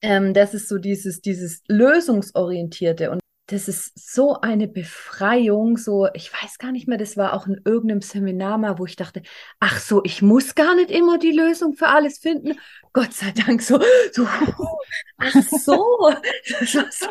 Ähm, 0.00 0.34
das 0.34 0.54
ist 0.54 0.68
so 0.68 0.78
dieses, 0.78 1.20
dieses 1.20 1.62
lösungsorientierte 1.68 3.10
und 3.10 3.22
das 3.46 3.68
ist 3.68 3.92
so 4.12 4.40
eine 4.40 4.66
Befreiung, 4.66 5.76
so, 5.76 6.08
ich 6.14 6.32
weiß 6.32 6.58
gar 6.58 6.72
nicht 6.72 6.88
mehr, 6.88 6.96
das 6.96 7.16
war 7.16 7.34
auch 7.34 7.46
in 7.46 7.60
irgendeinem 7.64 8.00
Seminar 8.00 8.56
mal, 8.56 8.78
wo 8.78 8.86
ich 8.86 8.96
dachte, 8.96 9.22
ach 9.60 9.78
so, 9.78 10.02
ich 10.04 10.22
muss 10.22 10.54
gar 10.54 10.74
nicht 10.74 10.90
immer 10.90 11.18
die 11.18 11.32
Lösung 11.32 11.74
für 11.74 11.88
alles 11.88 12.18
finden. 12.18 12.58
Gott 12.92 13.12
sei 13.12 13.32
Dank, 13.32 13.60
so, 13.60 13.80
so, 14.12 14.26
ach 15.18 15.34
so, 15.64 16.12
so 16.64 17.08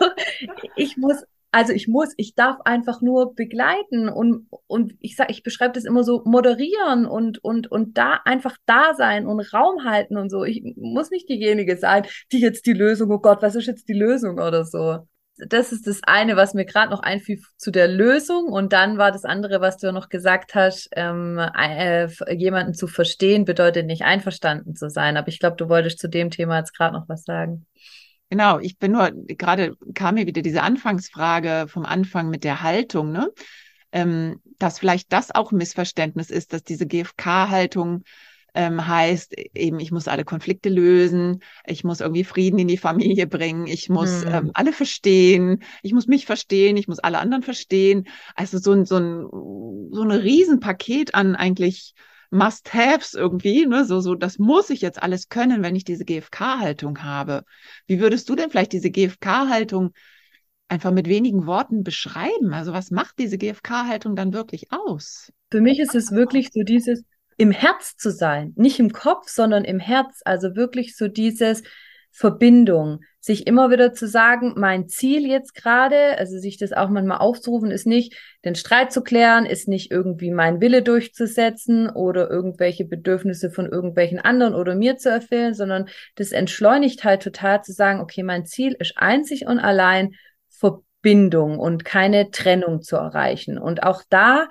ich 0.76 0.98
muss 0.98 1.18
Also 1.52 1.74
ich 1.74 1.90
muss, 1.90 2.14
ich 2.16 2.34
darf 2.34 2.62
einfach 2.64 3.02
nur 3.02 3.36
begleiten 3.36 4.08
und, 4.08 4.48
und 4.68 4.94
ich 5.02 5.18
sag, 5.18 5.30
ich 5.30 5.44
beschreibe 5.44 5.74
das 5.74 5.84
immer 5.84 6.04
so 6.06 6.22
moderieren 6.26 7.06
und, 7.06 7.44
und, 7.44 7.70
und 7.70 7.98
da 7.98 8.22
einfach 8.24 8.56
da 8.66 8.94
sein 8.96 9.28
und 9.28 9.42
Raum 9.54 9.84
halten 9.84 10.18
und 10.18 10.30
so. 10.30 10.46
Ich 10.46 10.64
muss 10.78 11.12
nicht 11.12 11.28
diejenige 11.28 11.76
sein, 11.76 12.06
die 12.32 12.40
jetzt 12.40 12.66
die 12.66 12.74
Lösung, 12.74 13.12
oh 13.12 13.20
Gott, 13.20 13.42
was 13.42 13.56
ist 13.56 13.68
jetzt 13.68 13.90
die 13.90 13.94
Lösung 13.94 14.40
oder 14.40 14.64
so. 14.64 15.00
Das 15.48 15.74
ist 15.74 15.88
das 15.88 16.00
eine, 16.04 16.38
was 16.38 16.54
mir 16.54 16.66
gerade 16.66 16.92
noch 16.92 17.02
einfiel 17.02 17.42
zu 17.58 17.72
der 17.72 17.88
Lösung. 17.90 18.46
Und 18.46 18.72
dann 18.72 18.98
war 18.98 19.12
das 19.12 19.26
andere, 19.26 19.60
was 19.60 19.78
du 19.78 19.92
noch 19.92 20.08
gesagt 20.08 20.56
hast, 20.56 20.90
ähm, 20.94 21.38
äh, 21.38 22.08
jemanden 22.34 22.76
zu 22.76 22.88
verstehen 22.88 23.44
bedeutet 23.44 23.88
nicht 23.88 24.04
einverstanden 24.04 24.76
zu 24.76 24.90
sein. 24.90 25.18
Aber 25.18 25.28
ich 25.30 25.40
glaube, 25.40 25.58
du 25.58 25.68
wolltest 25.68 26.00
zu 26.00 26.08
dem 26.08 26.30
Thema 26.30 26.60
jetzt 26.60 26.78
gerade 26.78 26.96
noch 26.96 27.10
was 27.10 27.24
sagen. 27.24 27.66
Genau, 28.32 28.60
ich 28.60 28.78
bin 28.78 28.94
nur, 28.94 29.12
gerade 29.12 29.76
kam 29.94 30.16
mir 30.16 30.26
wieder 30.26 30.42
diese 30.42 30.64
Anfangsfrage 30.64 31.66
vom 31.68 31.86
Anfang 31.86 32.30
mit 32.30 32.46
der 32.46 32.64
Haltung, 32.64 33.12
ne? 33.12 33.30
Ähm, 33.92 34.40
dass 34.58 34.80
vielleicht 34.80 35.12
das 35.12 35.36
auch 35.36 35.52
ein 35.52 35.58
Missverständnis 35.58 36.30
ist, 36.30 36.54
dass 36.54 36.64
diese 36.64 36.88
GFK-Haltung 36.88 38.06
ähm, 38.54 38.88
heißt, 38.88 39.34
eben, 39.54 39.82
ich 39.82 39.92
muss 39.92 40.08
alle 40.08 40.24
Konflikte 40.24 40.70
lösen, 40.70 41.44
ich 41.66 41.84
muss 41.84 42.00
irgendwie 42.00 42.24
Frieden 42.24 42.58
in 42.58 42.70
die 42.70 42.78
Familie 42.78 43.28
bringen, 43.28 43.68
ich 43.68 43.90
muss 43.90 44.24
mhm. 44.24 44.32
ähm, 44.32 44.52
alle 44.54 44.72
verstehen, 44.72 45.62
ich 45.84 45.92
muss 45.92 46.08
mich 46.08 46.26
verstehen, 46.26 46.78
ich 46.78 46.88
muss 46.88 47.00
alle 47.00 47.20
anderen 47.20 47.44
verstehen. 47.44 48.08
Also 48.36 48.60
so 48.60 48.72
ein, 48.72 48.86
so 48.86 48.96
ein, 48.96 49.28
so 49.92 50.04
ein 50.04 50.12
Riesenpaket 50.12 51.16
an 51.16 51.36
eigentlich 51.36 51.96
Must-Haves 52.32 53.14
irgendwie, 53.14 53.66
ne? 53.66 53.86
so, 53.86 54.00
so, 54.00 54.16
das 54.16 54.40
muss 54.40 54.70
ich 54.70 54.82
jetzt 54.82 55.04
alles 55.04 55.30
können, 55.30 55.62
wenn 55.62 55.76
ich 55.76 55.84
diese 55.84 56.06
GFK-Haltung 56.06 57.04
habe. 57.04 57.44
Wie 57.88 58.00
würdest 58.00 58.30
du 58.30 58.36
denn 58.36 58.50
vielleicht 58.50 58.72
diese 58.72 58.90
GFK-Haltung 58.90 59.92
einfach 60.70 60.92
mit 60.92 61.08
wenigen 61.08 61.46
Worten 61.46 61.84
beschreiben? 61.84 62.54
Also 62.54 62.72
was 62.72 62.90
macht 62.90 63.20
diese 63.20 63.38
GFK-Haltung 63.38 64.16
dann 64.16 64.34
wirklich 64.34 64.72
aus? 64.72 65.32
Für 65.52 65.60
mich 65.60 65.80
ist 65.80 65.94
es 65.94 66.12
wirklich 66.12 66.50
so 66.54 66.64
dieses 66.64 67.04
im 67.38 67.52
Herz 67.52 67.98
zu 67.98 68.12
sein, 68.12 68.54
nicht 68.56 68.80
im 68.80 68.94
Kopf, 68.94 69.28
sondern 69.28 69.66
im 69.66 69.80
Herz. 69.80 70.22
Also 70.24 70.56
wirklich 70.56 70.96
so 70.96 71.08
dieses, 71.08 71.64
Verbindung, 72.12 73.00
sich 73.20 73.48
immer 73.48 73.72
wieder 73.72 73.94
zu 73.94 74.08
sagen, 74.08 74.54
mein 74.58 74.88
Ziel 74.90 75.26
jetzt 75.26 75.56
gerade, 75.56 76.18
also 76.18 76.38
sich 76.38 76.58
das 76.58 76.74
auch 76.74 76.90
manchmal 76.90 77.20
aufzurufen, 77.20 77.72
ist 77.72 77.88
nicht, 77.88 78.16
den 78.44 78.56
Streit 78.56 78.92
zu 78.92 79.02
klären, 79.02 79.46
ist 79.46 79.68
nicht 79.68 79.92
irgendwie 79.92 80.32
mein 80.32 80.60
Wille 80.60 80.82
durchzusetzen 80.82 81.90
oder 81.90 82.30
irgendwelche 82.30 82.84
Bedürfnisse 82.84 83.50
von 83.50 83.68
irgendwelchen 83.68 84.20
anderen 84.20 84.56
oder 84.56 84.76
mir 84.76 84.98
zu 84.98 85.10
erfüllen, 85.10 85.54
sondern 85.54 85.88
das 86.16 86.32
entschleunigt 86.32 87.04
halt 87.04 87.24
total 87.24 87.64
zu 87.64 87.72
sagen, 87.72 88.02
okay, 88.02 88.24
mein 88.24 88.46
Ziel 88.46 88.76
ist 88.78 88.94
einzig 88.98 89.46
und 89.48 89.60
allein 89.60 90.16
Verbindung 90.50 91.60
und 91.60 91.86
keine 91.86 92.30
Trennung 92.32 92.82
zu 92.82 92.98
erreichen. 92.98 93.58
Und 93.58 93.84
auch 93.84 94.04
da 94.10 94.50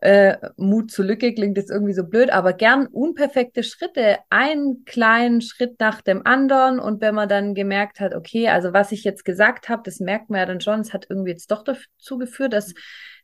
äh, 0.00 0.36
Mut 0.56 0.90
zur 0.90 1.04
Lücke 1.04 1.34
klingt 1.34 1.56
jetzt 1.56 1.70
irgendwie 1.70 1.94
so 1.94 2.04
blöd, 2.04 2.30
aber 2.30 2.52
gern 2.52 2.86
unperfekte 2.86 3.62
Schritte, 3.62 4.18
einen 4.30 4.84
kleinen 4.84 5.40
Schritt 5.40 5.80
nach 5.80 6.02
dem 6.02 6.26
anderen 6.26 6.78
und 6.78 7.00
wenn 7.00 7.14
man 7.14 7.28
dann 7.28 7.54
gemerkt 7.54 8.00
hat, 8.00 8.14
okay, 8.14 8.48
also 8.48 8.72
was 8.72 8.92
ich 8.92 9.04
jetzt 9.04 9.24
gesagt 9.24 9.68
habe, 9.68 9.82
das 9.84 10.00
merkt 10.00 10.30
man 10.30 10.40
ja 10.40 10.46
dann 10.46 10.60
schon, 10.60 10.80
es 10.80 10.92
hat 10.92 11.06
irgendwie 11.08 11.30
jetzt 11.30 11.50
doch 11.50 11.64
dazu 11.64 12.18
geführt, 12.18 12.52
dass 12.52 12.74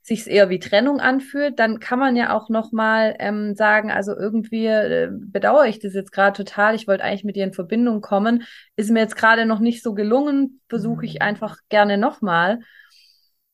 sich 0.04 0.28
eher 0.28 0.50
wie 0.50 0.58
Trennung 0.58 1.00
anfühlt, 1.00 1.61
dann 1.61 1.78
kann 1.78 1.98
man 1.98 2.16
ja 2.16 2.37
auch 2.37 2.48
noch 2.48 2.72
mal 2.72 3.14
ähm, 3.20 3.54
sagen, 3.54 3.92
also 3.92 4.16
irgendwie 4.16 4.66
äh, 4.66 5.08
bedauere 5.12 5.66
ich 5.66 5.78
das 5.78 5.94
jetzt 5.94 6.11
gerade 6.11 6.37
total. 6.37 6.74
Ich 6.74 6.88
wollte 6.88 7.04
eigentlich 7.04 7.22
mit 7.22 7.37
dir 7.37 7.44
in 7.44 7.52
Verbindung 7.52 8.00
kommen, 8.00 8.42
ist 8.74 8.90
mir 8.90 8.98
jetzt 8.98 9.16
gerade 9.16 9.46
noch 9.46 9.61
nicht 9.61 9.80
so 9.82 9.94
gelungen, 9.94 10.61
versuche 10.68 11.06
ich 11.06 11.14
mhm. 11.14 11.22
einfach 11.22 11.58
gerne 11.68 11.98
noch 11.98 12.20
mal. 12.20 12.56
Mm, 12.56 12.61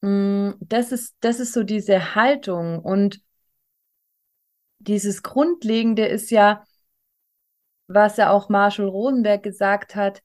das 0.00 0.92
ist, 0.92 1.16
das 1.20 1.40
ist 1.40 1.52
so 1.52 1.62
diese 1.64 2.14
Haltung 2.14 2.80
und 2.80 3.20
dieses 4.78 5.22
Grundlegende 5.22 6.06
ist 6.06 6.30
ja, 6.30 6.64
was 7.88 8.16
ja 8.16 8.30
auch 8.30 8.48
Marshall 8.48 8.88
Rosenberg 8.88 9.42
gesagt 9.42 9.96
hat, 9.96 10.22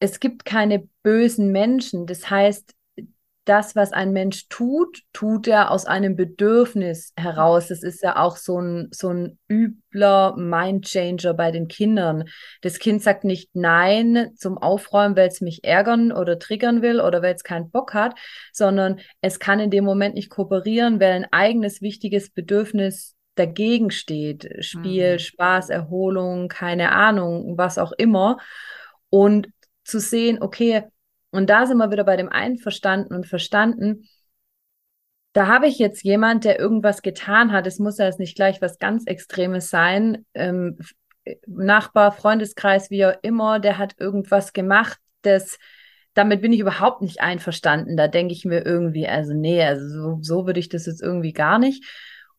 es 0.00 0.20
gibt 0.20 0.44
keine 0.44 0.88
bösen 1.02 1.52
Menschen. 1.52 2.06
Das 2.06 2.28
heißt, 2.28 2.74
das, 3.44 3.74
was 3.74 3.92
ein 3.92 4.12
Mensch 4.12 4.48
tut, 4.48 5.02
tut 5.12 5.48
er 5.48 5.70
aus 5.72 5.84
einem 5.84 6.14
Bedürfnis 6.14 7.12
heraus. 7.16 7.68
Das 7.68 7.82
ist 7.82 8.02
ja 8.02 8.16
auch 8.16 8.36
so 8.36 8.60
ein, 8.60 8.88
so 8.92 9.08
ein 9.08 9.38
übler 9.50 10.36
Mindchanger 10.36 11.34
bei 11.34 11.50
den 11.50 11.66
Kindern. 11.66 12.24
Das 12.60 12.78
Kind 12.78 13.02
sagt 13.02 13.24
nicht 13.24 13.50
Nein 13.54 14.30
zum 14.36 14.58
Aufräumen, 14.58 15.16
weil 15.16 15.28
es 15.28 15.40
mich 15.40 15.64
ärgern 15.64 16.12
oder 16.12 16.38
triggern 16.38 16.82
will 16.82 17.00
oder 17.00 17.20
weil 17.22 17.34
es 17.34 17.42
keinen 17.42 17.70
Bock 17.70 17.94
hat, 17.94 18.16
sondern 18.52 19.00
es 19.20 19.40
kann 19.40 19.58
in 19.58 19.70
dem 19.70 19.84
Moment 19.84 20.14
nicht 20.14 20.30
kooperieren, 20.30 21.00
weil 21.00 21.12
ein 21.12 21.32
eigenes 21.32 21.82
wichtiges 21.82 22.30
Bedürfnis 22.30 23.16
dagegen 23.34 23.90
steht. 23.90 24.48
Spiel, 24.60 25.14
mhm. 25.14 25.18
Spaß, 25.18 25.70
Erholung, 25.70 26.48
keine 26.48 26.92
Ahnung, 26.92 27.58
was 27.58 27.78
auch 27.78 27.92
immer. 27.92 28.38
Und 29.10 29.48
zu 29.84 29.98
sehen, 29.98 30.40
okay, 30.40 30.84
und 31.32 31.50
da 31.50 31.66
sind 31.66 31.78
wir 31.78 31.90
wieder 31.90 32.04
bei 32.04 32.16
dem 32.16 32.28
Einverstanden 32.28 33.14
und 33.14 33.26
Verstanden. 33.26 34.08
Da 35.32 35.46
habe 35.46 35.66
ich 35.66 35.78
jetzt 35.78 36.04
jemand, 36.04 36.44
der 36.44 36.60
irgendwas 36.60 37.02
getan 37.02 37.52
hat. 37.52 37.66
Es 37.66 37.78
muss 37.78 37.98
ja 37.98 38.04
jetzt 38.04 38.20
nicht 38.20 38.36
gleich 38.36 38.60
was 38.60 38.78
ganz 38.78 39.06
Extremes 39.06 39.70
sein. 39.70 40.26
Ähm, 40.34 40.78
Nachbar, 41.46 42.12
Freundeskreis, 42.12 42.90
wie 42.90 43.06
auch 43.06 43.14
immer, 43.22 43.60
der 43.60 43.78
hat 43.78 43.94
irgendwas 43.98 44.52
gemacht, 44.52 44.98
das 45.22 45.58
damit 46.14 46.42
bin 46.42 46.52
ich 46.52 46.60
überhaupt 46.60 47.00
nicht 47.02 47.20
einverstanden. 47.20 47.96
Da 47.96 48.08
denke 48.08 48.34
ich 48.34 48.44
mir 48.44 48.64
irgendwie, 48.66 49.08
also 49.08 49.32
nee, 49.32 49.62
also 49.62 49.88
so, 49.88 50.18
so 50.20 50.46
würde 50.46 50.60
ich 50.60 50.68
das 50.68 50.86
jetzt 50.86 51.02
irgendwie 51.02 51.32
gar 51.32 51.58
nicht. 51.58 51.84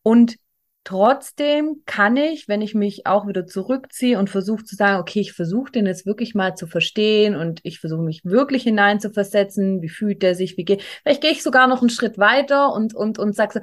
Und 0.04 0.36
Trotzdem 0.86 1.84
kann 1.86 2.18
ich, 2.18 2.50
wenn 2.50 2.62
ich 2.62 2.76
mich 2.76 3.08
auch 3.08 3.26
wieder 3.26 3.46
zurückziehe 3.48 4.20
und 4.20 4.30
versuche 4.30 4.66
zu 4.66 4.76
sagen, 4.76 5.00
okay, 5.00 5.22
ich 5.22 5.32
versuche 5.32 5.72
den 5.72 5.86
jetzt 5.86 6.06
wirklich 6.06 6.36
mal 6.36 6.56
zu 6.56 6.68
verstehen 6.68 7.38
und 7.38 7.62
ich 7.64 7.80
versuche 7.80 8.02
mich 8.02 8.26
wirklich 8.26 8.64
hineinzuversetzen, 8.64 9.82
wie 9.82 9.88
fühlt 9.88 10.22
der 10.22 10.36
sich, 10.36 10.58
wie 10.58 10.66
geht, 10.66 10.84
vielleicht 11.04 11.22
gehe 11.22 11.32
ich 11.32 11.42
sogar 11.42 11.68
noch 11.68 11.80
einen 11.80 11.90
Schritt 11.90 12.18
weiter 12.18 12.74
und, 12.74 12.94
und, 12.94 13.18
und 13.18 13.34
sage 13.34 13.54
so, 13.54 13.60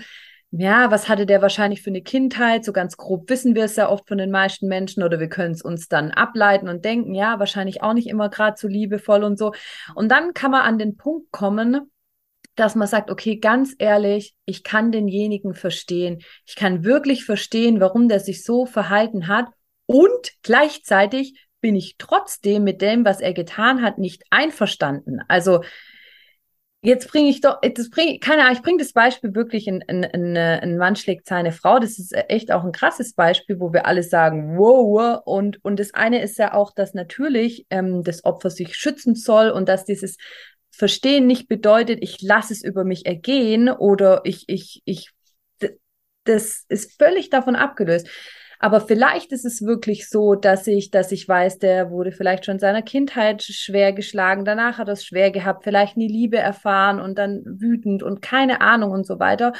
ja, 0.52 0.90
was 0.90 1.08
hatte 1.08 1.26
der 1.26 1.42
wahrscheinlich 1.42 1.82
für 1.82 1.90
eine 1.90 2.02
Kindheit? 2.02 2.64
So 2.64 2.72
ganz 2.72 2.96
grob 2.96 3.28
wissen 3.28 3.54
wir 3.54 3.64
es 3.64 3.76
ja 3.76 3.88
oft 3.88 4.08
von 4.08 4.18
den 4.18 4.30
meisten 4.30 4.66
Menschen 4.66 5.02
oder 5.02 5.20
wir 5.20 5.28
können 5.28 5.52
es 5.52 5.62
uns 5.62 5.88
dann 5.88 6.10
ableiten 6.10 6.68
und 6.68 6.84
denken, 6.84 7.14
ja, 7.14 7.38
wahrscheinlich 7.38 7.82
auch 7.82 7.92
nicht 7.92 8.08
immer 8.08 8.30
gerade 8.30 8.56
so 8.58 8.66
liebevoll 8.66 9.24
und 9.24 9.38
so. 9.38 9.52
Und 9.94 10.08
dann 10.10 10.34
kann 10.34 10.50
man 10.50 10.62
an 10.62 10.78
den 10.78 10.96
Punkt 10.96 11.30
kommen, 11.30 11.90
dass 12.56 12.74
man 12.74 12.88
sagt, 12.88 13.10
okay, 13.10 13.36
ganz 13.36 13.74
ehrlich, 13.78 14.34
ich 14.44 14.62
kann 14.62 14.92
denjenigen 14.92 15.54
verstehen. 15.54 16.22
Ich 16.46 16.56
kann 16.56 16.84
wirklich 16.84 17.24
verstehen, 17.24 17.80
warum 17.80 18.08
der 18.08 18.20
sich 18.20 18.44
so 18.44 18.66
verhalten 18.66 19.28
hat. 19.28 19.46
Und 19.86 20.32
gleichzeitig 20.42 21.48
bin 21.60 21.76
ich 21.76 21.96
trotzdem 21.98 22.64
mit 22.64 22.82
dem, 22.82 23.04
was 23.04 23.20
er 23.20 23.32
getan 23.32 23.82
hat, 23.82 23.98
nicht 23.98 24.24
einverstanden. 24.30 25.20
Also 25.28 25.62
jetzt 26.82 27.08
bringe 27.08 27.28
ich 27.28 27.40
doch, 27.40 27.58
das 27.60 27.90
bringe, 27.90 28.18
keine 28.18 28.42
Ahnung, 28.42 28.54
ich 28.54 28.62
bringe 28.62 28.78
das 28.78 28.92
Beispiel 28.92 29.34
wirklich, 29.34 29.68
ein, 29.68 29.82
ein, 29.86 30.04
ein, 30.04 30.36
ein 30.36 30.76
Mann 30.78 30.96
schlägt 30.96 31.26
seine 31.26 31.52
Frau. 31.52 31.78
Das 31.78 31.98
ist 31.98 32.14
echt 32.28 32.52
auch 32.52 32.64
ein 32.64 32.72
krasses 32.72 33.14
Beispiel, 33.14 33.60
wo 33.60 33.72
wir 33.72 33.86
alle 33.86 34.02
sagen, 34.02 34.56
wow, 34.58 35.20
und, 35.24 35.62
und 35.64 35.78
das 35.78 35.94
eine 35.94 36.22
ist 36.22 36.38
ja 36.38 36.54
auch, 36.54 36.72
dass 36.72 36.94
natürlich 36.94 37.66
ähm, 37.70 38.02
das 38.02 38.24
Opfer 38.24 38.50
sich 38.50 38.76
schützen 38.76 39.14
soll 39.14 39.50
und 39.50 39.68
dass 39.68 39.84
dieses 39.84 40.16
Verstehen 40.80 41.26
nicht 41.26 41.46
bedeutet, 41.46 41.98
ich 42.00 42.22
lasse 42.22 42.54
es 42.54 42.64
über 42.64 42.84
mich 42.84 43.04
ergehen 43.04 43.68
oder 43.68 44.22
ich, 44.24 44.44
ich, 44.48 44.80
ich, 44.86 45.10
das 46.24 46.64
ist 46.70 46.98
völlig 46.98 47.28
davon 47.28 47.54
abgelöst. 47.54 48.08
Aber 48.58 48.80
vielleicht 48.80 49.30
ist 49.32 49.44
es 49.44 49.60
wirklich 49.60 50.08
so, 50.08 50.36
dass 50.36 50.66
ich, 50.66 50.90
dass 50.90 51.12
ich 51.12 51.28
weiß, 51.28 51.58
der 51.58 51.90
wurde 51.90 52.12
vielleicht 52.12 52.46
schon 52.46 52.54
in 52.54 52.60
seiner 52.60 52.80
Kindheit 52.80 53.42
schwer 53.42 53.92
geschlagen, 53.92 54.46
danach 54.46 54.78
hat 54.78 54.88
er 54.88 54.94
es 54.94 55.04
schwer 55.04 55.30
gehabt, 55.30 55.64
vielleicht 55.64 55.98
nie 55.98 56.08
Liebe 56.08 56.38
erfahren 56.38 56.98
und 56.98 57.18
dann 57.18 57.42
wütend 57.44 58.02
und 58.02 58.22
keine 58.22 58.62
Ahnung 58.62 58.92
und 58.92 59.06
so 59.06 59.18
weiter. 59.18 59.52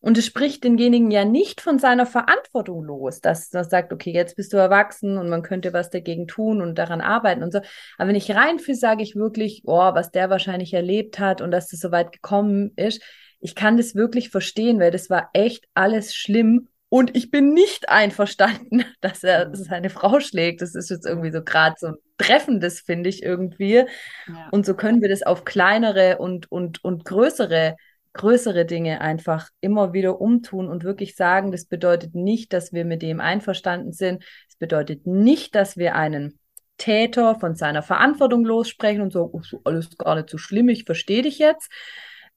Und 0.00 0.16
es 0.16 0.26
spricht 0.26 0.64
denjenigen 0.64 1.10
ja 1.10 1.24
nicht 1.24 1.60
von 1.60 1.78
seiner 1.78 2.06
Verantwortung 2.06 2.82
los, 2.84 3.20
dass 3.20 3.52
er 3.52 3.64
sagt, 3.64 3.92
okay, 3.92 4.12
jetzt 4.12 4.34
bist 4.34 4.52
du 4.52 4.56
erwachsen 4.56 5.18
und 5.18 5.28
man 5.28 5.42
könnte 5.42 5.74
was 5.74 5.90
dagegen 5.90 6.26
tun 6.26 6.62
und 6.62 6.78
daran 6.78 7.02
arbeiten 7.02 7.42
und 7.42 7.52
so. 7.52 7.60
Aber 7.98 8.08
wenn 8.08 8.16
ich 8.16 8.34
reinfühle, 8.34 8.76
sage 8.76 9.02
ich 9.02 9.14
wirklich, 9.14 9.62
oh, 9.66 9.94
was 9.94 10.10
der 10.10 10.30
wahrscheinlich 10.30 10.72
erlebt 10.72 11.18
hat 11.18 11.42
und 11.42 11.50
dass 11.50 11.68
das 11.68 11.80
so 11.80 11.92
weit 11.92 12.12
gekommen 12.12 12.72
ist. 12.76 13.02
Ich 13.40 13.54
kann 13.54 13.76
das 13.76 13.94
wirklich 13.94 14.30
verstehen, 14.30 14.80
weil 14.80 14.90
das 14.90 15.10
war 15.10 15.30
echt 15.34 15.66
alles 15.74 16.14
schlimm. 16.14 16.68
Und 16.88 17.16
ich 17.16 17.30
bin 17.30 17.52
nicht 17.52 17.88
einverstanden, 17.88 18.84
dass 19.00 19.22
er 19.22 19.48
mhm. 19.48 19.54
seine 19.54 19.90
Frau 19.90 20.18
schlägt. 20.20 20.62
Das 20.62 20.74
ist 20.74 20.90
jetzt 20.90 21.06
irgendwie 21.06 21.30
so 21.30 21.42
gerade 21.42 21.76
so 21.78 21.88
ein 21.88 21.94
treffendes, 22.16 22.80
finde 22.80 23.10
ich 23.10 23.22
irgendwie. 23.22 23.84
Ja. 24.26 24.48
Und 24.50 24.64
so 24.64 24.74
können 24.74 25.02
wir 25.02 25.10
das 25.10 25.22
auf 25.22 25.44
kleinere 25.44 26.18
und, 26.18 26.50
und, 26.50 26.82
und 26.82 27.04
größere 27.04 27.76
größere 28.12 28.66
Dinge 28.66 29.00
einfach 29.00 29.48
immer 29.60 29.92
wieder 29.92 30.20
umtun 30.20 30.68
und 30.68 30.84
wirklich 30.84 31.14
sagen, 31.14 31.52
das 31.52 31.64
bedeutet 31.64 32.14
nicht, 32.14 32.52
dass 32.52 32.72
wir 32.72 32.84
mit 32.84 33.02
dem 33.02 33.20
einverstanden 33.20 33.92
sind. 33.92 34.24
Es 34.48 34.56
bedeutet 34.56 35.06
nicht, 35.06 35.54
dass 35.54 35.76
wir 35.76 35.94
einen 35.94 36.38
Täter 36.76 37.38
von 37.38 37.54
seiner 37.54 37.82
Verantwortung 37.82 38.44
lossprechen 38.44 39.02
und 39.02 39.12
so, 39.12 39.30
oh, 39.32 39.42
alles 39.64 39.96
gar 39.96 40.16
nicht 40.16 40.30
so 40.30 40.38
schlimm, 40.38 40.68
ich 40.68 40.84
verstehe 40.84 41.22
dich 41.22 41.38
jetzt. 41.38 41.70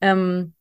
Ähm, 0.02 0.54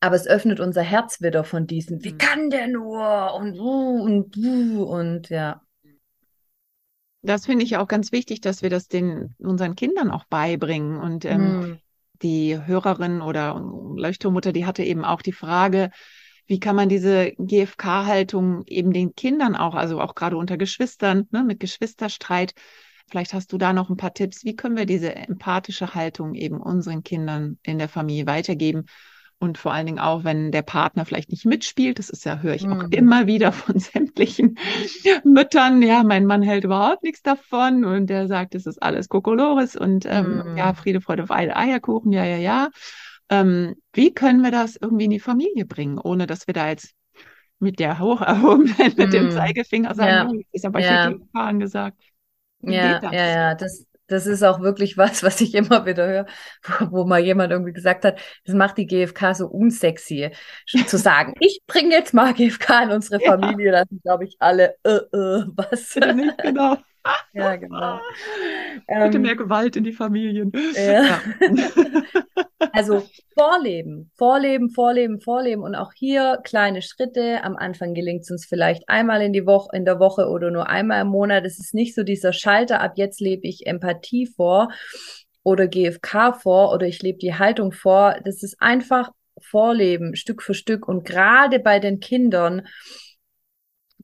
aber 0.00 0.14
es 0.14 0.28
öffnet 0.28 0.60
unser 0.60 0.82
Herz 0.82 1.20
wieder 1.20 1.42
von 1.42 1.66
diesen, 1.66 2.04
wie 2.04 2.12
mhm. 2.12 2.18
kann 2.18 2.50
der 2.50 2.68
nur 2.68 3.34
und 3.34 3.58
und 3.58 4.36
und 4.36 5.28
ja. 5.28 5.60
Das 7.22 7.46
finde 7.46 7.64
ich 7.64 7.76
auch 7.76 7.88
ganz 7.88 8.12
wichtig, 8.12 8.40
dass 8.40 8.62
wir 8.62 8.70
das 8.70 8.86
den 8.86 9.34
unseren 9.38 9.74
Kindern 9.74 10.10
auch 10.10 10.24
beibringen. 10.24 10.98
Und 11.00 11.24
ähm, 11.24 11.60
mm. 11.60 11.78
Die 12.22 12.58
Hörerin 12.64 13.20
oder 13.22 13.60
Leuchtturmutter, 13.96 14.52
die 14.52 14.66
hatte 14.66 14.82
eben 14.82 15.04
auch 15.04 15.22
die 15.22 15.32
Frage, 15.32 15.90
wie 16.46 16.60
kann 16.60 16.76
man 16.76 16.88
diese 16.88 17.32
GFK-Haltung 17.38 18.64
eben 18.66 18.92
den 18.92 19.14
Kindern 19.14 19.54
auch, 19.54 19.74
also 19.74 20.00
auch 20.00 20.14
gerade 20.14 20.36
unter 20.36 20.56
Geschwistern, 20.56 21.28
ne, 21.30 21.44
mit 21.44 21.60
Geschwisterstreit, 21.60 22.54
vielleicht 23.10 23.34
hast 23.34 23.52
du 23.52 23.58
da 23.58 23.72
noch 23.72 23.90
ein 23.90 23.96
paar 23.96 24.14
Tipps, 24.14 24.44
wie 24.44 24.56
können 24.56 24.76
wir 24.76 24.86
diese 24.86 25.14
empathische 25.14 25.94
Haltung 25.94 26.34
eben 26.34 26.60
unseren 26.60 27.02
Kindern 27.02 27.58
in 27.62 27.78
der 27.78 27.88
Familie 27.88 28.26
weitergeben? 28.26 28.86
Und 29.40 29.56
vor 29.56 29.72
allen 29.72 29.86
Dingen 29.86 30.00
auch, 30.00 30.24
wenn 30.24 30.50
der 30.50 30.62
Partner 30.62 31.04
vielleicht 31.04 31.30
nicht 31.30 31.44
mitspielt, 31.44 32.00
das 32.00 32.10
ist 32.10 32.24
ja, 32.24 32.40
höre 32.40 32.54
ich 32.54 32.66
auch 32.68 32.82
mhm. 32.82 32.90
immer 32.90 33.26
wieder 33.28 33.52
von 33.52 33.78
sämtlichen 33.78 34.58
Müttern, 35.24 35.80
ja, 35.80 36.02
mein 36.02 36.26
Mann 36.26 36.42
hält 36.42 36.64
überhaupt 36.64 37.04
nichts 37.04 37.22
davon 37.22 37.84
und 37.84 38.08
der 38.08 38.26
sagt, 38.26 38.56
es 38.56 38.66
ist 38.66 38.82
alles 38.82 39.08
Kokolores 39.08 39.76
und 39.76 40.06
ähm, 40.06 40.42
mhm. 40.44 40.56
ja, 40.56 40.74
Friede, 40.74 41.00
Freude, 41.00 41.28
Weile, 41.28 41.56
Eierkuchen, 41.56 42.12
ja, 42.12 42.24
ja, 42.24 42.36
ja. 42.36 42.68
Ähm, 43.30 43.76
wie 43.92 44.12
können 44.12 44.42
wir 44.42 44.50
das 44.50 44.76
irgendwie 44.76 45.04
in 45.04 45.10
die 45.10 45.20
Familie 45.20 45.66
bringen, 45.66 45.98
ohne 45.98 46.26
dass 46.26 46.46
wir 46.46 46.54
da 46.54 46.68
jetzt 46.68 46.94
mit 47.60 47.78
der 47.78 47.98
hoch 48.00 48.22
erhobenen, 48.22 48.74
mit 48.96 49.12
dem 49.12 49.26
mhm. 49.26 49.30
Zeigefinger 49.30 49.94
sagen, 49.94 50.10
ja. 50.10 50.28
oh, 50.28 50.42
ist 50.50 50.64
aber 50.64 50.80
ja. 50.80 51.08
hier 51.08 51.20
angesagt. 51.32 52.02
Wie 52.60 52.74
ja, 52.74 53.00
ja, 53.12 53.26
ja, 53.26 53.54
das, 53.54 53.86
das 54.08 54.26
ist 54.26 54.42
auch 54.42 54.60
wirklich 54.60 54.98
was, 54.98 55.22
was 55.22 55.40
ich 55.40 55.54
immer 55.54 55.86
wieder 55.86 56.06
höre, 56.06 56.26
wo, 56.80 56.90
wo, 56.90 57.04
mal 57.04 57.20
jemand 57.20 57.52
irgendwie 57.52 57.72
gesagt 57.72 58.04
hat, 58.04 58.20
das 58.44 58.54
macht 58.54 58.78
die 58.78 58.86
GfK 58.86 59.34
so 59.34 59.46
unsexy, 59.46 60.30
zu 60.86 60.98
sagen, 60.98 61.34
ich 61.40 61.60
bringe 61.66 61.94
jetzt 61.94 62.14
mal 62.14 62.34
GfK 62.34 62.84
in 62.84 62.90
unsere 62.90 63.20
Familie, 63.20 63.72
ja. 63.72 63.84
dann 63.84 64.00
glaube 64.02 64.24
ich 64.24 64.36
alle, 64.40 64.74
äh, 64.82 64.90
äh, 64.90 65.44
was? 65.54 65.94
Nicht, 65.96 66.38
genau. 66.38 66.76
Ja, 67.32 67.56
genau. 67.56 68.00
Bitte 68.86 69.16
ähm, 69.16 69.22
mehr 69.22 69.36
Gewalt 69.36 69.76
in 69.76 69.84
die 69.84 69.92
Familien. 69.92 70.52
Ja. 70.74 71.04
ja. 71.04 71.20
also 72.72 73.04
vorleben, 73.36 74.10
vorleben, 74.16 74.70
vorleben, 74.70 75.20
vorleben 75.20 75.62
und 75.62 75.74
auch 75.74 75.92
hier 75.94 76.40
kleine 76.42 76.82
Schritte. 76.82 77.42
Am 77.44 77.56
Anfang 77.56 77.94
gelingt 77.94 78.22
es 78.22 78.30
uns 78.30 78.46
vielleicht 78.46 78.88
einmal 78.88 79.22
in 79.22 79.32
die 79.32 79.46
Woche, 79.46 79.76
in 79.76 79.84
der 79.84 80.00
Woche 80.00 80.28
oder 80.28 80.50
nur 80.50 80.68
einmal 80.68 81.02
im 81.02 81.08
Monat. 81.08 81.44
Es 81.44 81.58
ist 81.58 81.74
nicht 81.74 81.94
so 81.94 82.02
dieser 82.02 82.32
Schalter, 82.32 82.80
ab 82.80 82.92
jetzt 82.96 83.20
lebe 83.20 83.46
ich 83.46 83.66
Empathie 83.66 84.26
vor 84.26 84.68
oder 85.42 85.68
GFK 85.68 86.34
vor 86.34 86.72
oder 86.72 86.86
ich 86.86 87.00
lebe 87.02 87.18
die 87.18 87.34
Haltung 87.34 87.72
vor. 87.72 88.16
Das 88.24 88.42
ist 88.42 88.56
einfach 88.60 89.10
Vorleben, 89.40 90.16
Stück 90.16 90.42
für 90.42 90.54
Stück. 90.54 90.88
Und 90.88 91.04
gerade 91.04 91.60
bei 91.60 91.78
den 91.78 92.00
Kindern, 92.00 92.66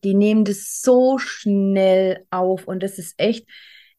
die 0.05 0.15
nehmen 0.15 0.45
das 0.45 0.81
so 0.81 1.19
schnell 1.19 2.25
auf 2.31 2.69
und 2.69 2.83
das 2.83 2.99
ist 2.99 3.15
echt, 3.17 3.49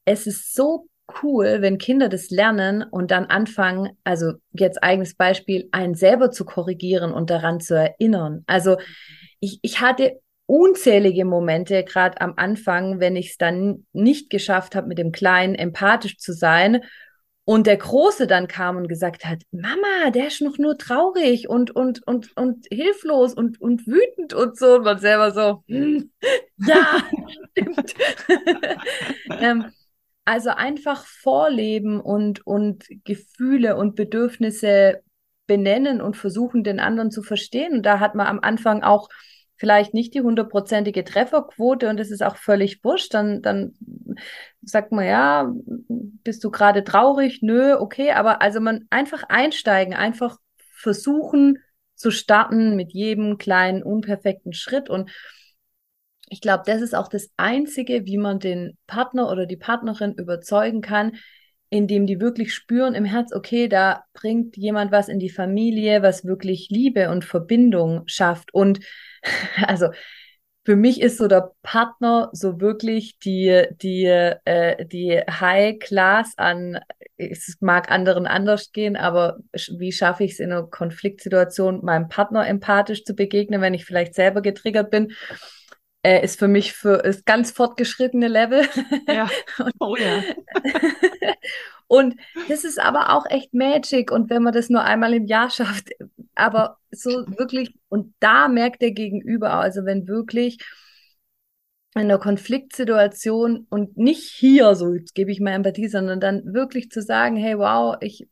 es 0.05 0.27
ist 0.27 0.53
so 0.53 0.87
cool, 1.21 1.57
wenn 1.61 1.77
Kinder 1.77 2.09
das 2.09 2.29
lernen 2.29 2.83
und 2.83 3.11
dann 3.11 3.25
anfangen, 3.25 3.97
also 4.03 4.33
jetzt 4.51 4.83
eigenes 4.83 5.15
Beispiel, 5.15 5.69
einen 5.71 5.95
selber 5.95 6.31
zu 6.31 6.45
korrigieren 6.45 7.11
und 7.11 7.29
daran 7.29 7.59
zu 7.59 7.75
erinnern. 7.75 8.43
Also 8.47 8.77
ich, 9.39 9.59
ich 9.61 9.81
hatte 9.81 10.19
unzählige 10.47 11.25
Momente, 11.25 11.83
gerade 11.83 12.21
am 12.21 12.33
Anfang, 12.37 12.99
wenn 12.99 13.15
ich 13.15 13.31
es 13.31 13.37
dann 13.37 13.85
nicht 13.93 14.29
geschafft 14.29 14.75
habe, 14.75 14.87
mit 14.87 14.97
dem 14.97 15.11
Kleinen 15.11 15.55
empathisch 15.55 16.17
zu 16.17 16.33
sein 16.33 16.81
und 17.45 17.67
der 17.67 17.77
Große 17.77 18.25
dann 18.25 18.47
kam 18.47 18.75
und 18.75 18.87
gesagt 18.87 19.25
hat, 19.25 19.43
Mama, 19.51 20.09
der 20.13 20.27
ist 20.27 20.41
noch 20.41 20.57
nur 20.57 20.77
traurig 20.77 21.47
und, 21.47 21.69
und, 21.75 22.05
und, 22.07 22.35
und 22.35 22.65
hilflos 22.71 23.35
und, 23.35 23.61
und 23.61 23.85
wütend 23.85 24.33
und 24.33 24.57
so. 24.57 24.75
Und 24.75 24.83
man 24.83 24.97
selber 24.97 25.31
so, 25.31 25.63
hm, 25.67 26.11
ja, 26.57 27.03
stimmt. 27.51 27.93
ähm, 29.39 29.71
also 30.25 30.49
einfach 30.49 31.05
vorleben 31.05 32.01
und, 32.01 32.45
und 32.45 32.85
Gefühle 33.03 33.75
und 33.77 33.95
Bedürfnisse 33.95 35.01
benennen 35.47 36.01
und 36.01 36.17
versuchen, 36.17 36.63
den 36.63 36.79
anderen 36.79 37.11
zu 37.11 37.21
verstehen. 37.21 37.73
Und 37.73 37.85
da 37.85 37.99
hat 37.99 38.15
man 38.15 38.27
am 38.27 38.39
Anfang 38.41 38.83
auch 38.83 39.09
vielleicht 39.57 39.93
nicht 39.93 40.13
die 40.13 40.21
hundertprozentige 40.21 41.03
Trefferquote 41.03 41.89
und 41.89 41.97
das 41.97 42.11
ist 42.11 42.23
auch 42.23 42.35
völlig 42.35 42.83
wurscht, 42.83 43.13
dann, 43.13 43.41
dann 43.41 43.73
sagt 44.61 44.91
man, 44.91 45.05
ja, 45.05 45.53
bist 45.87 46.43
du 46.43 46.51
gerade 46.51 46.83
traurig? 46.83 47.39
Nö, 47.41 47.75
okay, 47.75 48.11
aber 48.11 48.41
also 48.41 48.59
man 48.59 48.85
einfach 48.89 49.23
einsteigen, 49.29 49.93
einfach 49.93 50.37
versuchen 50.73 51.59
zu 51.95 52.11
starten 52.11 52.75
mit 52.75 52.91
jedem 52.91 53.37
kleinen, 53.37 53.81
unperfekten 53.81 54.51
Schritt 54.51 54.89
und 54.89 55.09
ich 56.29 56.41
glaube, 56.41 56.63
das 56.65 56.81
ist 56.81 56.95
auch 56.95 57.07
das 57.07 57.29
Einzige, 57.37 58.05
wie 58.05 58.17
man 58.17 58.39
den 58.39 58.77
Partner 58.87 59.29
oder 59.31 59.45
die 59.45 59.57
Partnerin 59.57 60.13
überzeugen 60.13 60.81
kann, 60.81 61.13
indem 61.69 62.05
die 62.05 62.19
wirklich 62.19 62.53
spüren 62.53 62.95
im 62.95 63.05
Herz, 63.05 63.33
okay, 63.33 63.67
da 63.67 64.03
bringt 64.13 64.55
jemand 64.57 64.91
was 64.91 65.07
in 65.07 65.19
die 65.19 65.29
Familie, 65.29 66.01
was 66.01 66.25
wirklich 66.25 66.69
Liebe 66.69 67.09
und 67.09 67.25
Verbindung 67.25 68.03
schafft. 68.07 68.53
Und 68.53 68.79
also 69.67 69.89
für 70.63 70.75
mich 70.75 70.99
ist 70.99 71.17
so 71.17 71.27
der 71.27 71.51
Partner 71.61 72.29
so 72.33 72.59
wirklich 72.59 73.19
die, 73.19 73.65
die, 73.81 74.05
äh, 74.05 74.85
die 74.85 75.19
High 75.19 75.77
Class 75.79 76.33
an, 76.37 76.79
es 77.17 77.57
mag 77.59 77.91
anderen 77.91 78.25
anders 78.25 78.71
gehen, 78.71 78.95
aber 78.95 79.37
wie 79.77 79.91
schaffe 79.91 80.23
ich 80.23 80.33
es 80.33 80.39
in 80.39 80.51
einer 80.51 80.63
Konfliktsituation, 80.63 81.85
meinem 81.85 82.09
Partner 82.09 82.47
empathisch 82.47 83.03
zu 83.03 83.13
begegnen, 83.13 83.61
wenn 83.61 83.75
ich 83.75 83.85
vielleicht 83.85 84.15
selber 84.15 84.41
getriggert 84.41 84.89
bin? 84.89 85.13
Äh, 86.05 86.23
ist 86.23 86.37
für 86.37 86.47
mich 86.47 86.73
für 86.73 87.03
ist 87.03 87.25
ganz 87.25 87.49
fortgeschrittene 87.49 88.27
Level. 88.27 88.67
Ja. 89.07 89.27
Oh 89.79 89.95
ja. 89.95 90.21
und 91.87 92.15
das 92.47 92.63
ist 92.63 92.79
aber 92.79 93.11
auch 93.11 93.25
echt 93.27 93.55
Magic. 93.55 94.11
Und 94.11 94.29
wenn 94.29 94.43
man 94.43 94.53
das 94.53 94.69
nur 94.69 94.83
einmal 94.83 95.15
im 95.15 95.25
Jahr 95.25 95.49
schafft, 95.49 95.89
aber 96.35 96.77
so 96.91 97.09
wirklich, 97.37 97.75
und 97.89 98.13
da 98.19 98.47
merkt 98.47 98.83
der 98.83 98.91
Gegenüber, 98.91 99.53
also 99.53 99.85
wenn 99.85 100.07
wirklich 100.07 100.59
in 101.95 102.01
einer 102.01 102.19
Konfliktsituation 102.19 103.65
und 103.71 103.97
nicht 103.97 104.29
hier, 104.29 104.75
so 104.75 104.93
jetzt 104.93 105.15
gebe 105.15 105.31
ich 105.31 105.39
mal 105.39 105.53
Empathie, 105.53 105.87
sondern 105.87 106.19
dann 106.19 106.53
wirklich 106.53 106.91
zu 106.91 107.01
sagen, 107.01 107.35
hey, 107.35 107.57
wow, 107.57 107.97
ich, 108.01 108.27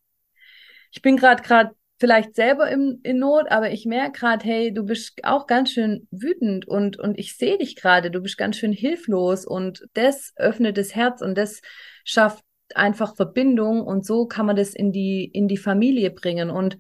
ich 0.92 1.02
bin 1.02 1.18
gerade 1.18 1.42
gerade 1.42 1.72
vielleicht 2.04 2.36
selber 2.36 2.70
in, 2.70 3.00
in 3.04 3.20
Not, 3.20 3.50
aber 3.50 3.72
ich 3.72 3.86
merke 3.86 4.20
gerade, 4.20 4.44
hey, 4.44 4.74
du 4.74 4.84
bist 4.84 5.24
auch 5.24 5.48
ganz 5.48 5.72
schön 5.72 6.06
wütend 6.12 6.68
und, 6.68 7.00
und 7.00 7.18
ich 7.18 7.38
sehe 7.38 7.58
dich 7.58 7.78
gerade, 7.78 8.12
du 8.12 8.20
bist 8.20 8.38
ganz 8.38 8.58
schön 8.58 8.74
hilflos 8.74 9.46
und 9.46 9.86
das 9.94 10.34
öffnet 10.36 10.78
das 10.78 10.94
Herz 10.96 11.22
und 11.22 11.38
das 11.38 11.62
schafft 12.04 12.44
einfach 12.76 13.16
Verbindung 13.16 13.80
und 13.84 14.06
so 14.06 14.26
kann 14.26 14.46
man 14.46 14.58
das 14.58 14.76
in 14.76 14.92
die, 14.92 15.24
in 15.24 15.48
die 15.48 15.56
Familie 15.56 16.12
bringen 16.12 16.50
und 16.50 16.78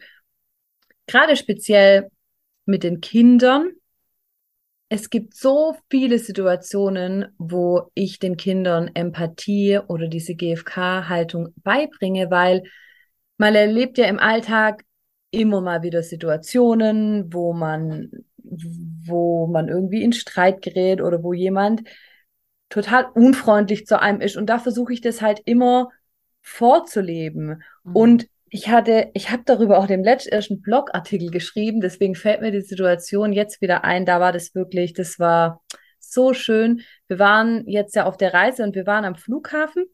gerade 1.07 1.38
speziell 1.38 2.09
mit 2.65 2.83
den 2.83 2.99
Kindern. 2.99 3.71
Es 4.89 5.09
gibt 5.09 5.36
so 5.38 5.77
viele 5.89 6.19
Situationen, 6.19 7.33
wo 7.38 7.89
ich 7.93 8.19
den 8.19 8.36
Kindern 8.36 8.91
Empathie 8.93 9.79
oder 9.88 10.09
diese 10.09 10.36
GFK-Haltung 10.36 11.53
beibringe, 11.63 12.29
weil 12.29 12.63
man 13.38 13.55
erlebt 13.55 13.97
ja 13.97 14.07
im 14.07 14.19
Alltag 14.19 14.83
immer 15.33 15.61
mal 15.61 15.81
wieder 15.81 16.03
Situationen, 16.03 17.33
wo 17.33 17.53
man, 17.53 18.11
wo 18.37 19.47
man 19.47 19.67
irgendwie 19.67 20.03
in 20.03 20.13
Streit 20.13 20.61
gerät 20.61 21.01
oder 21.01 21.23
wo 21.23 21.33
jemand 21.33 21.83
total 22.69 23.05
unfreundlich 23.13 23.85
zu 23.85 23.99
einem 23.99 24.21
ist. 24.21 24.37
Und 24.37 24.47
da 24.47 24.59
versuche 24.59 24.93
ich 24.93 25.01
das 25.01 25.21
halt 25.21 25.41
immer 25.45 25.89
vorzuleben. 26.41 27.61
Mhm. 27.83 27.95
Und 27.95 28.27
ich 28.49 28.69
hatte, 28.69 29.09
ich 29.13 29.31
habe 29.31 29.43
darüber 29.45 29.79
auch 29.79 29.87
dem 29.87 30.03
letzten 30.03 30.61
Blogartikel 30.61 31.31
geschrieben, 31.31 31.81
deswegen 31.81 32.13
fällt 32.13 32.41
mir 32.41 32.51
die 32.51 32.61
Situation 32.61 33.33
jetzt 33.33 33.61
wieder 33.61 33.83
ein. 33.83 34.05
Da 34.05 34.19
war 34.19 34.31
das 34.31 34.53
wirklich, 34.53 34.93
das 34.93 35.17
war 35.17 35.63
so 35.99 36.33
schön. 36.33 36.81
Wir 37.07 37.17
waren 37.17 37.67
jetzt 37.67 37.95
ja 37.95 38.05
auf 38.05 38.17
der 38.17 38.33
Reise 38.33 38.63
und 38.63 38.75
wir 38.75 38.85
waren 38.85 39.05
am 39.05 39.15
Flughafen 39.15 39.85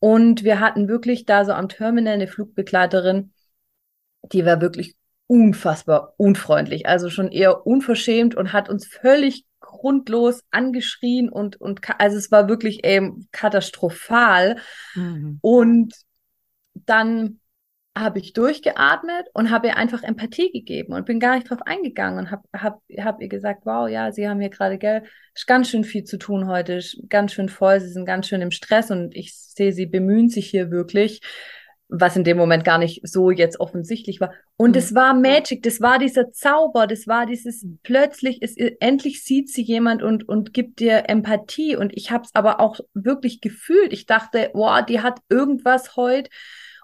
und 0.00 0.42
wir 0.42 0.58
hatten 0.58 0.88
wirklich 0.88 1.26
da 1.26 1.44
so 1.44 1.52
am 1.52 1.68
Terminal 1.68 2.14
eine 2.14 2.26
Flugbegleiterin, 2.26 3.32
die 4.32 4.44
war 4.44 4.60
wirklich 4.60 4.96
unfassbar 5.26 6.14
unfreundlich, 6.16 6.86
also 6.86 7.10
schon 7.10 7.32
eher 7.32 7.66
unverschämt 7.66 8.34
und 8.34 8.52
hat 8.52 8.68
uns 8.68 8.86
völlig 8.86 9.44
grundlos 9.60 10.42
angeschrien 10.50 11.28
und, 11.28 11.60
und 11.60 11.80
also 11.98 12.16
es 12.16 12.30
war 12.30 12.48
wirklich 12.48 12.84
eben 12.84 13.28
katastrophal. 13.32 14.56
Mhm. 14.94 15.38
Und 15.42 15.94
dann 16.74 17.40
habe 17.96 18.18
ich 18.18 18.34
durchgeatmet 18.34 19.26
und 19.32 19.50
habe 19.50 19.68
ihr 19.68 19.76
einfach 19.76 20.02
Empathie 20.02 20.52
gegeben 20.52 20.92
und 20.92 21.06
bin 21.06 21.18
gar 21.18 21.34
nicht 21.34 21.48
drauf 21.48 21.62
eingegangen 21.64 22.18
und 22.18 22.30
habe 22.30 22.42
hab, 22.52 22.82
hab 22.98 23.22
ihr 23.22 23.28
gesagt, 23.28 23.62
wow, 23.64 23.88
ja, 23.88 24.12
Sie 24.12 24.28
haben 24.28 24.38
hier 24.38 24.50
gerade, 24.50 24.76
gell, 24.76 25.04
ist 25.34 25.46
ganz 25.46 25.70
schön 25.70 25.82
viel 25.82 26.04
zu 26.04 26.18
tun 26.18 26.46
heute, 26.46 26.80
ganz 27.08 27.32
schön 27.32 27.48
voll, 27.48 27.80
Sie 27.80 27.88
sind 27.88 28.04
ganz 28.04 28.28
schön 28.28 28.42
im 28.42 28.50
Stress 28.50 28.90
und 28.90 29.16
ich 29.16 29.34
sehe, 29.34 29.72
Sie 29.72 29.86
bemühen 29.86 30.28
sich 30.28 30.46
hier 30.50 30.70
wirklich, 30.70 31.22
was 31.88 32.16
in 32.16 32.24
dem 32.24 32.36
Moment 32.36 32.64
gar 32.64 32.78
nicht 32.78 33.06
so 33.06 33.30
jetzt 33.30 33.60
offensichtlich 33.60 34.20
war. 34.20 34.32
Und 34.56 34.72
mhm. 34.72 34.78
es 34.78 34.94
war 34.94 35.14
Magic, 35.14 35.62
das 35.62 35.80
war 35.80 35.98
dieser 35.98 36.32
Zauber, 36.32 36.86
das 36.86 37.06
war 37.06 37.26
dieses 37.26 37.66
plötzlich, 37.82 38.42
ist, 38.42 38.58
endlich 38.80 39.22
sieht 39.22 39.50
sie 39.50 39.62
jemand 39.62 40.02
und, 40.02 40.28
und 40.28 40.52
gibt 40.52 40.80
dir 40.80 41.08
Empathie 41.08 41.76
und 41.76 41.96
ich 41.96 42.10
habe 42.10 42.24
es 42.24 42.34
aber 42.34 42.60
auch 42.60 42.80
wirklich 42.94 43.40
gefühlt. 43.40 43.92
Ich 43.92 44.06
dachte, 44.06 44.50
wow, 44.52 44.84
die 44.84 45.00
hat 45.00 45.20
irgendwas 45.28 45.96
heute 45.96 46.30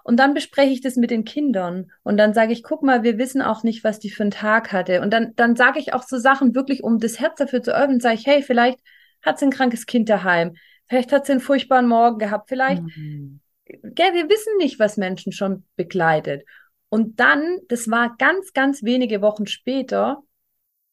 und 0.03 0.17
dann 0.17 0.33
bespreche 0.33 0.71
ich 0.71 0.81
das 0.81 0.97
mit 0.97 1.11
den 1.11 1.23
Kindern. 1.23 1.91
Und 2.03 2.17
dann 2.17 2.33
sage 2.33 2.51
ich, 2.51 2.61
guck 2.61 2.83
mal, 2.83 3.03
wir 3.03 3.17
wissen 3.17 3.41
auch 3.41 3.63
nicht, 3.63 3.83
was 3.83 3.99
die 3.99 4.09
für 4.09 4.23
einen 4.23 4.31
Tag 4.31 4.73
hatte. 4.73 5.01
Und 5.01 5.11
dann, 5.11 5.33
dann 5.35 5.55
sage 5.55 5.79
ich 5.79 5.93
auch 5.93 6.03
so 6.03 6.17
Sachen 6.17 6.53
wirklich, 6.55 6.83
um 6.83 6.99
das 6.99 7.19
Herz 7.19 7.37
dafür 7.37 7.63
zu 7.63 7.75
öffnen, 7.75 8.01
sage 8.01 8.15
ich, 8.15 8.27
hey, 8.27 8.43
vielleicht 8.43 8.79
hat 9.21 9.39
sie 9.39 9.45
ein 9.45 9.51
krankes 9.51 9.85
Kind 9.85 10.09
daheim. 10.09 10.55
Vielleicht 10.87 11.13
hat 11.13 11.25
sie 11.25 11.31
einen 11.31 11.41
furchtbaren 11.41 11.87
Morgen 11.87 12.19
gehabt. 12.19 12.49
Vielleicht, 12.49 12.83
mhm. 12.83 13.39
Gell, 13.81 14.13
wir 14.13 14.29
wissen 14.29 14.57
nicht, 14.57 14.79
was 14.79 14.97
Menschen 14.97 15.31
schon 15.31 15.65
begleitet. 15.75 16.45
Und 16.89 17.19
dann, 17.19 17.59
das 17.69 17.89
war 17.89 18.15
ganz, 18.17 18.53
ganz 18.53 18.83
wenige 18.83 19.21
Wochen 19.21 19.47
später, 19.47 20.23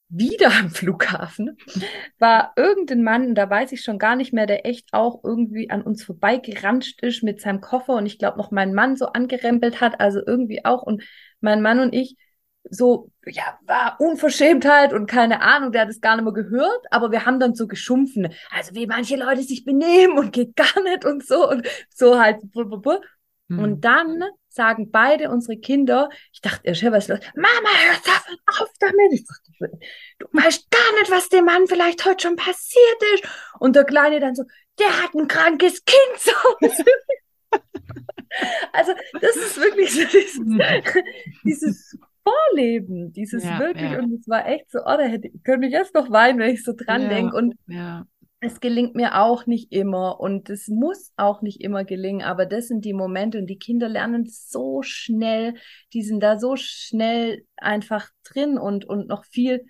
wieder 0.09 0.51
am 0.59 0.71
Flughafen, 0.71 1.57
war 2.19 2.53
irgendein 2.57 3.03
Mann, 3.03 3.35
da 3.35 3.49
weiß 3.49 3.73
ich 3.73 3.83
schon 3.83 3.99
gar 3.99 4.17
nicht 4.17 4.33
mehr, 4.33 4.47
der 4.47 4.67
echt 4.67 4.89
auch 4.93 5.23
irgendwie 5.23 5.71
an 5.71 5.83
uns 5.83 6.03
vorbeigeranscht 6.03 7.01
ist 7.03 7.23
mit 7.23 7.41
seinem 7.41 7.61
Koffer 7.61 7.95
und 7.95 8.07
ich 8.07 8.19
glaube 8.19 8.39
noch 8.39 8.51
meinen 8.51 8.75
Mann 8.75 8.97
so 8.97 9.07
angerempelt 9.07 9.81
hat, 9.81 10.01
also 10.01 10.21
irgendwie 10.27 10.65
auch. 10.65 10.83
Und 10.83 11.05
mein 11.41 11.63
Mann 11.63 11.79
und 11.79 11.95
ich 11.95 12.17
so, 12.69 13.11
ja, 13.27 13.59
war 13.67 13.97
Unverschämtheit 13.99 14.93
und 14.93 15.07
keine 15.07 15.41
Ahnung, 15.41 15.73
der 15.73 15.83
hat 15.83 15.89
es 15.89 16.01
gar 16.01 16.17
nicht 16.17 16.25
mehr 16.25 16.33
gehört, 16.33 16.85
aber 16.91 17.11
wir 17.11 17.25
haben 17.27 17.41
dann 17.41 17.55
so 17.55 17.67
geschumpfen, 17.67 18.33
also 18.51 18.75
wie 18.75 18.87
manche 18.87 19.17
Leute 19.17 19.43
sich 19.43 19.65
benehmen 19.65 20.19
und 20.19 20.33
geht 20.33 20.57
gar 20.57 20.83
nicht 20.83 21.05
und 21.05 21.27
so 21.27 21.49
und 21.49 21.67
so 21.89 22.21
halt. 22.21 22.39
Mhm. 23.49 23.59
Und 23.59 23.81
dann 23.81 24.23
sagen 24.49 24.91
beide 24.91 25.31
unsere 25.31 25.59
Kinder, 25.59 26.09
ich 26.33 26.41
dachte 26.41 26.61
erst, 26.65 26.83
was 26.85 27.05
ist 27.05 27.09
los? 27.09 27.21
Mama, 27.35 27.71
hör 28.05 28.63
auf 28.63 28.71
damit. 28.79 29.13
Ich 29.13 29.25
dachte, 29.25 29.79
du 30.19 30.27
weißt 30.33 30.71
gar 30.71 31.01
nicht, 31.01 31.11
was 31.11 31.29
dem 31.29 31.45
Mann 31.45 31.67
vielleicht 31.67 32.05
heute 32.05 32.23
schon 32.23 32.37
passiert 32.37 33.03
ist. 33.15 33.25
Und 33.59 33.77
der 33.77 33.85
Kleine 33.85 34.21
dann 34.21 34.35
so, 34.35 34.45
der 34.79 35.03
hat 35.03 35.15
ein 35.15 35.29
krankes 35.29 35.85
Kind 35.85 36.19
zu 36.19 36.33
Hause. 36.33 36.85
also, 38.73 38.93
das 39.21 39.37
ist 39.37 39.61
wirklich 39.61 39.93
so 39.93 40.05
dieses, 40.05 40.39
mhm. 40.39 40.63
dieses 41.45 41.99
Vorleben, 42.31 43.13
dieses 43.13 43.45
ja, 43.45 43.59
wirklich, 43.59 43.91
ja. 43.91 43.99
und 43.99 44.13
es 44.13 44.29
war 44.29 44.47
echt 44.47 44.71
so, 44.71 44.81
oh, 44.81 44.97
da 44.97 45.03
hätte, 45.03 45.31
könnte 45.45 45.67
ich 45.67 45.73
jetzt 45.73 45.95
noch 45.95 46.11
weinen, 46.11 46.39
wenn 46.39 46.55
ich 46.55 46.65
so 46.65 46.73
dran 46.77 47.03
ja, 47.03 47.09
denke. 47.09 47.37
Und 47.37 47.55
ja 47.67 48.07
es 48.41 48.61
gelingt 48.61 48.95
mir 48.95 49.21
auch 49.21 49.47
nicht 49.47 49.71
immer 49.71 50.19
und 50.19 50.49
es 50.49 50.69
muss 50.69 51.13
auch 51.17 51.43
nicht 51.43 51.61
immer 51.61 51.85
gelingen, 51.85 52.23
aber 52.23 52.47
das 52.47 52.69
sind 52.69 52.87
die 52.87 52.95
Momente 52.95 53.39
und 53.39 53.47
die 53.47 53.59
Kinder 53.59 53.89
lernen 53.89 54.27
so 54.27 54.81
schnell, 54.83 55.55
die 55.93 56.03
sind 56.03 56.21
da 56.21 56.39
so 56.39 56.57
schnell 56.57 57.45
einfach 57.59 58.09
drin 58.25 58.57
und, 58.57 58.87
und 58.87 59.09
noch 59.09 59.27
viel, 59.27 59.67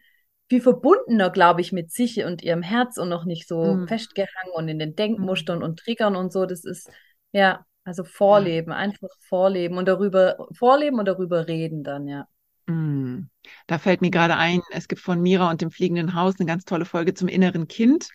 viel 0.48 0.60
verbundener, 0.60 1.30
glaube 1.30 1.60
ich, 1.60 1.72
mit 1.72 1.90
sich 1.90 2.22
und 2.24 2.42
ihrem 2.42 2.62
Herz 2.62 2.96
und 2.96 3.08
noch 3.08 3.24
nicht 3.24 3.48
so 3.48 3.74
mhm. 3.74 3.88
festgehangen 3.88 4.52
und 4.54 4.68
in 4.68 4.78
den 4.78 4.94
Denkmustern 4.94 5.58
mhm. 5.58 5.64
und 5.64 5.78
Triggern 5.80 6.14
und 6.14 6.32
so. 6.32 6.46
Das 6.46 6.64
ist, 6.64 6.88
ja, 7.32 7.66
also 7.82 8.04
Vorleben, 8.04 8.70
ja. 8.70 8.76
einfach 8.76 9.08
Vorleben 9.28 9.78
und 9.78 9.88
darüber, 9.88 10.46
Vorleben 10.56 11.00
und 11.00 11.06
darüber 11.06 11.48
reden 11.48 11.82
dann, 11.82 12.06
ja. 12.06 12.28
Mm. 12.70 13.28
Da 13.66 13.78
fällt 13.78 14.00
mir 14.00 14.10
gerade 14.10 14.36
ein, 14.36 14.60
es 14.70 14.88
gibt 14.88 15.00
von 15.00 15.20
Mira 15.20 15.50
und 15.50 15.60
dem 15.60 15.70
fliegenden 15.70 16.14
Haus 16.14 16.34
eine 16.38 16.46
ganz 16.46 16.64
tolle 16.64 16.84
Folge 16.84 17.14
zum 17.14 17.28
inneren 17.28 17.68
Kind. 17.68 18.08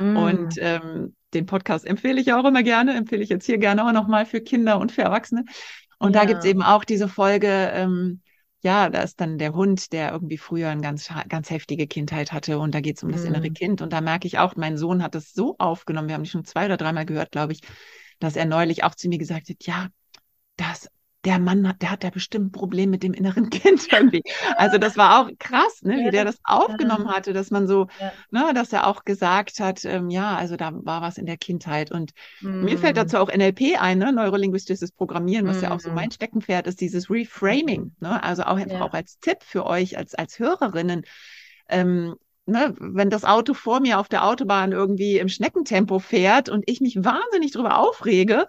Mm. 0.00 0.16
Und 0.16 0.54
ähm, 0.58 1.14
den 1.34 1.46
Podcast 1.46 1.86
empfehle 1.86 2.20
ich 2.20 2.32
auch 2.32 2.44
immer 2.44 2.62
gerne, 2.62 2.94
empfehle 2.94 3.22
ich 3.22 3.28
jetzt 3.28 3.46
hier 3.46 3.58
gerne 3.58 3.86
auch 3.86 3.92
nochmal 3.92 4.26
für 4.26 4.40
Kinder 4.40 4.78
und 4.78 4.92
für 4.92 5.02
Erwachsene. 5.02 5.44
Und 5.98 6.14
ja. 6.14 6.20
da 6.20 6.26
gibt 6.26 6.40
es 6.40 6.44
eben 6.44 6.62
auch 6.62 6.84
diese 6.84 7.08
Folge, 7.08 7.48
ähm, 7.48 8.20
ja, 8.62 8.88
da 8.90 9.02
ist 9.02 9.20
dann 9.20 9.38
der 9.38 9.54
Hund, 9.54 9.92
der 9.92 10.12
irgendwie 10.12 10.38
früher 10.38 10.68
eine 10.68 10.80
ganz, 10.80 11.08
ganz 11.28 11.50
heftige 11.50 11.86
Kindheit 11.86 12.32
hatte 12.32 12.58
und 12.58 12.74
da 12.74 12.80
geht 12.80 12.96
es 12.96 13.02
um 13.02 13.12
das 13.12 13.22
mm. 13.22 13.26
innere 13.26 13.50
Kind. 13.50 13.82
Und 13.82 13.92
da 13.92 14.00
merke 14.00 14.26
ich 14.26 14.38
auch, 14.38 14.56
mein 14.56 14.76
Sohn 14.76 15.02
hat 15.02 15.14
das 15.14 15.32
so 15.32 15.56
aufgenommen, 15.58 16.08
wir 16.08 16.14
haben 16.14 16.24
die 16.24 16.30
schon 16.30 16.44
zwei 16.44 16.66
oder 16.66 16.76
dreimal 16.76 17.06
gehört, 17.06 17.32
glaube 17.32 17.52
ich, 17.52 17.60
dass 18.18 18.36
er 18.36 18.46
neulich 18.46 18.84
auch 18.84 18.94
zu 18.94 19.08
mir 19.08 19.18
gesagt 19.18 19.48
hat, 19.48 19.56
ja, 19.60 19.88
das 20.56 20.88
der 21.26 21.40
Mann 21.40 21.66
hat, 21.66 21.82
der 21.82 21.90
hat 21.90 22.04
ja 22.04 22.10
bestimmt 22.10 22.46
ein 22.46 22.52
Problem 22.52 22.88
mit 22.88 23.02
dem 23.02 23.12
inneren 23.12 23.50
Kind 23.50 23.92
irgendwie. 23.92 24.22
Also 24.56 24.78
das 24.78 24.96
war 24.96 25.20
auch 25.20 25.30
krass, 25.38 25.82
ne, 25.82 26.06
wie 26.06 26.10
der 26.10 26.24
das 26.24 26.38
aufgenommen 26.44 27.08
hatte, 27.08 27.32
dass 27.32 27.50
man 27.50 27.66
so, 27.66 27.88
ne, 28.30 28.52
dass 28.54 28.72
er 28.72 28.86
auch 28.86 29.04
gesagt 29.04 29.58
hat, 29.58 29.84
ähm, 29.84 30.08
ja, 30.08 30.36
also 30.36 30.56
da 30.56 30.70
war 30.72 31.02
was 31.02 31.18
in 31.18 31.26
der 31.26 31.36
Kindheit. 31.36 31.90
Und 31.90 32.12
mm. 32.40 32.64
mir 32.64 32.78
fällt 32.78 32.94
mhm. 32.94 33.00
dazu 33.00 33.18
auch 33.18 33.32
NLP 33.32 33.80
ein, 33.80 33.98
ne, 33.98 34.12
neurolinguistisches 34.12 34.92
Programmieren, 34.92 35.46
was 35.46 35.60
mm. 35.60 35.64
ja 35.64 35.74
auch 35.74 35.80
so 35.80 35.88
mhm. 35.88 35.96
mein 35.96 36.10
Steckenpferd 36.12 36.68
ist, 36.68 36.80
dieses 36.80 37.10
Reframing. 37.10 37.96
Ne, 37.98 38.22
also 38.22 38.44
auch 38.44 38.56
einfach 38.56 38.78
ja. 38.78 38.84
auch 38.84 38.94
als 38.94 39.18
Tipp 39.18 39.38
für 39.40 39.66
euch, 39.66 39.98
als, 39.98 40.14
als 40.14 40.38
Hörerinnen. 40.38 41.02
Ähm, 41.68 42.14
Ne, 42.48 42.76
wenn 42.78 43.10
das 43.10 43.24
Auto 43.24 43.54
vor 43.54 43.80
mir 43.80 43.98
auf 43.98 44.06
der 44.06 44.24
Autobahn 44.24 44.70
irgendwie 44.70 45.18
im 45.18 45.28
Schneckentempo 45.28 45.98
fährt 45.98 46.48
und 46.48 46.62
ich 46.66 46.80
mich 46.80 46.94
wahnsinnig 46.94 47.50
drüber 47.50 47.76
aufrege, 47.76 48.46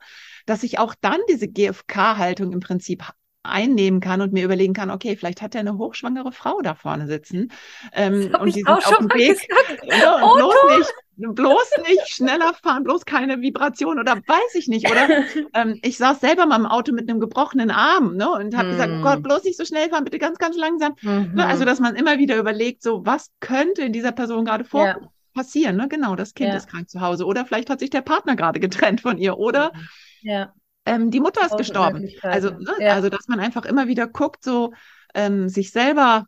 dass 0.47 0.63
ich 0.63 0.79
auch 0.79 0.95
dann 0.99 1.19
diese 1.29 1.47
GFK-Haltung 1.47 2.51
im 2.51 2.59
Prinzip 2.59 3.03
einnehmen 3.43 3.99
kann 3.99 4.21
und 4.21 4.33
mir 4.33 4.43
überlegen 4.43 4.73
kann, 4.73 4.91
okay, 4.91 5.15
vielleicht 5.15 5.41
hat 5.41 5.55
er 5.55 5.61
eine 5.61 5.77
hochschwangere 5.77 6.31
Frau 6.31 6.61
da 6.61 6.75
vorne 6.75 7.07
sitzen. 7.07 7.51
Ähm, 7.93 8.35
und 8.39 8.47
die 8.47 8.63
sind 8.63 8.67
auf 8.67 8.97
dem 8.97 9.09
Weg. 9.09 9.39
Ja, 9.83 10.17
bloß 10.17 10.77
nicht, 10.77 11.35
bloß 11.35 11.71
nicht 11.87 12.07
schneller 12.09 12.53
fahren, 12.53 12.83
bloß 12.83 13.05
keine 13.05 13.41
Vibration 13.41 13.99
oder 13.99 14.15
weiß 14.15 14.55
ich 14.55 14.67
nicht. 14.67 14.89
Oder 14.89 15.07
ähm, 15.53 15.79
ich 15.81 15.97
saß 15.97 16.19
selber 16.19 16.45
mal 16.45 16.57
im 16.57 16.65
Auto 16.65 16.91
mit 16.93 17.09
einem 17.09 17.19
gebrochenen 17.19 17.71
Arm 17.71 18.15
ne, 18.15 18.29
und 18.29 18.55
habe 18.55 18.69
mm. 18.69 18.71
gesagt, 18.71 18.93
oh 18.97 19.01
Gott, 19.01 19.23
bloß 19.23 19.43
nicht 19.43 19.57
so 19.57 19.65
schnell 19.65 19.89
fahren, 19.89 20.03
bitte 20.03 20.19
ganz, 20.19 20.37
ganz 20.37 20.57
langsam. 20.57 20.95
Mhm. 21.01 21.31
Ne, 21.35 21.45
also, 21.45 21.65
dass 21.65 21.79
man 21.79 21.95
immer 21.95 22.17
wieder 22.17 22.37
überlegt, 22.37 22.83
so 22.83 23.05
was 23.05 23.31
könnte 23.39 23.83
in 23.83 23.93
dieser 23.93 24.11
Person 24.11 24.45
gerade 24.45 24.65
vor 24.65 24.85
ja. 24.85 24.97
passieren. 25.33 25.77
Ne? 25.77 25.87
Genau, 25.87 26.15
das 26.15 26.33
Kind 26.33 26.49
ja. 26.49 26.57
ist 26.57 26.69
krank 26.69 26.89
zu 26.89 27.01
Hause. 27.01 27.25
Oder 27.25 27.45
vielleicht 27.45 27.69
hat 27.69 27.79
sich 27.79 27.89
der 27.89 28.01
Partner 28.01 28.35
gerade 28.35 28.59
getrennt 28.59 29.01
von 29.01 29.17
ihr. 29.17 29.37
Oder 29.37 29.71
mhm 29.73 29.87
ja. 30.21 30.53
Ähm, 30.85 31.11
die 31.11 31.19
Mutter 31.19 31.45
ist 31.45 31.57
gestorben. 31.57 32.09
Also, 32.21 32.51
ne? 32.51 32.71
ja. 32.79 32.93
also, 32.93 33.09
dass 33.09 33.27
man 33.27 33.39
einfach 33.39 33.65
immer 33.65 33.87
wieder 33.87 34.07
guckt, 34.07 34.43
so 34.43 34.73
ähm, 35.13 35.49
sich 35.49 35.71
selber 35.71 36.25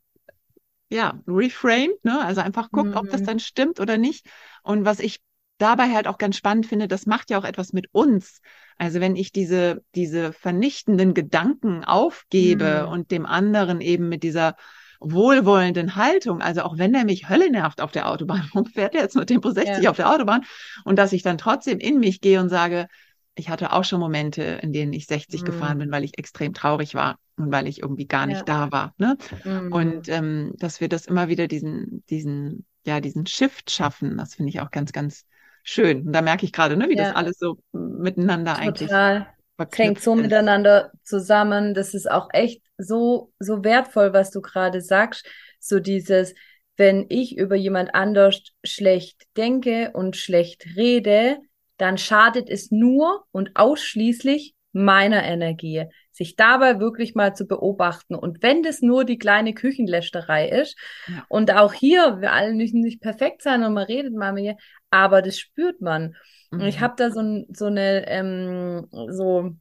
ja, 0.90 1.20
reframed, 1.28 2.04
ne? 2.04 2.20
Also 2.26 2.42
einfach 2.42 2.72
guckt, 2.72 2.90
mhm. 2.90 2.98
ob 2.98 3.10
das 3.10 3.22
mhm. 3.22 3.26
dann 3.26 3.40
stimmt 3.40 3.80
oder 3.80 3.98
nicht. 3.98 4.26
Und 4.64 4.86
was 4.86 5.00
ich 5.00 5.22
dabei 5.60 5.94
halt 5.94 6.08
auch 6.08 6.18
ganz 6.18 6.36
spannend 6.36 6.66
finde, 6.66 6.88
das 6.88 7.06
macht 7.06 7.30
ja 7.30 7.38
auch 7.38 7.44
etwas 7.44 7.74
mit 7.74 7.88
uns. 7.92 8.42
Also 8.78 9.00
wenn 9.00 9.16
ich 9.16 9.32
diese, 9.32 9.84
diese 9.94 10.34
vernichtenden 10.34 11.14
Gedanken 11.14 11.84
aufgebe 11.84 12.86
mhm. 12.86 12.92
und 12.92 13.12
dem 13.12 13.26
anderen 13.26 13.82
eben 13.82 14.10
mit 14.10 14.24
dieser 14.24 14.56
wohlwollenden 15.02 15.96
Haltung, 15.96 16.42
also 16.42 16.62
auch 16.62 16.78
wenn 16.78 16.94
er 16.94 17.06
mich 17.06 17.30
Hölle 17.30 17.52
nervt 17.52 17.82
auf 17.82 17.92
der 17.92 18.10
Autobahn, 18.10 18.50
warum 18.54 18.66
fährt 18.66 18.96
er 18.96 19.02
jetzt 19.02 19.16
nur 19.16 19.26
Tempo 19.26 19.52
60 19.52 19.84
ja. 19.84 19.90
auf 19.92 19.98
der 19.98 20.10
Autobahn? 20.10 20.44
Und 20.86 20.98
dass 20.98 21.14
ich 21.14 21.22
dann 21.22 21.38
trotzdem 21.38 21.78
in 21.78 22.00
mich 22.00 22.22
gehe 22.22 22.40
und 22.40 22.50
sage, 22.50 22.88
ich 23.36 23.50
hatte 23.50 23.72
auch 23.74 23.84
schon 23.84 24.00
Momente, 24.00 24.42
in 24.62 24.74
denen 24.74 24.94
ich 24.94 25.08
60 25.08 25.42
mhm. 25.42 25.46
gefahren 25.46 25.78
bin, 25.78 25.92
weil 25.92 26.04
ich 26.04 26.18
extrem 26.18 26.54
traurig 26.54 26.96
war 26.96 27.18
und 27.38 27.52
weil 27.52 27.68
ich 27.68 27.82
irgendwie 27.82 28.08
gar 28.08 28.26
nicht 28.26 28.48
ja. 28.48 28.68
da 28.68 28.72
war. 28.72 28.94
Ne? 28.98 29.18
Mhm. 29.44 29.72
Und 29.72 30.10
ähm, 30.10 30.54
dass 30.58 30.82
wir 30.82 30.90
das 30.90 31.06
immer 31.06 31.30
wieder 31.30 31.48
diesen, 31.48 32.04
diesen, 32.10 32.66
ja, 32.86 33.00
diesen 33.00 33.26
Shift 33.26 33.72
schaffen, 33.72 34.18
das 34.18 34.36
finde 34.36 34.50
ich 34.50 34.60
auch 34.62 34.72
ganz, 34.72 34.92
ganz 34.92 35.26
schön. 35.64 36.08
Und 36.08 36.14
da 36.14 36.22
merke 36.22 36.46
ich 36.46 36.52
gerade, 36.52 36.76
ne, 36.76 36.90
wie 36.90 36.98
ja. 36.98 37.06
das 37.06 37.16
alles 37.16 37.38
so 37.40 37.58
miteinander 37.72 38.54
Total. 38.54 38.68
eigentlich. 38.68 38.90
Total. 38.90 39.28
Hängt 39.74 40.02
so 40.02 40.16
ist. 40.16 40.22
miteinander 40.22 40.92
zusammen. 41.04 41.74
Das 41.74 41.94
ist 41.94 42.10
auch 42.10 42.30
echt 42.32 42.62
so, 42.78 43.34
so 43.40 43.64
wertvoll, 43.64 44.14
was 44.14 44.32
du 44.32 44.42
gerade 44.42 44.82
sagst. 44.82 45.26
So 45.60 45.80
dieses, 45.80 46.34
wenn 46.78 47.06
ich 47.10 47.38
über 47.38 47.56
jemand 47.56 47.94
anders 47.94 48.42
schlecht 48.64 49.24
denke 49.36 49.92
und 49.94 50.16
schlecht 50.16 50.66
rede, 50.78 51.40
dann 51.80 51.98
schadet 51.98 52.50
es 52.50 52.72
nur 52.72 53.26
und 53.32 53.52
ausschließlich 53.56 54.54
meiner 54.72 55.24
Energie. 55.24 55.86
Sich 56.12 56.36
dabei 56.36 56.80
wirklich 56.80 57.16
mal 57.16 57.34
zu 57.34 57.48
beobachten. 57.48 58.16
Und 58.16 58.44
wenn 58.44 58.62
das 58.62 58.82
nur 58.82 59.06
die 59.06 59.18
kleine 59.18 59.54
Küchenlästerei 59.54 60.50
ist, 60.50 60.78
ja. 61.08 61.26
und 61.30 61.52
auch 61.52 61.74
hier, 61.74 62.22
wir 62.22 62.34
alle 62.34 62.54
müssen 62.54 62.82
nicht 62.82 63.02
perfekt 63.02 63.42
sein 63.42 63.64
und 63.64 63.74
man 63.74 63.86
redet 63.86 64.14
mal 64.14 64.34
mit 64.34 64.44
ihr, 64.44 64.58
aber 64.92 65.22
das 65.22 65.40
spürt 65.40 65.82
man. 65.82 66.16
Mhm. 66.52 66.62
Und 66.62 66.68
ich 66.68 66.78
mhm. 66.78 66.82
habe 66.82 66.94
da 66.98 67.12
so, 67.12 67.46
so 67.52 67.66
eine, 67.66 68.08
ähm, 68.08 68.88
so 69.10 69.56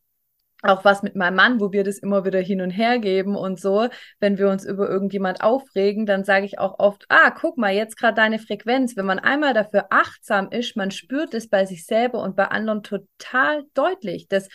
auch 0.63 0.85
was 0.85 1.03
mit 1.03 1.15
meinem 1.15 1.37
Mann, 1.37 1.61
wo 1.61 1.73
wir 1.73 1.85
das 1.85 1.99
immer 1.99 2.25
wieder 2.25 2.41
hin 2.41 2.61
und 2.61 2.71
her 2.71 2.99
geben 2.99 3.37
und 3.37 3.61
so. 3.61 3.89
Wenn 4.19 4.39
wir 4.39 4.49
uns 4.49 4.65
über 4.65 4.89
irgendjemand 4.89 5.41
aufregen, 5.41 6.05
dann 6.05 6.25
sage 6.25 6.47
ich 6.47 6.59
auch 6.59 6.79
oft, 6.79 7.05
ah, 7.09 7.31
guck 7.31 7.59
mal, 7.59 7.73
jetzt 7.73 7.97
gerade 7.97 8.17
deine 8.17 8.39
Frequenz. 8.39 8.97
Wenn 8.97 9.07
man 9.07 9.19
einmal 9.19 9.55
dafür 9.55 9.87
achtsam 9.91 10.51
ist, 10.51 10.77
man 10.77 10.91
spürt 10.91 11.35
es 11.35 11.49
bei 11.49 11.65
sich 11.65 11.87
selber 11.87 12.23
und 12.23 12.35
bei 12.35 12.47
anderen 12.47 12.83
total 12.83 13.65
deutlich, 13.75 14.29
dass 14.29 14.49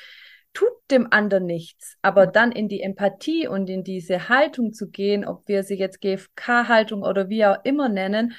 tut 0.54 0.74
dem 0.92 1.12
anderen 1.12 1.46
nichts. 1.46 1.98
Aber 2.02 2.28
dann 2.28 2.52
in 2.52 2.68
die 2.68 2.82
Empathie 2.82 3.48
und 3.48 3.70
in 3.70 3.84
diese 3.84 4.30
Haltung 4.30 4.74
zu 4.74 4.90
gehen, 4.90 5.26
ob 5.26 5.48
wir 5.48 5.64
sie 5.64 5.76
jetzt 5.76 6.00
GFK-Haltung 6.02 7.02
oder 7.02 7.30
wie 7.30 7.46
auch 7.46 7.58
immer 7.64 7.90
nennen, 7.90 8.34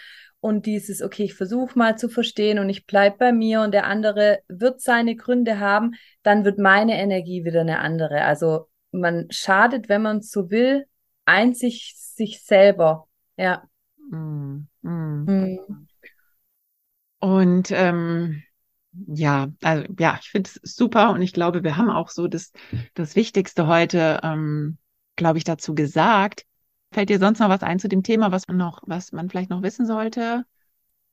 und 0.45 0.67
dieses, 0.67 1.01
okay, 1.01 1.25
ich 1.25 1.33
versuche 1.33 1.79
mal 1.79 1.97
zu 1.97 2.11
verstehen 2.11 2.59
und 2.59 2.69
ich 2.69 2.85
bleib 2.85 3.17
bei 3.17 3.33
mir 3.33 3.63
und 3.63 3.73
der 3.73 3.87
andere 3.87 4.41
wird 4.47 4.83
seine 4.83 5.17
Gründe 5.17 5.59
haben, 5.59 5.95
dann 6.23 6.45
wird 6.45 6.59
meine 6.59 6.99
Energie 6.99 7.47
wieder 7.47 7.63
eine 7.63 7.79
andere. 7.79 8.21
Also 8.25 8.69
man 8.93 9.27
schadet, 9.31 9.89
wenn 9.89 10.03
man 10.03 10.21
so 10.21 10.51
will, 10.51 10.85
einzig 11.25 11.95
sich 11.97 12.45
selber. 12.45 13.09
Ja. 13.39 13.63
Mm, 14.11 14.69
mm. 14.83 15.25
Mm. 15.25 15.87
Und 17.21 17.71
ähm, 17.71 18.43
ja, 18.93 19.49
also 19.63 19.85
ja, 19.99 20.19
ich 20.21 20.29
finde 20.29 20.51
es 20.63 20.77
super 20.77 21.13
und 21.13 21.23
ich 21.23 21.33
glaube, 21.33 21.65
wir 21.65 21.79
haben 21.79 21.89
auch 21.89 22.11
so 22.11 22.29
das, 22.29 22.53
das 22.93 23.17
Wichtigste 23.17 23.67
heute, 23.67 24.21
ähm, 24.23 24.77
glaube 25.17 25.39
ich, 25.39 25.45
dazu 25.45 25.75
gesagt. 25.75 26.45
Fällt 26.95 27.11
dir 27.11 27.19
sonst 27.19 27.41
noch 27.41 27.49
was 27.49 27.65
ein 27.65 27.81
zu 27.81 27.89
dem 27.89 28.05
Thema, 28.05 28.31
was 28.31 28.47
man 28.47 28.57
noch, 28.57 28.81
was 28.87 29.11
man 29.11 29.29
vielleicht 29.29 29.51
noch 29.51 29.63
wissen 29.63 29.85
sollte? 29.85 30.45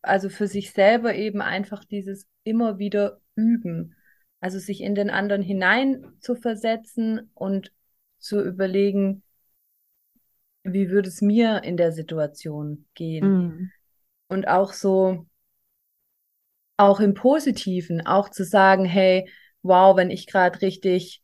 Also 0.03 0.29
für 0.29 0.47
sich 0.47 0.73
selber 0.73 1.15
eben 1.15 1.41
einfach 1.41 1.83
dieses 1.83 2.27
immer 2.43 2.77
wieder 2.77 3.19
üben. 3.35 3.95
Also 4.39 4.59
sich 4.59 4.81
in 4.81 4.93
den 4.93 5.09
anderen 5.09 5.41
hinein 5.41 6.05
zu 6.19 6.35
versetzen 6.35 7.31
und 7.33 7.71
zu 8.19 8.43
überlegen, 8.43 9.23
wie 10.63 10.89
würde 10.89 11.09
es 11.09 11.21
mir 11.21 11.63
in 11.63 11.77
der 11.77 11.91
Situation 11.91 12.85
gehen? 12.93 13.25
Mhm. 13.25 13.71
Und 14.27 14.47
auch 14.47 14.73
so, 14.73 15.25
auch 16.77 16.99
im 16.99 17.15
Positiven, 17.15 18.05
auch 18.05 18.29
zu 18.29 18.43
sagen, 18.43 18.85
hey, 18.85 19.27
wow, 19.63 19.97
wenn 19.97 20.11
ich 20.11 20.27
gerade 20.27 20.61
richtig 20.61 21.20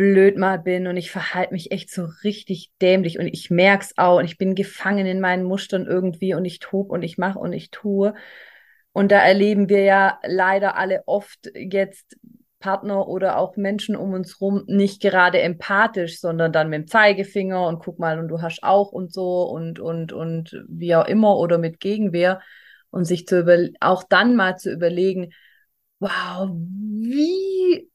blöd 0.00 0.38
mal 0.38 0.58
bin 0.58 0.86
und 0.86 0.96
ich 0.96 1.10
verhalte 1.10 1.52
mich 1.52 1.72
echt 1.72 1.90
so 1.90 2.08
richtig 2.24 2.72
dämlich 2.80 3.18
und 3.18 3.26
ich 3.26 3.50
merk's 3.50 3.92
auch 3.98 4.18
und 4.18 4.24
ich 4.24 4.38
bin 4.38 4.54
gefangen 4.54 5.04
in 5.04 5.20
meinen 5.20 5.44
Mustern 5.44 5.84
irgendwie 5.86 6.32
und 6.32 6.46
ich 6.46 6.58
tob 6.58 6.90
und 6.90 7.02
ich 7.02 7.18
mache 7.18 7.38
und 7.38 7.52
ich 7.52 7.70
tue. 7.70 8.14
Und 8.92 9.12
da 9.12 9.18
erleben 9.18 9.68
wir 9.68 9.82
ja 9.82 10.18
leider 10.24 10.76
alle 10.76 11.02
oft 11.04 11.50
jetzt 11.54 12.16
Partner 12.60 13.08
oder 13.08 13.36
auch 13.36 13.56
Menschen 13.56 13.94
um 13.94 14.14
uns 14.14 14.40
rum 14.40 14.64
nicht 14.68 15.02
gerade 15.02 15.42
empathisch, 15.42 16.18
sondern 16.18 16.50
dann 16.50 16.70
mit 16.70 16.78
dem 16.80 16.86
Zeigefinger 16.86 17.66
und 17.66 17.78
guck 17.80 17.98
mal 17.98 18.18
und 18.18 18.28
du 18.28 18.40
hast 18.40 18.62
auch 18.62 18.92
und 18.92 19.12
so 19.12 19.42
und 19.42 19.80
und 19.80 20.14
und 20.14 20.64
wie 20.66 20.94
auch 20.94 21.06
immer 21.06 21.36
oder 21.36 21.58
mit 21.58 21.78
Gegenwehr 21.78 22.40
und 22.90 23.04
sich 23.04 23.26
zu 23.26 23.40
über 23.40 23.68
auch 23.80 24.02
dann 24.02 24.34
mal 24.34 24.56
zu 24.56 24.72
überlegen, 24.72 25.34
wow, 25.98 26.48
wie 26.50 27.89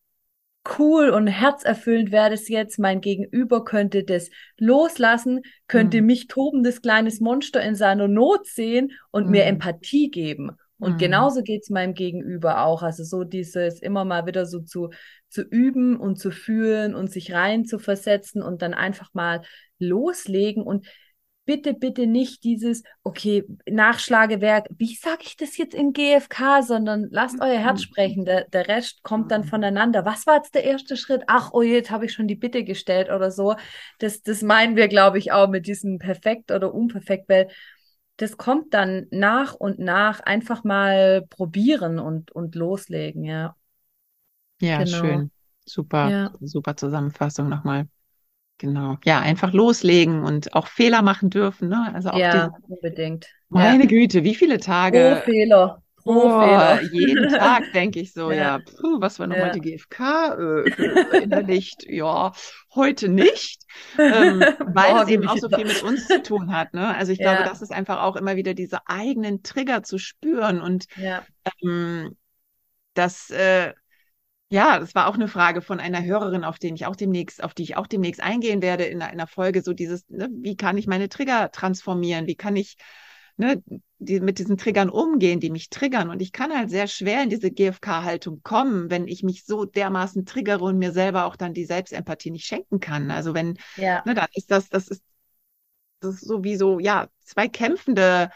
cool 0.77 1.09
und 1.09 1.27
herzerfüllend 1.27 2.11
wäre 2.11 2.29
das 2.29 2.47
jetzt, 2.49 2.79
mein 2.79 3.01
Gegenüber 3.01 3.63
könnte 3.63 4.03
das 4.03 4.29
loslassen, 4.57 5.41
könnte 5.67 6.01
mhm. 6.01 6.07
mich 6.07 6.27
tobendes 6.27 6.81
kleines 6.81 7.19
Monster 7.19 7.61
in 7.61 7.75
seiner 7.75 8.07
Not 8.07 8.47
sehen 8.47 8.91
und 9.11 9.25
mhm. 9.25 9.31
mir 9.31 9.45
Empathie 9.45 10.09
geben. 10.09 10.51
Und 10.77 10.93
mhm. 10.93 10.97
genauso 10.97 11.41
geht's 11.41 11.69
meinem 11.69 11.93
Gegenüber 11.93 12.63
auch. 12.63 12.83
Also 12.83 13.03
so 13.03 13.23
dieses 13.23 13.81
immer 13.81 14.05
mal 14.05 14.25
wieder 14.25 14.45
so 14.45 14.59
zu, 14.59 14.89
zu 15.29 15.41
üben 15.41 15.97
und 15.97 16.17
zu 16.17 16.31
fühlen 16.31 16.95
und 16.95 17.11
sich 17.11 17.33
rein 17.33 17.65
zu 17.65 17.79
versetzen 17.79 18.41
und 18.41 18.61
dann 18.61 18.73
einfach 18.73 19.13
mal 19.13 19.41
loslegen 19.79 20.63
und 20.63 20.87
bitte, 21.45 21.73
bitte 21.73 22.07
nicht 22.07 22.43
dieses, 22.43 22.83
okay, 23.03 23.43
Nachschlagewerk, 23.69 24.67
wie 24.77 24.95
sage 24.95 25.21
ich 25.23 25.37
das 25.37 25.57
jetzt 25.57 25.73
in 25.73 25.93
GFK, 25.93 26.63
sondern 26.63 27.07
lasst 27.11 27.39
euer 27.39 27.59
Herz 27.59 27.79
mhm. 27.79 27.83
sprechen. 27.83 28.25
Der, 28.25 28.45
der 28.45 28.67
Rest 28.67 29.03
kommt 29.03 29.31
dann 29.31 29.41
mhm. 29.41 29.47
voneinander. 29.47 30.05
Was 30.05 30.25
war 30.27 30.37
jetzt 30.37 30.55
der 30.55 30.63
erste 30.63 30.97
Schritt? 30.97 31.23
Ach, 31.27 31.51
oh 31.53 31.61
jetzt 31.61 31.91
habe 31.91 32.05
ich 32.05 32.13
schon 32.13 32.27
die 32.27 32.35
Bitte 32.35 32.63
gestellt 32.63 33.09
oder 33.09 33.31
so. 33.31 33.55
Das, 33.99 34.21
das 34.21 34.41
meinen 34.41 34.75
wir, 34.75 34.87
glaube 34.87 35.17
ich, 35.19 35.31
auch 35.31 35.47
mit 35.47 35.67
diesem 35.67 35.99
perfekt 35.99 36.51
oder 36.51 36.73
unperfekt, 36.73 37.29
weil 37.29 37.47
das 38.17 38.37
kommt 38.37 38.73
dann 38.73 39.07
nach 39.11 39.53
und 39.53 39.77
nach 39.79 40.21
einfach 40.21 40.63
mal 40.63 41.25
probieren 41.29 41.99
und, 41.99 42.31
und 42.31 42.55
loslegen, 42.55 43.23
ja. 43.23 43.55
Ja, 44.61 44.83
genau. 44.83 44.97
schön. 44.97 45.31
Super, 45.65 46.09
ja. 46.09 46.33
super 46.39 46.77
Zusammenfassung 46.77 47.49
nochmal. 47.49 47.87
Genau. 48.57 48.97
Ja, 49.03 49.19
einfach 49.19 49.51
loslegen 49.51 50.23
und 50.23 50.53
auch 50.53 50.67
Fehler 50.67 51.01
machen 51.01 51.29
dürfen. 51.29 51.67
Ne? 51.67 51.91
Also 51.93 52.09
auch 52.09 52.17
ja, 52.17 52.47
die, 52.47 52.73
unbedingt. 52.73 53.27
Meine 53.49 53.83
ja. 53.83 53.89
Güte, 53.89 54.23
wie 54.23 54.35
viele 54.35 54.59
Tage. 54.59 55.21
Pro 55.23 55.31
Fehler. 55.31 55.81
Pro 55.97 56.11
oh, 56.11 56.41
Fehler. 56.41 56.81
Jeden 56.93 57.29
Tag 57.37 57.73
denke 57.73 57.99
ich 57.99 58.13
so, 58.13 58.31
ja, 58.31 58.37
ja 58.37 58.59
puh, 58.59 59.01
was 59.01 59.19
war 59.19 59.27
nochmal 59.27 59.47
ja. 59.47 59.53
die 59.53 59.61
GfK 59.61 60.37
äh, 60.39 61.23
innerlicht? 61.23 61.83
ja, 61.89 62.31
heute 62.73 63.09
nicht, 63.09 63.63
ähm, 63.97 64.39
weil 64.59 65.03
es 65.03 65.09
eben 65.09 65.27
auch 65.27 65.37
so 65.37 65.49
viel 65.49 65.65
mit 65.65 65.83
uns 65.83 66.07
zu 66.07 66.23
tun 66.23 66.53
hat. 66.53 66.73
Ne? 66.73 66.95
Also 66.95 67.11
ich 67.11 67.19
glaube, 67.19 67.43
das 67.43 67.61
ist 67.61 67.73
einfach 67.73 68.03
auch 68.03 68.15
immer 68.15 68.37
wieder 68.37 68.53
diese 68.53 68.87
eigenen 68.87 69.43
Trigger 69.43 69.83
zu 69.83 69.97
spüren 69.97 70.61
und 70.61 70.85
ähm, 71.61 72.15
das 72.93 73.29
äh, 73.31 73.73
ja, 74.49 74.79
das 74.79 74.93
war 74.93 75.07
auch 75.07 75.15
eine 75.15 75.27
Frage 75.27 75.61
von 75.61 75.79
einer 75.79 76.03
Hörerin, 76.03 76.43
auf 76.43 76.59
den 76.59 76.75
ich 76.75 76.85
auch 76.85 76.95
demnächst, 76.95 77.43
auf 77.43 77.53
die 77.53 77.63
ich 77.63 77.77
auch 77.77 77.87
demnächst 77.87 78.21
eingehen 78.21 78.61
werde 78.61 78.85
in 78.85 79.01
einer 79.01 79.27
Folge. 79.27 79.61
So 79.61 79.73
dieses, 79.73 80.07
ne, 80.09 80.29
wie 80.31 80.55
kann 80.55 80.77
ich 80.77 80.87
meine 80.87 81.09
Trigger 81.09 81.51
transformieren? 81.51 82.27
Wie 82.27 82.35
kann 82.35 82.55
ich 82.55 82.77
ne, 83.37 83.63
die, 83.97 84.19
mit 84.19 84.37
diesen 84.37 84.57
Triggern 84.57 84.89
umgehen, 84.89 85.39
die 85.39 85.49
mich 85.49 85.69
triggern? 85.71 86.11
Und 86.11 86.21
ich 86.21 86.31
kann 86.31 86.55
halt 86.55 86.69
sehr 86.69 86.87
schwer 86.87 87.23
in 87.23 87.29
diese 87.29 87.49
GFK-Haltung 87.49 88.41
kommen, 88.43 88.91
wenn 88.91 89.07
ich 89.07 89.23
mich 89.23 89.45
so 89.45 89.65
dermaßen 89.65 90.25
triggere 90.25 90.63
und 90.63 90.77
mir 90.77 90.91
selber 90.91 91.25
auch 91.25 91.35
dann 91.35 91.55
die 91.55 91.65
Selbstempathie 91.65 92.29
nicht 92.29 92.45
schenken 92.45 92.79
kann. 92.79 93.09
Also 93.09 93.33
wenn, 93.33 93.57
ja. 93.77 94.03
ne, 94.05 94.13
dann 94.13 94.27
ist 94.35 94.51
das, 94.51 94.69
das 94.69 94.87
ist, 94.87 95.03
das 96.01 96.15
ist 96.15 96.27
sowieso, 96.27 96.79
ja, 96.79 97.07
zwei 97.21 97.47
kämpfende 97.47 98.29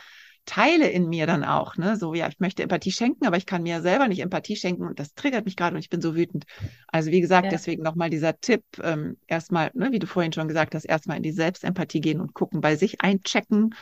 Teile 0.49 0.89
in 0.89 1.07
mir 1.07 1.27
dann 1.27 1.43
auch, 1.43 1.77
ne? 1.77 1.95
So, 1.95 2.15
ja, 2.15 2.27
ich 2.27 2.39
möchte 2.39 2.63
Empathie 2.63 2.91
schenken, 2.91 3.27
aber 3.27 3.37
ich 3.37 3.45
kann 3.45 3.61
mir 3.61 3.83
selber 3.83 4.07
nicht 4.07 4.21
Empathie 4.21 4.55
schenken 4.55 4.87
und 4.87 4.99
das 4.99 5.13
triggert 5.13 5.45
mich 5.45 5.55
gerade 5.55 5.75
und 5.75 5.79
ich 5.79 5.91
bin 5.91 6.01
so 6.01 6.15
wütend. 6.15 6.45
Also 6.87 7.11
wie 7.11 7.21
gesagt, 7.21 7.45
ja. 7.45 7.51
deswegen 7.51 7.83
nochmal 7.83 8.09
dieser 8.09 8.39
Tipp, 8.39 8.63
ähm, 8.81 9.17
erstmal, 9.27 9.69
ne, 9.75 9.91
wie 9.91 9.99
du 9.99 10.07
vorhin 10.07 10.33
schon 10.33 10.47
gesagt 10.47 10.73
hast, 10.73 10.85
erstmal 10.85 11.17
in 11.17 11.23
die 11.23 11.33
Selbstempathie 11.33 12.01
gehen 12.01 12.19
und 12.19 12.33
gucken, 12.33 12.61
bei 12.61 12.75
sich 12.75 13.01
einchecken, 13.01 13.75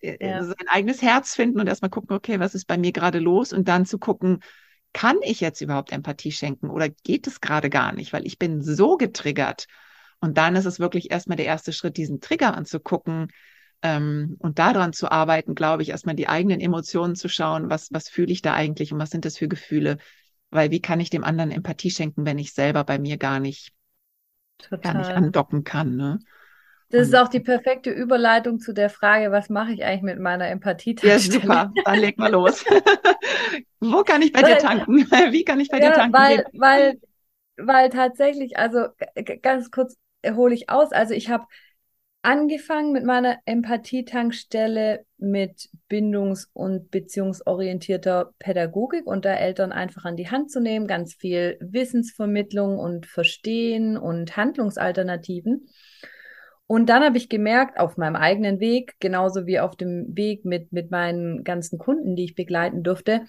äh, 0.00 0.18
ja. 0.20 0.44
sein 0.44 0.68
eigenes 0.68 1.00
Herz 1.00 1.34
finden 1.34 1.58
und 1.58 1.68
erstmal 1.68 1.90
gucken, 1.90 2.14
okay, 2.14 2.38
was 2.38 2.54
ist 2.54 2.66
bei 2.66 2.76
mir 2.76 2.92
gerade 2.92 3.18
los 3.18 3.54
und 3.54 3.66
dann 3.66 3.86
zu 3.86 3.98
gucken, 3.98 4.40
kann 4.92 5.16
ich 5.22 5.40
jetzt 5.40 5.62
überhaupt 5.62 5.90
Empathie 5.90 6.32
schenken 6.32 6.68
oder 6.68 6.90
geht 6.90 7.28
es 7.28 7.40
gerade 7.40 7.70
gar 7.70 7.94
nicht, 7.94 8.12
weil 8.12 8.26
ich 8.26 8.38
bin 8.38 8.60
so 8.60 8.98
getriggert. 8.98 9.68
Und 10.20 10.36
dann 10.36 10.54
ist 10.54 10.66
es 10.66 10.80
wirklich 10.80 11.10
erstmal 11.10 11.38
der 11.38 11.46
erste 11.46 11.72
Schritt, 11.72 11.96
diesen 11.96 12.20
Trigger 12.20 12.54
anzugucken, 12.54 13.28
ähm, 13.82 14.36
und 14.38 14.58
daran 14.58 14.92
zu 14.92 15.10
arbeiten, 15.10 15.54
glaube 15.54 15.82
ich, 15.82 15.90
erstmal 15.90 16.14
die 16.14 16.28
eigenen 16.28 16.60
Emotionen 16.60 17.16
zu 17.16 17.28
schauen, 17.28 17.70
was, 17.70 17.92
was 17.92 18.08
fühle 18.08 18.32
ich 18.32 18.42
da 18.42 18.54
eigentlich 18.54 18.92
und 18.92 18.98
was 18.98 19.10
sind 19.10 19.24
das 19.24 19.38
für 19.38 19.48
Gefühle? 19.48 19.98
Weil 20.50 20.70
wie 20.70 20.80
kann 20.80 21.00
ich 21.00 21.10
dem 21.10 21.24
anderen 21.24 21.50
Empathie 21.50 21.90
schenken, 21.90 22.26
wenn 22.26 22.38
ich 22.38 22.52
selber 22.52 22.84
bei 22.84 22.98
mir 22.98 23.16
gar 23.16 23.40
nicht, 23.40 23.72
gar 24.82 24.94
nicht 24.94 25.10
andocken 25.10 25.64
kann, 25.64 25.96
ne? 25.96 26.18
Das 26.92 27.06
ist 27.06 27.14
auch 27.14 27.28
die 27.28 27.38
perfekte 27.38 27.90
Überleitung 27.90 28.58
zu 28.58 28.72
der 28.72 28.90
Frage, 28.90 29.30
was 29.30 29.48
mache 29.48 29.72
ich 29.72 29.84
eigentlich 29.84 30.02
mit 30.02 30.18
meiner 30.18 30.48
Empathie? 30.48 30.96
Ja, 31.02 31.20
super. 31.20 31.72
Dann 31.84 32.00
leg 32.00 32.18
mal 32.18 32.32
los. 32.32 32.64
Wo 33.80 34.02
kann 34.02 34.22
ich 34.22 34.32
bei 34.32 34.42
weil, 34.42 34.54
dir 34.54 34.58
tanken? 34.58 34.96
Wie 35.32 35.44
kann 35.44 35.60
ich 35.60 35.68
bei 35.68 35.78
ja, 35.78 35.90
dir 35.90 35.94
tanken? 35.94 36.12
Weil, 36.12 36.44
weil, 36.52 37.00
weil 37.56 37.90
tatsächlich, 37.90 38.58
also 38.58 38.88
ganz 39.40 39.70
kurz 39.70 39.96
hole 40.26 40.52
ich 40.52 40.68
aus. 40.68 40.90
Also 40.90 41.14
ich 41.14 41.30
habe 41.30 41.44
angefangen 42.22 42.92
mit 42.92 43.04
meiner 43.04 43.38
Empathietankstelle 43.46 45.04
mit 45.16 45.70
bindungs- 45.88 46.48
und 46.52 46.90
beziehungsorientierter 46.90 48.34
Pädagogik 48.38 49.06
und 49.06 49.24
da 49.24 49.34
Eltern 49.34 49.72
einfach 49.72 50.04
an 50.04 50.16
die 50.16 50.30
Hand 50.30 50.50
zu 50.50 50.60
nehmen, 50.60 50.86
ganz 50.86 51.14
viel 51.14 51.56
Wissensvermittlung 51.60 52.78
und 52.78 53.06
Verstehen 53.06 53.96
und 53.96 54.36
Handlungsalternativen. 54.36 55.68
Und 56.66 56.88
dann 56.88 57.02
habe 57.02 57.16
ich 57.16 57.28
gemerkt, 57.28 57.80
auf 57.80 57.96
meinem 57.96 58.16
eigenen 58.16 58.60
Weg, 58.60 58.94
genauso 59.00 59.46
wie 59.46 59.58
auf 59.58 59.74
dem 59.74 60.16
Weg 60.16 60.44
mit, 60.44 60.72
mit 60.72 60.90
meinen 60.90 61.42
ganzen 61.42 61.78
Kunden, 61.78 62.16
die 62.16 62.24
ich 62.24 62.34
begleiten 62.34 62.82
durfte, 62.82 63.24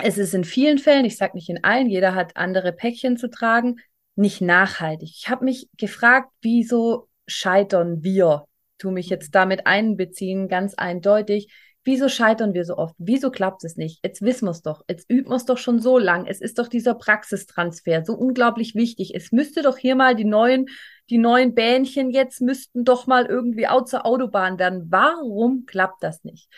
es 0.00 0.16
ist 0.16 0.32
in 0.32 0.44
vielen 0.44 0.78
Fällen, 0.78 1.04
ich 1.04 1.16
sage 1.16 1.34
nicht 1.34 1.48
in 1.48 1.64
allen, 1.64 1.88
jeder 1.88 2.14
hat 2.14 2.36
andere 2.36 2.72
Päckchen 2.72 3.16
zu 3.16 3.28
tragen, 3.28 3.80
nicht 4.14 4.40
nachhaltig. 4.40 5.10
Ich 5.12 5.28
habe 5.28 5.44
mich 5.44 5.68
gefragt, 5.76 6.30
wieso 6.40 7.07
scheitern 7.28 8.02
wir? 8.02 8.46
Tu 8.78 8.90
mich 8.90 9.08
jetzt 9.08 9.34
damit 9.34 9.66
einbeziehen, 9.66 10.48
ganz 10.48 10.74
eindeutig. 10.74 11.52
Wieso 11.84 12.08
scheitern 12.08 12.52
wir 12.52 12.64
so 12.64 12.76
oft? 12.76 12.94
Wieso 12.98 13.30
klappt 13.30 13.64
es 13.64 13.76
nicht? 13.76 14.00
Jetzt 14.04 14.20
wissen 14.20 14.46
wir 14.46 14.50
es 14.50 14.62
doch. 14.62 14.84
Jetzt 14.90 15.08
üben 15.08 15.30
wir 15.30 15.36
es 15.36 15.46
doch 15.46 15.56
schon 15.56 15.80
so 15.80 15.96
lang. 15.96 16.26
Es 16.26 16.40
ist 16.40 16.58
doch 16.58 16.68
dieser 16.68 16.94
Praxistransfer 16.94 18.04
so 18.04 18.12
unglaublich 18.12 18.74
wichtig. 18.74 19.14
Es 19.14 19.32
müsste 19.32 19.62
doch 19.62 19.78
hier 19.78 19.96
mal 19.96 20.14
die 20.14 20.26
neuen, 20.26 20.66
die 21.08 21.18
neuen 21.18 21.54
Bähnchen 21.54 22.10
jetzt 22.10 22.42
müssten 22.42 22.84
doch 22.84 23.06
mal 23.06 23.24
irgendwie 23.24 23.68
out 23.68 23.88
zur 23.88 24.04
Autobahn 24.04 24.58
werden. 24.58 24.88
Warum 24.90 25.64
klappt 25.64 26.02
das 26.02 26.24
nicht? 26.24 26.50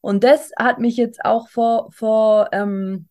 Und 0.00 0.24
das 0.24 0.50
hat 0.58 0.78
mich 0.78 0.96
jetzt 0.96 1.24
auch 1.24 1.48
vor, 1.48 1.92
vor 1.92 2.48
ähm, 2.52 3.08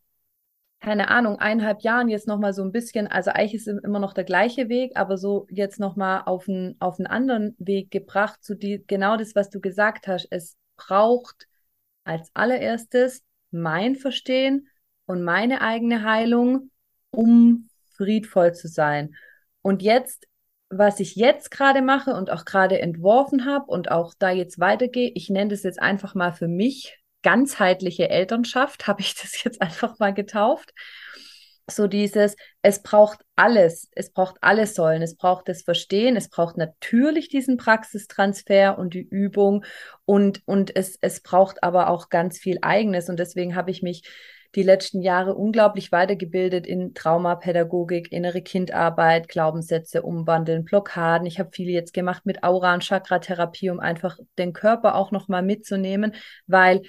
keine 0.80 1.10
Ahnung, 1.10 1.38
eineinhalb 1.40 1.82
Jahren 1.82 2.08
jetzt 2.08 2.28
nochmal 2.28 2.54
so 2.54 2.64
ein 2.64 2.72
bisschen, 2.72 3.08
also 3.08 3.32
eigentlich 3.32 3.56
ist 3.56 3.68
immer 3.68 4.00
noch 4.00 4.14
der 4.14 4.24
gleiche 4.24 4.70
Weg, 4.70 4.94
aber 4.96 5.18
so 5.18 5.46
jetzt 5.50 5.80
nochmal 5.80 6.24
auf 6.26 6.48
einen, 6.48 6.78
auf 6.80 7.00
einen 7.00 7.08
anderen 7.08 7.56
Weg 7.60 7.92
gebracht, 7.92 8.44
zu 8.44 8.56
die, 8.56 8.84
genau 8.88 9.18
das, 9.18 9.36
was 9.36 9.50
du 9.50 9.60
gesagt 9.60 10.08
hast. 10.08 10.28
Es 10.32 10.56
braucht 10.78 11.48
als 12.06 12.30
allererstes 12.34 13.24
mein 13.52 13.96
Verstehen 13.96 14.70
und 15.06 15.24
meine 15.24 15.62
eigene 15.62 16.04
Heilung, 16.04 16.72
um 17.12 17.70
friedvoll 17.98 18.54
zu 18.54 18.70
sein. 18.70 19.16
Und 19.62 19.82
jetzt, 19.82 20.28
was 20.70 21.02
ich 21.02 21.16
jetzt 21.16 21.52
gerade 21.52 21.82
mache 21.82 22.14
und 22.14 22.32
auch 22.32 22.46
gerade 22.46 22.80
entworfen 22.80 23.46
habe 23.46 23.66
und 23.66 23.92
auch 23.92 24.14
da 24.18 24.30
jetzt 24.30 24.60
weitergehe, 24.60 25.12
ich 25.14 25.30
nenne 25.30 25.50
das 25.50 25.64
jetzt 25.64 25.82
einfach 25.82 26.16
mal 26.16 26.32
für 26.32 26.48
mich 26.48 26.99
ganzheitliche 27.22 28.10
Elternschaft, 28.10 28.88
habe 28.88 29.02
ich 29.02 29.16
das 29.16 29.44
jetzt 29.44 29.62
einfach 29.62 30.00
mal 30.00 30.14
getauft. 30.14 30.74
So 31.70 31.86
dieses, 31.86 32.36
es 32.64 32.82
braucht 32.82 33.20
alles, 33.36 33.90
es 33.94 34.12
braucht 34.12 34.38
alle 34.42 34.66
Säulen, 34.66 35.04
es 35.04 35.16
braucht 35.16 35.48
das 35.48 35.62
Verstehen, 35.62 36.16
es 36.16 36.28
braucht 36.28 36.58
natürlich 36.58 37.30
diesen 37.30 37.58
Praxistransfer 37.58 38.78
und 38.80 38.96
die 38.96 39.08
Übung 39.08 39.64
und, 40.06 40.42
und 40.46 40.76
es, 40.76 40.98
es 41.02 41.22
braucht 41.22 41.64
aber 41.64 41.90
auch 41.90 42.10
ganz 42.10 42.40
viel 42.40 42.58
Eigenes 42.64 43.08
und 43.08 43.20
deswegen 43.20 43.56
habe 43.56 43.70
ich 43.70 43.84
mich 43.84 44.02
die 44.56 44.64
letzten 44.64 45.02
Jahre 45.02 45.36
unglaublich 45.36 45.92
weitergebildet 45.92 46.66
in 46.66 46.96
Traumapädagogik, 46.96 48.12
innere 48.12 48.42
Kindarbeit, 48.42 49.28
Glaubenssätze 49.28 50.02
umwandeln, 50.02 50.66
Blockaden. 50.66 51.28
Ich 51.28 51.40
habe 51.40 51.52
viel 51.54 51.70
jetzt 51.70 51.94
gemacht 51.94 52.26
mit 52.26 52.44
Aura- 52.44 52.74
und 52.74 52.84
Chakra-Therapie, 52.84 53.70
um 53.70 53.80
einfach 53.80 54.18
den 54.40 54.54
Körper 54.54 54.96
auch 54.96 55.12
nochmal 55.12 55.44
mitzunehmen, 55.44 56.16
weil 56.48 56.82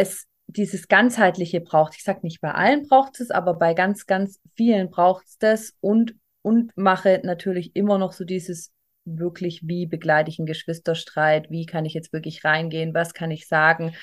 es 0.00 0.26
dieses 0.46 0.88
ganzheitliche 0.88 1.60
braucht. 1.60 1.94
Ich 1.96 2.02
sage 2.02 2.20
nicht 2.22 2.40
bei 2.40 2.52
allen 2.52 2.86
braucht 2.88 3.20
es, 3.20 3.30
aber 3.30 3.54
bei 3.54 3.74
ganz, 3.74 4.06
ganz 4.06 4.40
vielen 4.56 4.90
braucht 4.90 5.26
es 5.26 5.38
das 5.38 5.74
und, 5.80 6.14
und 6.42 6.76
mache 6.76 7.20
natürlich 7.24 7.76
immer 7.76 7.98
noch 7.98 8.12
so 8.12 8.24
dieses 8.24 8.72
wirklich, 9.04 9.62
wie 9.64 9.86
begleite 9.86 10.30
ich 10.30 10.38
einen 10.38 10.46
Geschwisterstreit, 10.46 11.50
wie 11.50 11.66
kann 11.66 11.84
ich 11.84 11.94
jetzt 11.94 12.12
wirklich 12.12 12.44
reingehen, 12.44 12.94
was 12.94 13.14
kann 13.14 13.30
ich 13.30 13.48
sagen 13.48 13.94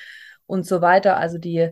und 0.45 0.65
so 0.65 0.81
weiter. 0.81 1.17
Also 1.17 1.37
die 1.37 1.71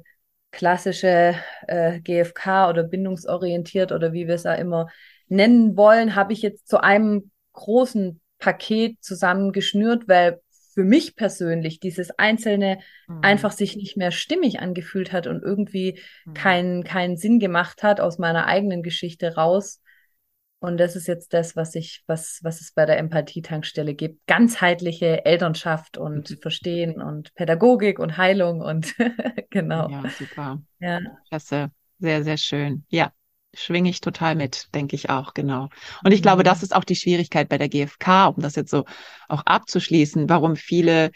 klassische 0.51 1.35
äh, 1.67 1.99
GFK 2.01 2.69
oder 2.69 2.83
bindungsorientiert 2.83 3.91
oder 3.91 4.13
wie 4.13 4.27
wir 4.27 4.35
es 4.35 4.45
auch 4.45 4.57
immer 4.57 4.87
nennen 5.27 5.75
wollen, 5.75 6.15
habe 6.15 6.33
ich 6.33 6.41
jetzt 6.41 6.67
zu 6.67 6.81
einem 6.81 7.31
großen 7.53 8.21
Paket 8.37 9.03
zusammengeschnürt, 9.03 10.07
weil 10.07 10.39
für 10.75 10.83
mich 10.83 11.15
persönlich 11.15 11.79
dieses 11.79 12.11
Einzelne 12.19 12.79
mhm. 13.07 13.19
einfach 13.23 13.51
sich 13.51 13.75
nicht 13.77 13.97
mehr 13.97 14.11
stimmig 14.11 14.59
angefühlt 14.59 15.11
hat 15.11 15.25
und 15.25 15.41
irgendwie 15.41 15.99
mhm. 16.25 16.33
keinen 16.33 16.83
keinen 16.83 17.17
Sinn 17.17 17.39
gemacht 17.39 17.81
hat 17.81 17.99
aus 17.99 18.19
meiner 18.19 18.45
eigenen 18.45 18.83
Geschichte 18.83 19.35
raus. 19.35 19.81
Und 20.59 20.77
das 20.77 20.95
ist 20.95 21.07
jetzt 21.07 21.33
das, 21.33 21.55
was 21.55 21.75
ich, 21.75 22.03
was, 22.07 22.39
was 22.43 22.59
es 22.59 22.71
bei 22.71 22.85
der 22.85 22.97
Empathietankstelle 22.97 23.93
gibt. 23.93 24.25
Ganzheitliche 24.25 25.25
Elternschaft 25.25 25.97
und 25.97 26.29
mhm. 26.29 26.37
Verstehen 26.37 27.01
und 27.01 27.33
Pädagogik 27.35 27.99
und 27.99 28.17
Heilung 28.17 28.61
und 28.61 28.93
genau. 29.49 29.89
Ja, 29.89 30.03
super. 30.09 30.61
Ja. 30.79 30.99
Klasse. 31.29 31.71
Sehr, 31.99 32.23
sehr 32.23 32.37
schön. 32.37 32.83
Ja, 32.89 33.13
schwinge 33.55 33.89
ich 33.89 34.01
total 34.01 34.35
mit, 34.35 34.73
denke 34.73 34.95
ich 34.95 35.09
auch, 35.09 35.33
genau. 35.33 35.69
Und 36.03 36.11
ich 36.11 36.19
mhm. 36.19 36.23
glaube, 36.23 36.43
das 36.43 36.63
ist 36.63 36.75
auch 36.75 36.83
die 36.83 36.95
Schwierigkeit 36.95 37.49
bei 37.49 37.57
der 37.57 37.69
GfK, 37.69 38.27
um 38.27 38.41
das 38.41 38.55
jetzt 38.55 38.71
so 38.71 38.85
auch 39.27 39.43
abzuschließen, 39.45 40.29
warum 40.29 40.55
viele 40.55 41.11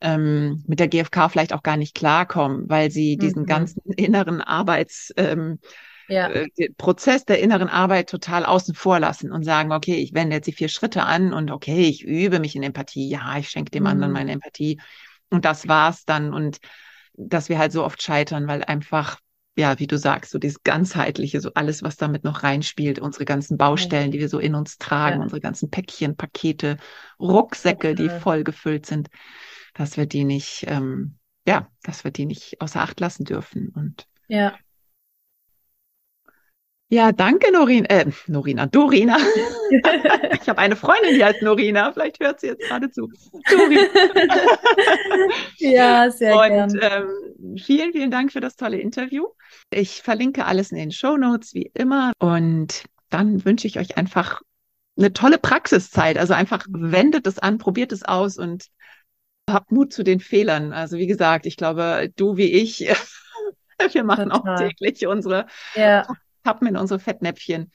ähm, 0.00 0.64
mit 0.66 0.80
der 0.80 0.88
GfK 0.88 1.28
vielleicht 1.28 1.52
auch 1.52 1.62
gar 1.62 1.76
nicht 1.76 1.94
klarkommen, 1.94 2.68
weil 2.68 2.90
sie 2.90 3.16
diesen 3.16 3.42
mhm. 3.42 3.46
ganzen 3.46 3.80
inneren 3.96 4.40
Arbeits 4.40 5.12
ähm, 5.16 5.58
ja. 6.08 6.28
äh, 6.28 6.48
Prozess 6.76 7.24
der 7.24 7.40
inneren 7.40 7.68
Arbeit 7.68 8.10
total 8.10 8.44
außen 8.44 8.74
vor 8.74 8.98
lassen 8.98 9.32
und 9.32 9.44
sagen, 9.44 9.72
okay, 9.72 9.94
ich 9.94 10.12
wende 10.12 10.36
jetzt 10.36 10.46
die 10.46 10.52
vier 10.52 10.68
Schritte 10.68 11.04
an 11.04 11.32
und 11.32 11.50
okay, 11.50 11.88
ich 11.88 12.04
übe 12.04 12.40
mich 12.40 12.56
in 12.56 12.62
Empathie, 12.62 13.08
ja, 13.08 13.38
ich 13.38 13.48
schenke 13.48 13.70
dem 13.70 13.84
mhm. 13.84 13.90
anderen 13.90 14.12
meine 14.12 14.32
Empathie 14.32 14.80
und 15.30 15.44
das 15.44 15.68
war's 15.68 16.04
dann 16.04 16.34
und 16.34 16.58
dass 17.14 17.48
wir 17.48 17.58
halt 17.58 17.72
so 17.72 17.84
oft 17.84 18.02
scheitern, 18.02 18.46
weil 18.48 18.64
einfach 18.64 19.18
ja, 19.56 19.78
wie 19.78 19.86
du 19.86 19.98
sagst, 19.98 20.30
so 20.30 20.38
dieses 20.38 20.62
ganzheitliche, 20.62 21.40
so 21.40 21.52
alles, 21.54 21.82
was 21.82 21.96
damit 21.96 22.24
noch 22.24 22.42
reinspielt, 22.42 22.98
unsere 22.98 23.24
ganzen 23.24 23.58
Baustellen, 23.58 24.10
die 24.10 24.18
wir 24.18 24.28
so 24.28 24.38
in 24.38 24.54
uns 24.54 24.78
tragen, 24.78 25.16
ja. 25.18 25.22
unsere 25.22 25.40
ganzen 25.40 25.70
Päckchen, 25.70 26.16
Pakete, 26.16 26.78
Rucksäcke, 27.20 27.90
okay. 27.90 27.94
die 27.94 28.08
voll 28.08 28.44
gefüllt 28.44 28.86
sind, 28.86 29.08
dass 29.74 29.96
wir 29.96 30.06
die 30.06 30.24
nicht, 30.24 30.64
ähm, 30.68 31.18
ja, 31.46 31.68
dass 31.82 32.04
wir 32.04 32.10
die 32.10 32.24
nicht 32.24 32.60
außer 32.60 32.80
Acht 32.80 32.98
lassen 33.00 33.24
dürfen. 33.24 33.68
Und 33.74 34.06
ja. 34.28 34.54
Ja, 36.92 37.10
danke, 37.10 37.50
Norina. 37.50 37.88
Äh, 37.88 38.10
Norina, 38.26 38.66
Dorina. 38.66 39.16
ich 40.42 40.46
habe 40.46 40.58
eine 40.58 40.76
Freundin, 40.76 41.14
die 41.14 41.24
heißt 41.24 41.40
Norina. 41.40 41.90
Vielleicht 41.90 42.20
hört 42.20 42.40
sie 42.40 42.48
jetzt 42.48 42.68
gerade 42.68 42.90
zu. 42.90 43.08
Dorina. 43.48 43.82
ja, 45.56 46.10
sehr 46.10 46.36
Und 46.36 46.78
ähm, 46.82 47.56
vielen, 47.56 47.92
vielen 47.92 48.10
Dank 48.10 48.30
für 48.30 48.40
das 48.40 48.56
tolle 48.56 48.76
Interview. 48.76 49.26
Ich 49.70 50.02
verlinke 50.02 50.44
alles 50.44 50.70
in 50.70 50.76
den 50.76 50.92
Show 50.92 51.16
Notes 51.16 51.54
wie 51.54 51.70
immer. 51.72 52.12
Und 52.18 52.84
dann 53.08 53.42
wünsche 53.46 53.66
ich 53.66 53.78
euch 53.78 53.96
einfach 53.96 54.42
eine 54.98 55.14
tolle 55.14 55.38
Praxiszeit. 55.38 56.18
Also 56.18 56.34
einfach 56.34 56.66
wendet 56.68 57.26
es 57.26 57.38
an, 57.38 57.56
probiert 57.56 57.92
es 57.92 58.02
aus 58.02 58.36
und 58.36 58.66
habt 59.48 59.72
Mut 59.72 59.94
zu 59.94 60.02
den 60.02 60.20
Fehlern. 60.20 60.74
Also 60.74 60.98
wie 60.98 61.06
gesagt, 61.06 61.46
ich 61.46 61.56
glaube, 61.56 62.12
du 62.16 62.36
wie 62.36 62.52
ich, 62.52 62.80
wir 63.92 64.04
machen 64.04 64.28
Total. 64.28 64.56
auch 64.56 64.58
täglich 64.58 65.06
unsere 65.06 65.46
ja 65.74 66.06
tappen 66.42 66.68
in 66.68 66.76
unsere 66.76 67.00
Fettnäpfchen. 67.00 67.70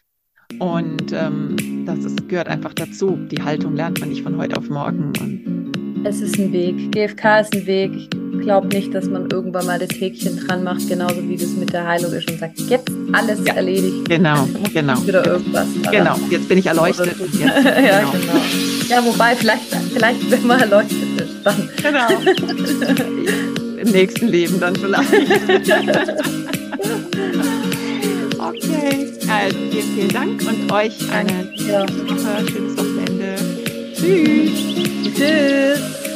Und 0.60 1.12
ähm, 1.12 1.58
das 1.86 2.06
ist, 2.06 2.30
gehört 2.30 2.48
einfach 2.48 2.74
dazu. 2.74 3.18
Die 3.30 3.44
Haltung 3.44 3.76
lernt 3.76 4.00
man 4.00 4.08
nicht 4.10 4.24
von 4.24 4.38
heute 4.38 4.58
auf 4.58 4.70
morgen. 4.70 5.12
Und 5.20 6.06
es 6.06 6.22
ist 6.22 6.40
ein 6.40 6.54
Weg. 6.54 6.90
GFK 6.92 7.42
ist 7.42 7.54
ein 7.54 7.66
Weg. 7.66 7.92
Ich 7.94 8.10
glaube 8.42 8.68
nicht, 8.68 8.94
dass 8.94 9.10
man 9.10 9.30
irgendwann 9.30 9.66
mal 9.66 9.78
das 9.78 9.90
Häkchen 10.00 10.38
dran 10.38 10.64
macht, 10.64 10.88
genauso 10.88 11.28
wie 11.28 11.36
das 11.36 11.50
mit 11.50 11.74
der 11.74 11.86
Heilung 11.86 12.14
ist 12.14 12.32
und 12.32 12.40
sagt, 12.40 12.62
jetzt 12.62 12.90
alles 13.12 13.42
ja, 13.46 13.56
erledigt. 13.56 14.08
Genau, 14.08 14.48
genau. 14.74 15.06
Wieder 15.06 15.26
irgendwas. 15.26 15.68
Genau, 15.92 16.16
jetzt 16.30 16.48
bin 16.48 16.60
ich 16.60 16.66
erleuchtet. 16.66 17.14
Jetzt, 17.20 17.40
ja, 17.42 17.52
genau. 17.52 18.12
genau. 18.12 18.40
Ja, 18.88 19.04
wobei, 19.04 19.36
vielleicht, 19.36 19.64
vielleicht, 19.94 20.32
wenn 20.32 20.48
man 20.48 20.62
erleuchtet 20.62 21.22
ist, 21.22 21.36
dann. 21.44 21.70
Genau. 21.84 22.08
Im 23.82 23.92
nächsten 23.92 24.28
Leben 24.28 24.62
dann 24.62 24.76
vielleicht. 24.76 25.12
Okay, 28.48 29.12
also 29.30 29.58
dir 29.72 29.84
vielen 29.84 30.08
Dank 30.08 30.42
und 30.48 30.72
euch 30.72 30.94
eine 31.12 31.52
ja. 31.56 31.86
schönes 31.88 32.78
Wochenende. 32.78 33.36
Tschüss. 33.94 35.14
Tschüss. 35.14 36.07